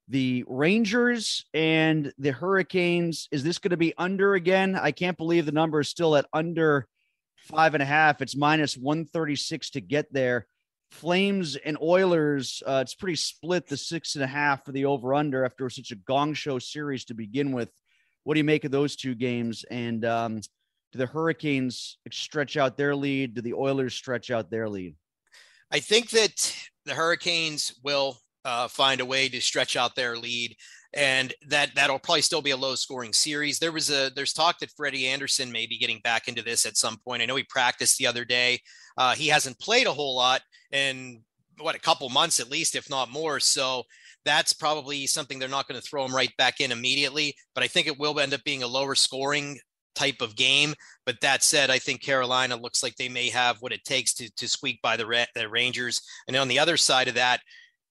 the 0.09 0.43
Rangers 0.47 1.45
and 1.53 2.11
the 2.17 2.31
Hurricanes. 2.31 3.27
Is 3.31 3.43
this 3.43 3.59
going 3.59 3.71
to 3.71 3.77
be 3.77 3.93
under 3.97 4.33
again? 4.35 4.75
I 4.75 4.91
can't 4.91 5.17
believe 5.17 5.45
the 5.45 5.51
number 5.53 5.79
is 5.79 5.87
still 5.89 6.15
at 6.15 6.25
under 6.33 6.87
five 7.37 7.73
and 7.73 7.81
a 7.83 7.85
half. 7.85 8.21
It's 8.21 8.35
minus 8.35 8.75
136 8.77 9.71
to 9.71 9.81
get 9.81 10.11
there. 10.13 10.45
Flames 10.91 11.55
and 11.55 11.77
Oilers, 11.81 12.61
uh, 12.67 12.79
it's 12.83 12.93
pretty 12.93 13.15
split 13.15 13.67
the 13.67 13.77
six 13.77 14.15
and 14.15 14.23
a 14.23 14.27
half 14.27 14.63
for 14.65 14.71
the 14.73 14.85
over 14.85 15.13
under 15.15 15.43
after 15.43 15.67
such 15.69 15.91
a 15.91 15.95
gong 15.95 16.33
show 16.35 16.59
series 16.59 17.05
to 17.05 17.13
begin 17.15 17.51
with. 17.51 17.71
What 18.25 18.35
do 18.35 18.39
you 18.39 18.43
make 18.43 18.63
of 18.63 18.71
those 18.71 18.95
two 18.95 19.15
games? 19.15 19.65
And 19.71 20.05
um, 20.05 20.41
do 20.93 20.99
the 20.99 21.07
Hurricanes 21.07 21.97
stretch 22.11 22.55
out 22.55 22.77
their 22.77 22.95
lead? 22.95 23.33
Do 23.33 23.41
the 23.41 23.55
Oilers 23.55 23.95
stretch 23.95 24.29
out 24.29 24.51
their 24.51 24.69
lead? 24.69 24.95
I 25.71 25.79
think 25.79 26.11
that 26.11 26.55
the 26.85 26.93
Hurricanes 26.93 27.73
will 27.83 28.19
uh, 28.45 28.67
find 28.67 29.01
a 29.01 29.05
way 29.05 29.27
to 29.27 29.41
stretch 29.41 29.75
out 29.75 29.95
their 29.95 30.15
lead, 30.15 30.55
and 30.93 31.33
that 31.47 31.71
that'll 31.73 31.97
probably 31.97 32.21
still 32.21 32.43
be 32.43 32.51
a 32.51 32.57
low-scoring 32.57 33.11
series. 33.11 33.57
There 33.57 33.71
was 33.71 33.89
a 33.89 34.11
there's 34.15 34.33
talk 34.33 34.59
that 34.59 34.71
Freddie 34.77 35.07
Andersen 35.07 35.51
may 35.51 35.65
be 35.65 35.79
getting 35.79 35.99
back 36.03 36.27
into 36.27 36.43
this 36.43 36.67
at 36.67 36.77
some 36.77 36.97
point. 36.97 37.23
I 37.23 37.25
know 37.25 37.35
he 37.35 37.45
practiced 37.49 37.97
the 37.97 38.05
other 38.05 38.23
day. 38.23 38.59
Uh, 38.95 39.15
he 39.15 39.27
hasn't 39.27 39.59
played 39.59 39.87
a 39.87 39.93
whole 39.93 40.15
lot 40.15 40.41
in 40.71 41.23
what 41.59 41.75
a 41.75 41.79
couple 41.79 42.07
months 42.09 42.39
at 42.39 42.51
least, 42.51 42.75
if 42.75 42.87
not 42.87 43.09
more. 43.09 43.39
So 43.39 43.83
that's 44.25 44.53
probably 44.53 45.07
something 45.07 45.39
they're 45.39 45.49
not 45.49 45.67
going 45.67 45.81
to 45.81 45.87
throw 45.87 46.05
him 46.05 46.15
right 46.15 46.31
back 46.37 46.61
in 46.61 46.71
immediately. 46.71 47.35
But 47.55 47.63
I 47.63 47.67
think 47.67 47.87
it 47.87 47.99
will 47.99 48.19
end 48.19 48.33
up 48.33 48.43
being 48.43 48.61
a 48.61 48.67
lower 48.67 48.93
scoring 48.93 49.59
type 49.95 50.21
of 50.21 50.35
game. 50.35 50.73
But 51.05 51.21
that 51.21 51.43
said, 51.43 51.69
I 51.69 51.79
think 51.79 52.01
Carolina 52.01 52.55
looks 52.55 52.83
like 52.83 52.95
they 52.95 53.09
may 53.09 53.29
have 53.29 53.57
what 53.59 53.73
it 53.73 53.83
takes 53.83 54.13
to 54.15 54.29
to 54.35 54.47
squeak 54.47 54.81
by 54.81 54.97
the, 54.97 55.27
the 55.35 55.49
Rangers. 55.49 56.01
And 56.27 56.35
on 56.37 56.47
the 56.47 56.59
other 56.59 56.77
side 56.77 57.07
of 57.07 57.15
that, 57.15 57.41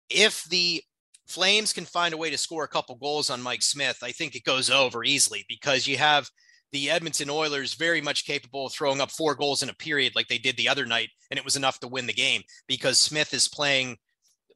if 0.09 0.43
the 0.45 0.81
Flames 1.27 1.71
can 1.71 1.85
find 1.85 2.13
a 2.13 2.17
way 2.17 2.29
to 2.29 2.37
score 2.37 2.65
a 2.65 2.67
couple 2.67 2.95
goals 2.95 3.29
on 3.29 3.41
Mike 3.41 3.61
Smith, 3.61 3.99
I 4.03 4.11
think 4.11 4.35
it 4.35 4.43
goes 4.43 4.69
over 4.69 5.03
easily 5.03 5.45
because 5.47 5.87
you 5.87 5.97
have 5.97 6.29
the 6.73 6.89
Edmonton 6.89 7.29
Oilers 7.29 7.75
very 7.75 8.01
much 8.01 8.25
capable 8.25 8.65
of 8.65 8.73
throwing 8.73 8.99
up 8.99 9.09
four 9.09 9.33
goals 9.33 9.63
in 9.63 9.69
a 9.69 9.75
period 9.75 10.15
like 10.15 10.27
they 10.27 10.37
did 10.37 10.57
the 10.57 10.67
other 10.67 10.85
night, 10.85 11.09
and 11.31 11.37
it 11.37 11.45
was 11.45 11.55
enough 11.55 11.79
to 11.79 11.87
win 11.87 12.07
the 12.07 12.13
game 12.13 12.41
because 12.67 12.99
Smith 12.99 13.33
is 13.33 13.47
playing 13.47 13.97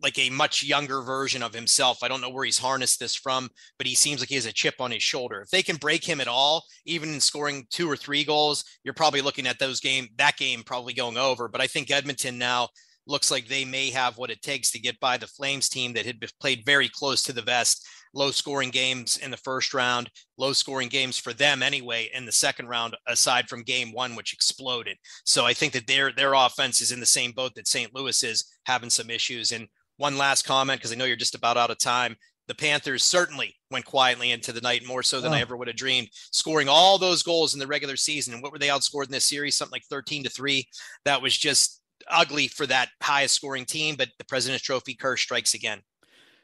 like 0.01 0.17
a 0.19 0.29
much 0.29 0.63
younger 0.63 1.01
version 1.01 1.41
of 1.43 1.53
himself. 1.53 1.99
I 2.03 2.07
don't 2.07 2.21
know 2.21 2.29
where 2.29 2.45
he's 2.45 2.57
harnessed 2.57 2.99
this 2.99 3.15
from, 3.15 3.49
but 3.77 3.87
he 3.87 3.95
seems 3.95 4.19
like 4.19 4.29
he 4.29 4.35
has 4.35 4.45
a 4.45 4.53
chip 4.53 4.75
on 4.79 4.91
his 4.91 5.03
shoulder. 5.03 5.41
If 5.41 5.49
they 5.49 5.63
can 5.63 5.77
break 5.77 6.03
him 6.03 6.21
at 6.21 6.27
all, 6.27 6.63
even 6.85 7.13
in 7.13 7.19
scoring 7.19 7.65
two 7.69 7.89
or 7.89 7.97
three 7.97 8.23
goals, 8.23 8.63
you're 8.83 8.93
probably 8.93 9.21
looking 9.21 9.47
at 9.47 9.59
those 9.59 9.79
game 9.79 10.07
that 10.17 10.37
game 10.37 10.63
probably 10.63 10.93
going 10.93 11.17
over. 11.17 11.47
But 11.47 11.61
I 11.61 11.67
think 11.67 11.91
Edmonton 11.91 12.37
now 12.37 12.69
looks 13.07 13.31
like 13.31 13.47
they 13.47 13.65
may 13.65 13.89
have 13.89 14.17
what 14.17 14.29
it 14.29 14.41
takes 14.41 14.71
to 14.71 14.79
get 14.79 14.99
by 14.99 15.17
the 15.17 15.27
Flames 15.27 15.69
team 15.69 15.93
that 15.93 16.05
had 16.05 16.23
played 16.39 16.65
very 16.65 16.89
close 16.89 17.23
to 17.23 17.33
the 17.33 17.41
vest. 17.41 17.87
Low 18.13 18.31
scoring 18.31 18.69
games 18.69 19.17
in 19.17 19.31
the 19.31 19.37
first 19.37 19.73
round, 19.73 20.09
low 20.37 20.53
scoring 20.53 20.87
games 20.87 21.17
for 21.17 21.33
them 21.33 21.61
anyway 21.61 22.09
in 22.13 22.25
the 22.25 22.31
second 22.31 22.67
round, 22.67 22.95
aside 23.07 23.47
from 23.47 23.63
game 23.63 23.91
one, 23.91 24.15
which 24.15 24.33
exploded. 24.33 24.97
So 25.25 25.45
I 25.45 25.53
think 25.53 25.73
that 25.73 25.87
their 25.87 26.11
their 26.11 26.33
offense 26.33 26.81
is 26.81 26.91
in 26.91 26.99
the 26.99 27.05
same 27.05 27.31
boat 27.31 27.53
that 27.55 27.67
St. 27.67 27.93
Louis 27.93 28.23
is 28.23 28.45
having 28.65 28.89
some 28.89 29.09
issues. 29.09 29.51
And 29.51 29.67
one 29.97 30.17
last 30.17 30.45
comment, 30.45 30.79
because 30.79 30.91
I 30.91 30.95
know 30.95 31.05
you're 31.05 31.15
just 31.15 31.35
about 31.35 31.57
out 31.57 31.71
of 31.71 31.77
time. 31.79 32.15
The 32.47 32.55
Panthers 32.55 33.03
certainly 33.03 33.55
went 33.71 33.83
quietly 33.85 34.31
into 34.31 34.53
the 34.53 34.61
night, 34.61 34.85
more 34.85 35.03
so 35.03 35.19
than 35.19 35.33
I 35.33 35.39
Oh. 35.39 35.41
ever 35.41 35.57
would 35.57 35.67
have 35.67 35.75
dreamed, 35.75 36.09
scoring 36.31 36.69
all 36.69 36.97
those 36.97 37.21
goals 37.23 37.53
in 37.53 37.59
the 37.59 37.67
regular 37.67 37.97
season. 37.97 38.33
And 38.33 38.41
what 38.41 38.51
were 38.53 38.59
they 38.59 38.69
outscored 38.69 39.05
in 39.07 39.11
this 39.11 39.27
series? 39.27 39.57
Something 39.57 39.73
like 39.73 39.85
13 39.89 40.23
to 40.23 40.29
3. 40.29 40.65
That 41.03 41.21
was 41.21 41.37
just 41.37 41.81
ugly 42.09 42.47
for 42.47 42.65
that 42.67 42.89
highest 43.03 43.35
scoring 43.35 43.65
team, 43.65 43.95
but 43.97 44.09
the 44.17 44.23
President's 44.23 44.63
Trophy 44.63 44.93
curse 44.95 45.19
strikes 45.21 45.53
again. 45.55 45.81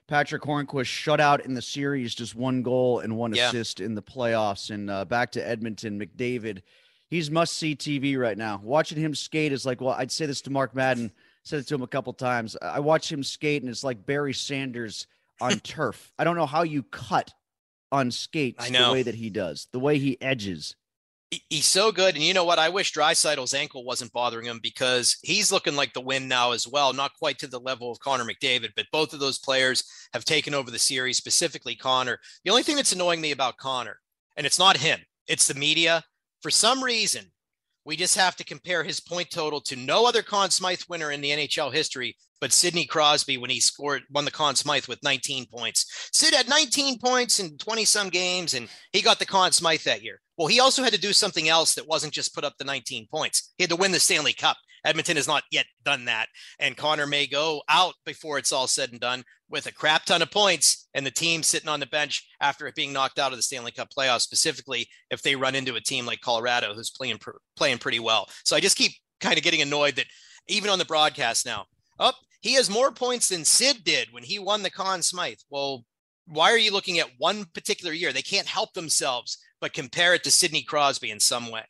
Patric 0.10 0.42
Hornqvist 0.42 0.88
shut 0.88 1.22
out 1.22 1.46
in 1.46 1.54
the 1.54 1.62
series, 1.62 2.14
just 2.14 2.36
one 2.36 2.62
goal 2.64 3.00
and 3.00 3.16
one 3.16 3.34
Yeah. 3.34 3.48
assist 3.48 3.80
in 3.80 3.96
the 3.96 4.02
playoffs. 4.04 4.70
And 4.72 4.90
uh, 4.90 5.06
back 5.06 5.32
to 5.34 5.48
Edmonton, 5.48 5.98
McDavid, 5.98 6.62
he's 7.10 7.32
must 7.32 7.54
see 7.54 7.76
TV 7.78 8.18
right 8.18 8.38
now. 8.38 8.60
Watching 8.62 8.98
him 9.00 9.16
skate 9.16 9.54
is 9.54 9.66
like, 9.66 9.80
well, 9.80 9.96
I'd 9.98 10.12
say 10.12 10.26
this 10.26 10.42
to 10.42 10.50
Mark 10.50 10.76
Madden, 10.76 11.14
said 11.44 11.60
it 11.60 11.68
to 11.68 11.76
him 11.76 11.84
a 11.84 11.88
couple 11.88 12.14
times. 12.14 12.56
I 12.62 12.80
watch 12.80 13.12
him 13.12 13.24
skate 13.24 13.62
and 13.62 13.70
it's 13.70 13.84
like 13.84 14.06
Barry 14.06 14.34
Sanders 14.34 15.08
on 15.42 15.60
turf. 15.64 16.12
I 16.18 16.24
don't 16.24 16.36
know 16.36 16.46
how 16.46 16.64
you 16.64 16.84
cut 16.84 17.32
on 17.92 18.10
skates 18.10 18.70
the 18.70 18.92
way 18.92 19.04
that 19.04 19.16
he 19.16 19.30
does, 19.30 19.68
the 19.72 19.80
way 19.80 20.00
he 20.00 20.20
edges. 20.22 20.76
He's 21.50 21.66
so 21.66 21.92
good. 21.92 22.16
And 22.16 22.24
you 22.24 22.34
know 22.34 22.44
what? 22.44 22.60
I 22.60 22.70
wish 22.70 22.94
Draisaitl's 22.94 23.56
ankle 23.56 23.84
wasn't 23.84 24.14
bothering 24.14 24.46
him 24.46 24.60
because 24.62 25.18
he's 25.24 25.52
looking 25.52 25.76
like 25.76 25.94
the 25.94 26.02
win 26.02 26.28
now 26.28 26.52
as 26.52 26.68
well. 26.68 26.94
Not 26.94 27.18
quite 27.18 27.40
to 27.40 27.48
the 27.48 27.60
level 27.60 27.92
of 27.92 28.00
Connor 28.00 28.24
McDavid, 28.24 28.70
but 28.76 28.86
both 28.92 29.14
of 29.14 29.20
those 29.20 29.40
players 29.40 29.84
have 30.14 30.26
taken 30.26 30.54
over 30.54 30.70
the 30.70 30.78
series, 30.78 31.18
specifically 31.18 31.76
Connor. 31.76 32.20
The 32.44 32.52
only 32.52 32.62
thing 32.62 32.76
that's 32.76 32.92
annoying 32.92 33.20
me 33.20 33.32
about 33.32 33.58
Connor, 33.58 34.00
and 34.38 34.46
it's 34.46 34.60
not 34.60 34.78
him, 34.78 35.00
it's 35.28 35.48
the 35.48 35.56
media. 35.56 36.04
For 36.42 36.52
some 36.52 36.84
reason, 36.84 37.32
we 37.86 37.96
just 37.96 38.16
have 38.18 38.36
to 38.38 38.46
compare 38.46 38.84
his 38.84 39.00
point 39.00 39.30
total 39.30 39.62
to 39.62 39.76
no 39.76 40.06
other 40.06 40.24
Conn 40.24 40.50
Smythe 40.50 40.82
winner 40.88 41.12
in 41.12 41.22
the 41.22 41.32
NHL 41.32 41.74
history 41.74 42.16
but 42.44 42.52
Sidney 42.52 42.86
Crosby 42.86 43.38
when 43.38 43.50
he 43.50 43.62
scored 43.62 44.04
won 44.12 44.26
the 44.26 44.32
Conn 44.32 44.58
Smythe 44.58 44.88
with 44.88 45.02
19 45.02 45.46
points. 45.46 46.10
Sid 46.12 46.34
had 46.34 46.50
19 46.50 47.00
points 47.00 47.40
in 47.40 47.58
20 47.58 47.86
some 47.86 48.10
games 48.10 48.54
and 48.54 48.68
he 48.92 49.02
got 49.02 49.18
the 49.18 49.26
Conn 49.26 49.54
Smythe 49.54 49.84
that 49.84 50.04
year. 50.04 50.20
Well, 50.38 50.50
he 50.50 50.60
also 50.60 50.84
had 50.84 50.92
to 50.92 51.00
do 51.00 51.14
something 51.14 51.48
else 51.48 51.74
that 51.76 51.88
wasn't 51.88 52.12
just 52.12 52.36
put 52.36 52.44
up 52.44 52.58
the 52.58 52.66
19 52.66 53.08
points. 53.10 53.54
He 53.58 53.64
had 53.64 53.70
to 53.70 53.78
win 53.78 53.94
the 53.94 54.00
Stanley 54.02 54.34
Cup. 54.34 54.58
Edmonton 54.84 55.16
has 55.16 55.26
not 55.26 55.44
yet 55.52 55.68
done 55.86 56.04
that. 56.04 56.28
And 56.60 56.76
Connor 56.76 57.08
may 57.08 57.28
go 57.28 57.62
out 57.70 57.94
before 58.06 58.38
it's 58.38 58.52
all 58.52 58.68
said 58.68 58.92
and 58.92 59.00
done 59.00 59.24
with 59.54 59.68
a 59.68 59.72
crap 59.72 60.04
ton 60.04 60.24
of 60.24 60.32
points 60.32 60.90
and 60.96 61.06
the 61.06 61.12
team 61.12 61.44
sitting 61.44 61.70
on 61.70 61.80
the 61.80 61.86
bench 61.86 62.28
after 62.42 62.66
it 62.66 62.74
being 62.74 62.92
knocked 62.92 63.20
out 63.20 63.32
of 63.32 63.38
the 63.38 63.44
Stanley 63.44 63.72
Cup 63.72 63.88
playoffs, 63.96 64.22
specifically 64.22 64.88
if 65.12 65.22
they 65.22 65.36
run 65.36 65.54
into 65.54 65.76
a 65.76 65.80
team 65.80 66.08
like 66.08 66.22
Colorado 66.22 66.74
who's 66.74 66.90
playing 66.90 67.20
playing 67.56 67.78
pretty 67.78 68.00
well. 68.00 68.28
So 68.44 68.56
I 68.56 68.60
just 68.60 68.76
keep 68.76 68.94
kind 69.22 69.38
of 69.38 69.44
getting 69.44 69.62
annoyed 69.62 69.96
that 69.98 70.08
even 70.48 70.72
on 70.72 70.80
the 70.80 70.86
broadcast 70.86 71.46
now, 71.46 71.68
up 72.00 72.16
he 72.42 72.56
has 72.56 72.68
more 72.68 72.92
points 72.92 73.30
than 73.30 73.46
Sid 73.46 73.84
did 73.86 74.12
when 74.12 74.24
he 74.24 74.40
won 74.40 74.64
the 74.64 74.72
Conn 74.72 75.04
Smythe. 75.04 75.38
Well, 75.52 75.86
why 76.28 76.52
are 76.52 76.58
you 76.58 76.74
looking 76.74 76.98
at 76.98 77.12
one 77.20 77.46
particular 77.54 77.94
year? 77.94 78.12
They 78.12 78.24
can't 78.24 78.48
help 78.48 78.74
themselves 78.74 79.38
but 79.62 79.72
compare 79.72 80.16
it 80.16 80.24
to 80.24 80.32
Sidney 80.32 80.64
Crosby 80.64 81.12
in 81.12 81.20
some 81.20 81.52
way. 81.52 81.64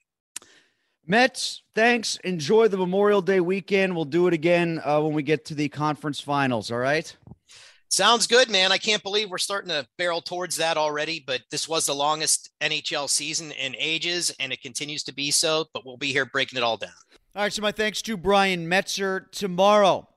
Mets, 1.06 1.64
thanks. 1.76 2.16
Enjoy 2.24 2.70
the 2.70 2.78
Memorial 2.78 3.22
Day 3.22 3.42
weekend. 3.42 3.94
We'll 3.94 4.06
do 4.06 4.28
it 4.28 4.34
again 4.34 4.82
uh, 4.86 5.02
when 5.02 5.14
we 5.14 5.22
get 5.22 5.44
to 5.46 5.54
the 5.54 5.68
conference 5.68 6.22
finals. 6.22 6.72
All 6.72 6.78
right. 6.78 7.14
Sounds 7.94 8.26
good, 8.26 8.50
man. 8.50 8.72
I 8.72 8.80
can't 8.80 9.04
believe 9.04 9.30
we're 9.30 9.38
starting 9.38 9.70
to 9.70 9.86
barrel 10.00 10.20
towards 10.20 10.56
that 10.56 10.78
already, 10.78 11.24
but 11.24 11.42
this 11.52 11.70
was 11.70 11.86
the 11.86 11.94
longest 11.94 12.50
NHL 12.60 13.08
season 13.08 13.52
in 13.52 13.76
ages, 13.78 14.36
and 14.40 14.52
it 14.52 14.64
continues 14.64 15.04
to 15.04 15.14
be 15.14 15.30
so. 15.30 15.68
But 15.76 15.86
we'll 15.86 15.98
be 15.98 16.12
here 16.12 16.26
breaking 16.26 16.58
it 16.58 16.64
all 16.64 16.76
down. 16.76 16.90
All 17.36 17.44
right. 17.44 17.54
So, 17.54 17.62
my 17.62 17.72
thanks 17.72 18.02
to 18.02 18.18
Brian 18.18 18.68
Metzer. 18.68 19.30
Tomorrow 19.30 20.08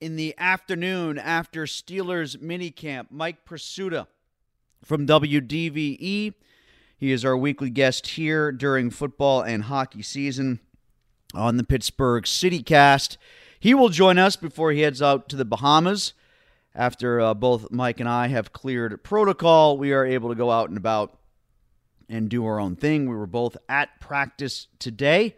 in 0.00 0.16
the 0.16 0.34
afternoon 0.36 1.16
after 1.16 1.62
Steelers 1.62 2.38
minicamp, 2.38 3.06
Mike 3.12 3.44
Prisuta 3.48 4.08
from 4.84 5.06
WDVE. 5.06 6.34
He 6.96 7.12
is 7.12 7.24
our 7.24 7.36
weekly 7.36 7.70
guest 7.70 8.08
here 8.08 8.50
during 8.50 8.90
football 8.90 9.42
and 9.42 9.62
hockey 9.62 10.02
season 10.02 10.58
on 11.34 11.56
the 11.56 11.62
Pittsburgh 11.62 12.24
CityCast. 12.24 13.16
He 13.60 13.74
will 13.74 13.90
join 13.90 14.18
us 14.18 14.34
before 14.34 14.72
he 14.72 14.80
heads 14.80 15.00
out 15.00 15.28
to 15.28 15.36
the 15.36 15.44
Bahamas. 15.44 16.14
After 16.74 17.20
uh, 17.20 17.34
both 17.34 17.70
Mike 17.70 18.00
and 18.00 18.08
I 18.08 18.28
have 18.28 18.52
cleared 18.52 19.02
protocol, 19.02 19.76
we 19.76 19.92
are 19.92 20.06
able 20.06 20.30
to 20.30 20.34
go 20.34 20.50
out 20.50 20.68
and 20.70 20.78
about 20.78 21.18
and 22.08 22.28
do 22.28 22.46
our 22.46 22.58
own 22.58 22.76
thing. 22.76 23.08
We 23.08 23.14
were 23.14 23.26
both 23.26 23.56
at 23.68 24.00
practice 24.00 24.68
today 24.78 25.36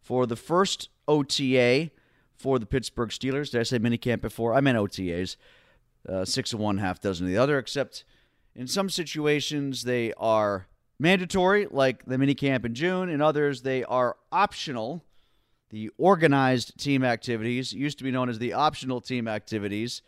for 0.00 0.26
the 0.26 0.36
first 0.36 0.88
OTA 1.08 1.90
for 2.36 2.58
the 2.58 2.66
Pittsburgh 2.66 3.10
Steelers. 3.10 3.50
Did 3.50 3.60
I 3.60 3.64
say 3.64 3.78
minicamp 3.78 4.20
before? 4.20 4.54
I 4.54 4.60
meant 4.60 4.78
OTAs. 4.78 5.36
Uh, 6.08 6.24
six 6.24 6.52
of 6.52 6.60
one, 6.60 6.78
half 6.78 7.00
dozen 7.00 7.26
of 7.26 7.32
the 7.32 7.38
other, 7.38 7.58
except 7.58 8.04
in 8.54 8.68
some 8.68 8.88
situations 8.88 9.82
they 9.82 10.12
are 10.14 10.68
mandatory, 11.00 11.66
like 11.68 12.04
the 12.04 12.16
minicamp 12.16 12.64
in 12.64 12.74
June. 12.74 13.08
In 13.08 13.20
others, 13.20 13.62
they 13.62 13.82
are 13.84 14.16
optional. 14.30 15.04
The 15.70 15.90
organized 15.98 16.78
team 16.78 17.02
activities 17.02 17.72
used 17.72 17.98
to 17.98 18.04
be 18.04 18.12
known 18.12 18.28
as 18.28 18.38
the 18.38 18.52
optional 18.52 19.00
team 19.00 19.26
activities. 19.26 20.00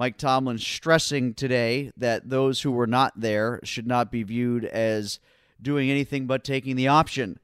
Mike 0.00 0.16
Tomlin 0.16 0.56
stressing 0.56 1.34
today 1.34 1.92
that 1.94 2.30
those 2.30 2.62
who 2.62 2.70
were 2.70 2.86
not 2.86 3.20
there 3.20 3.60
should 3.64 3.86
not 3.86 4.10
be 4.10 4.22
viewed 4.22 4.64
as 4.64 5.20
doing 5.60 5.90
anything 5.90 6.26
but 6.26 6.42
taking 6.42 6.74
the 6.74 6.88
option. 6.88 7.38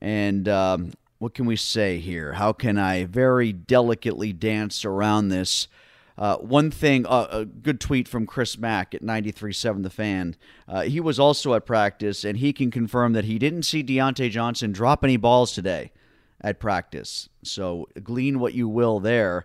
And 0.00 0.48
um, 0.48 0.92
what 1.18 1.34
can 1.34 1.44
we 1.44 1.56
say 1.56 1.98
here? 1.98 2.32
How 2.32 2.54
can 2.54 2.78
I 2.78 3.04
very 3.04 3.52
delicately 3.52 4.32
dance 4.32 4.82
around 4.86 5.28
this? 5.28 5.68
Uh, 6.16 6.38
one 6.38 6.70
thing, 6.70 7.04
uh, 7.04 7.26
a 7.30 7.44
good 7.44 7.80
tweet 7.82 8.08
from 8.08 8.26
Chris 8.26 8.56
Mack 8.56 8.94
at 8.94 9.02
93.7 9.02 9.82
The 9.82 9.90
Fan. 9.90 10.36
Uh, 10.66 10.80
he 10.84 11.00
was 11.00 11.20
also 11.20 11.52
at 11.52 11.66
practice, 11.66 12.24
and 12.24 12.38
he 12.38 12.54
can 12.54 12.70
confirm 12.70 13.12
that 13.12 13.26
he 13.26 13.38
didn't 13.38 13.64
see 13.64 13.84
Diontae 13.84 14.30
Johnson 14.30 14.72
drop 14.72 15.04
any 15.04 15.18
balls 15.18 15.52
today 15.52 15.92
at 16.40 16.60
practice. 16.60 17.28
So 17.42 17.90
glean 18.02 18.40
what 18.40 18.54
you 18.54 18.70
will 18.70 19.00
there. 19.00 19.44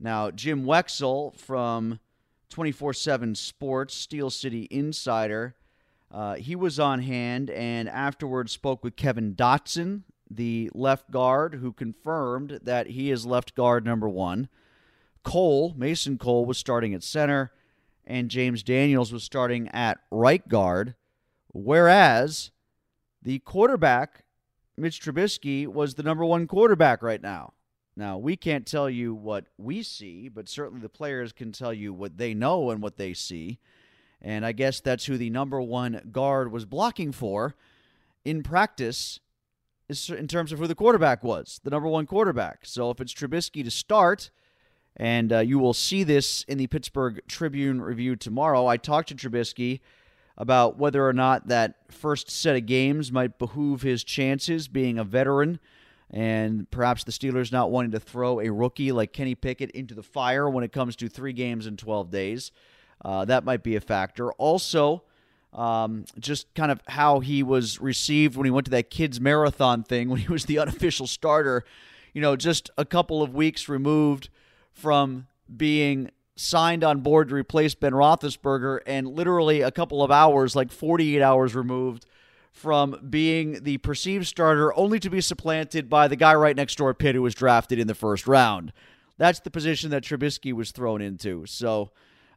Now, 0.00 0.30
Jim 0.30 0.64
Wexell 0.64 1.36
from 1.36 2.00
24 2.48 2.94
7 2.94 3.34
Sports, 3.34 3.94
Steel 3.94 4.30
City 4.30 4.66
Insider, 4.70 5.54
uh, 6.10 6.34
he 6.34 6.56
was 6.56 6.80
on 6.80 7.02
hand 7.02 7.50
and 7.50 7.88
afterwards 7.88 8.50
spoke 8.50 8.82
with 8.82 8.96
Kevin 8.96 9.34
Dotson, 9.34 10.02
the 10.28 10.70
left 10.74 11.10
guard, 11.10 11.54
who 11.56 11.72
confirmed 11.72 12.60
that 12.62 12.88
he 12.88 13.10
is 13.10 13.26
left 13.26 13.54
guard 13.54 13.84
number 13.84 14.08
one. 14.08 14.48
Cole, 15.22 15.74
Mason 15.76 16.18
Cole, 16.18 16.46
was 16.46 16.56
starting 16.56 16.94
at 16.94 17.02
center, 17.02 17.52
and 18.06 18.30
James 18.30 18.62
Daniels 18.62 19.12
was 19.12 19.22
starting 19.22 19.68
at 19.68 19.98
right 20.10 20.48
guard, 20.48 20.94
whereas 21.48 22.50
the 23.22 23.38
quarterback, 23.40 24.24
Mitch 24.76 25.00
Trubisky, 25.00 25.66
was 25.66 25.94
the 25.94 26.02
number 26.02 26.24
one 26.24 26.46
quarterback 26.46 27.02
right 27.02 27.22
now. 27.22 27.52
Now, 28.00 28.16
we 28.16 28.34
can't 28.34 28.64
tell 28.64 28.88
you 28.88 29.12
what 29.14 29.44
we 29.58 29.82
see, 29.82 30.30
but 30.30 30.48
certainly 30.48 30.80
the 30.80 30.88
players 30.88 31.34
can 31.34 31.52
tell 31.52 31.74
you 31.74 31.92
what 31.92 32.16
they 32.16 32.32
know 32.32 32.70
and 32.70 32.80
what 32.80 32.96
they 32.96 33.12
see. 33.12 33.58
And 34.22 34.46
I 34.46 34.52
guess 34.52 34.80
that's 34.80 35.04
who 35.04 35.18
the 35.18 35.28
number 35.28 35.60
one 35.60 36.08
guard 36.10 36.50
was 36.50 36.64
blocking 36.64 37.12
for 37.12 37.56
in 38.24 38.42
practice 38.42 39.20
in 40.08 40.26
terms 40.28 40.50
of 40.50 40.58
who 40.58 40.66
the 40.66 40.74
quarterback 40.74 41.22
was, 41.22 41.60
the 41.62 41.68
number 41.68 41.90
one 41.90 42.06
quarterback. 42.06 42.60
So 42.62 42.90
if 42.90 43.02
it's 43.02 43.12
Trubisky 43.12 43.62
to 43.64 43.70
start, 43.70 44.30
and 44.96 45.30
uh, 45.30 45.40
you 45.40 45.58
will 45.58 45.74
see 45.74 46.02
this 46.02 46.42
in 46.44 46.56
the 46.56 46.68
Pittsburgh 46.68 47.20
Tribune 47.28 47.82
review 47.82 48.16
tomorrow. 48.16 48.66
I 48.66 48.78
talked 48.78 49.10
to 49.10 49.14
Trubisky 49.14 49.80
about 50.38 50.78
whether 50.78 51.06
or 51.06 51.12
not 51.12 51.48
that 51.48 51.74
first 51.90 52.30
set 52.30 52.56
of 52.56 52.64
games 52.64 53.12
might 53.12 53.38
behoove 53.38 53.82
his 53.82 54.04
chances 54.04 54.68
being 54.68 54.98
a 54.98 55.04
veteran 55.04 55.60
and 56.10 56.68
perhaps 56.70 57.04
the 57.04 57.12
Steelers 57.12 57.52
not 57.52 57.70
wanting 57.70 57.92
to 57.92 58.00
throw 58.00 58.40
a 58.40 58.50
rookie 58.50 58.92
like 58.92 59.12
Kenny 59.12 59.34
Pickett 59.34 59.70
into 59.70 59.94
the 59.94 60.02
fire 60.02 60.50
when 60.50 60.64
it 60.64 60.72
comes 60.72 60.96
to 60.96 61.08
three 61.08 61.32
games 61.32 61.66
in 61.66 61.76
12 61.76 62.10
days. 62.10 62.50
Uh, 63.04 63.24
that 63.24 63.44
might 63.44 63.62
be 63.62 63.76
a 63.76 63.80
factor. 63.80 64.32
Also, 64.32 65.04
um, 65.52 66.04
just 66.18 66.52
kind 66.54 66.70
of 66.70 66.80
how 66.88 67.20
he 67.20 67.42
was 67.42 67.80
received 67.80 68.36
when 68.36 68.44
he 68.44 68.50
went 68.50 68.66
to 68.66 68.70
that 68.72 68.90
kids 68.90 69.20
marathon 69.20 69.82
thing 69.82 70.08
when 70.08 70.20
he 70.20 70.28
was 70.28 70.46
the 70.46 70.58
unofficial 70.60 71.06
starter. 71.06 71.64
You 72.12 72.20
know, 72.20 72.34
just 72.34 72.70
a 72.76 72.84
couple 72.84 73.22
of 73.22 73.34
weeks 73.34 73.68
removed 73.68 74.28
from 74.72 75.28
being 75.56 76.10
signed 76.34 76.82
on 76.82 77.00
board 77.00 77.28
to 77.28 77.34
replace 77.34 77.74
Ben 77.74 77.92
Roethlisberger, 77.92 78.80
and 78.86 79.06
literally 79.06 79.60
a 79.60 79.70
couple 79.70 80.02
of 80.02 80.10
hours, 80.10 80.56
like 80.56 80.72
48 80.72 81.22
hours 81.22 81.54
removed 81.54 82.06
from 82.52 82.98
being 83.08 83.62
the 83.62 83.78
perceived 83.78 84.26
starter, 84.26 84.76
only 84.76 84.98
to 85.00 85.10
be 85.10 85.20
supplanted 85.20 85.88
by 85.88 86.08
the 86.08 86.16
guy 86.16 86.34
right 86.34 86.56
next 86.56 86.76
door, 86.76 86.92
Pitt, 86.94 87.14
who 87.14 87.22
was 87.22 87.34
drafted 87.34 87.78
in 87.78 87.86
the 87.86 87.94
first 87.94 88.26
round. 88.26 88.72
That's 89.18 89.40
the 89.40 89.50
position 89.50 89.90
that 89.90 90.02
Trubisky 90.02 90.52
was 90.52 90.72
thrown 90.72 91.00
into. 91.00 91.44
So 91.46 91.90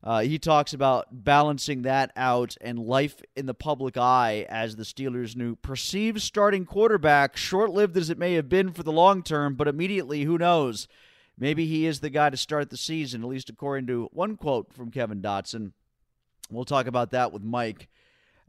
uh, 0.04 0.22
he 0.22 0.38
talks 0.38 0.74
about 0.74 1.08
balancing 1.12 1.84
that 1.84 2.12
out 2.16 2.58
and 2.60 2.78
life 2.78 3.22
in 3.36 3.46
the 3.46 3.54
public 3.54 3.98
eye 3.98 4.46
as 4.50 4.76
the 4.76 4.84
Steelers' 4.84 5.36
new 5.36 5.56
perceived 5.56 6.22
starting 6.22 6.66
quarterback, 6.66 7.38
short 7.38 7.72
lived 7.72 7.96
as 7.96 8.10
it 8.10 8.18
may 8.18 8.34
have 8.34 8.50
been 8.50 8.74
for 8.74 8.84
the 8.84 8.92
long 8.92 9.24
term, 9.24 9.56
but 9.56 9.68
immediately, 9.68 10.24
who 10.24 10.38
knows? 10.38 10.88
Maybe 11.38 11.66
he 11.66 11.86
is 11.86 12.02
the 12.02 12.10
guy 12.10 12.30
to 12.30 12.38
start 12.38 12.70
the 12.70 12.78
season, 12.78 13.24
at 13.24 13.30
least 13.30 13.50
according 13.50 13.88
to 13.88 14.10
one 14.12 14.36
quote 14.36 14.74
from 14.74 14.92
Kevin 14.92 15.22
Dotson. 15.22 15.72
We'll 16.52 16.66
talk 16.66 16.86
about 16.86 17.12
that 17.12 17.32
with 17.32 17.42
Mike 17.42 17.88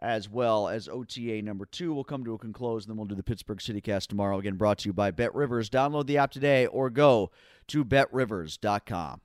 as 0.05 0.29
well 0.29 0.69
as 0.69 0.89
OTA 0.89 1.43
number 1.43 1.65
two 1.65 1.95
We'll 1.95 2.05
come 2.05 2.25
to 2.25 2.35
a 2.35 2.39
conclusion. 2.39 2.91
Then 2.91 2.97
we'll 2.97 3.07
do 3.07 3.15
the 3.15 3.23
Pittsburgh 3.23 3.59
CityCast 3.59 4.09
tomorrow. 4.09 4.39
Again, 4.39 4.57
brought 4.57 4.79
to 4.79 4.89
you 4.89 4.93
by 4.93 5.11
Bet 5.11 5.35
Rivers. 5.35 5.71
Download 5.71 6.07
the 6.07 6.19
app 6.19 6.31
today 6.31 6.67
or 6.67 6.91
go 6.91 7.31
to 7.69 7.85
betrivers.com. 7.85 9.21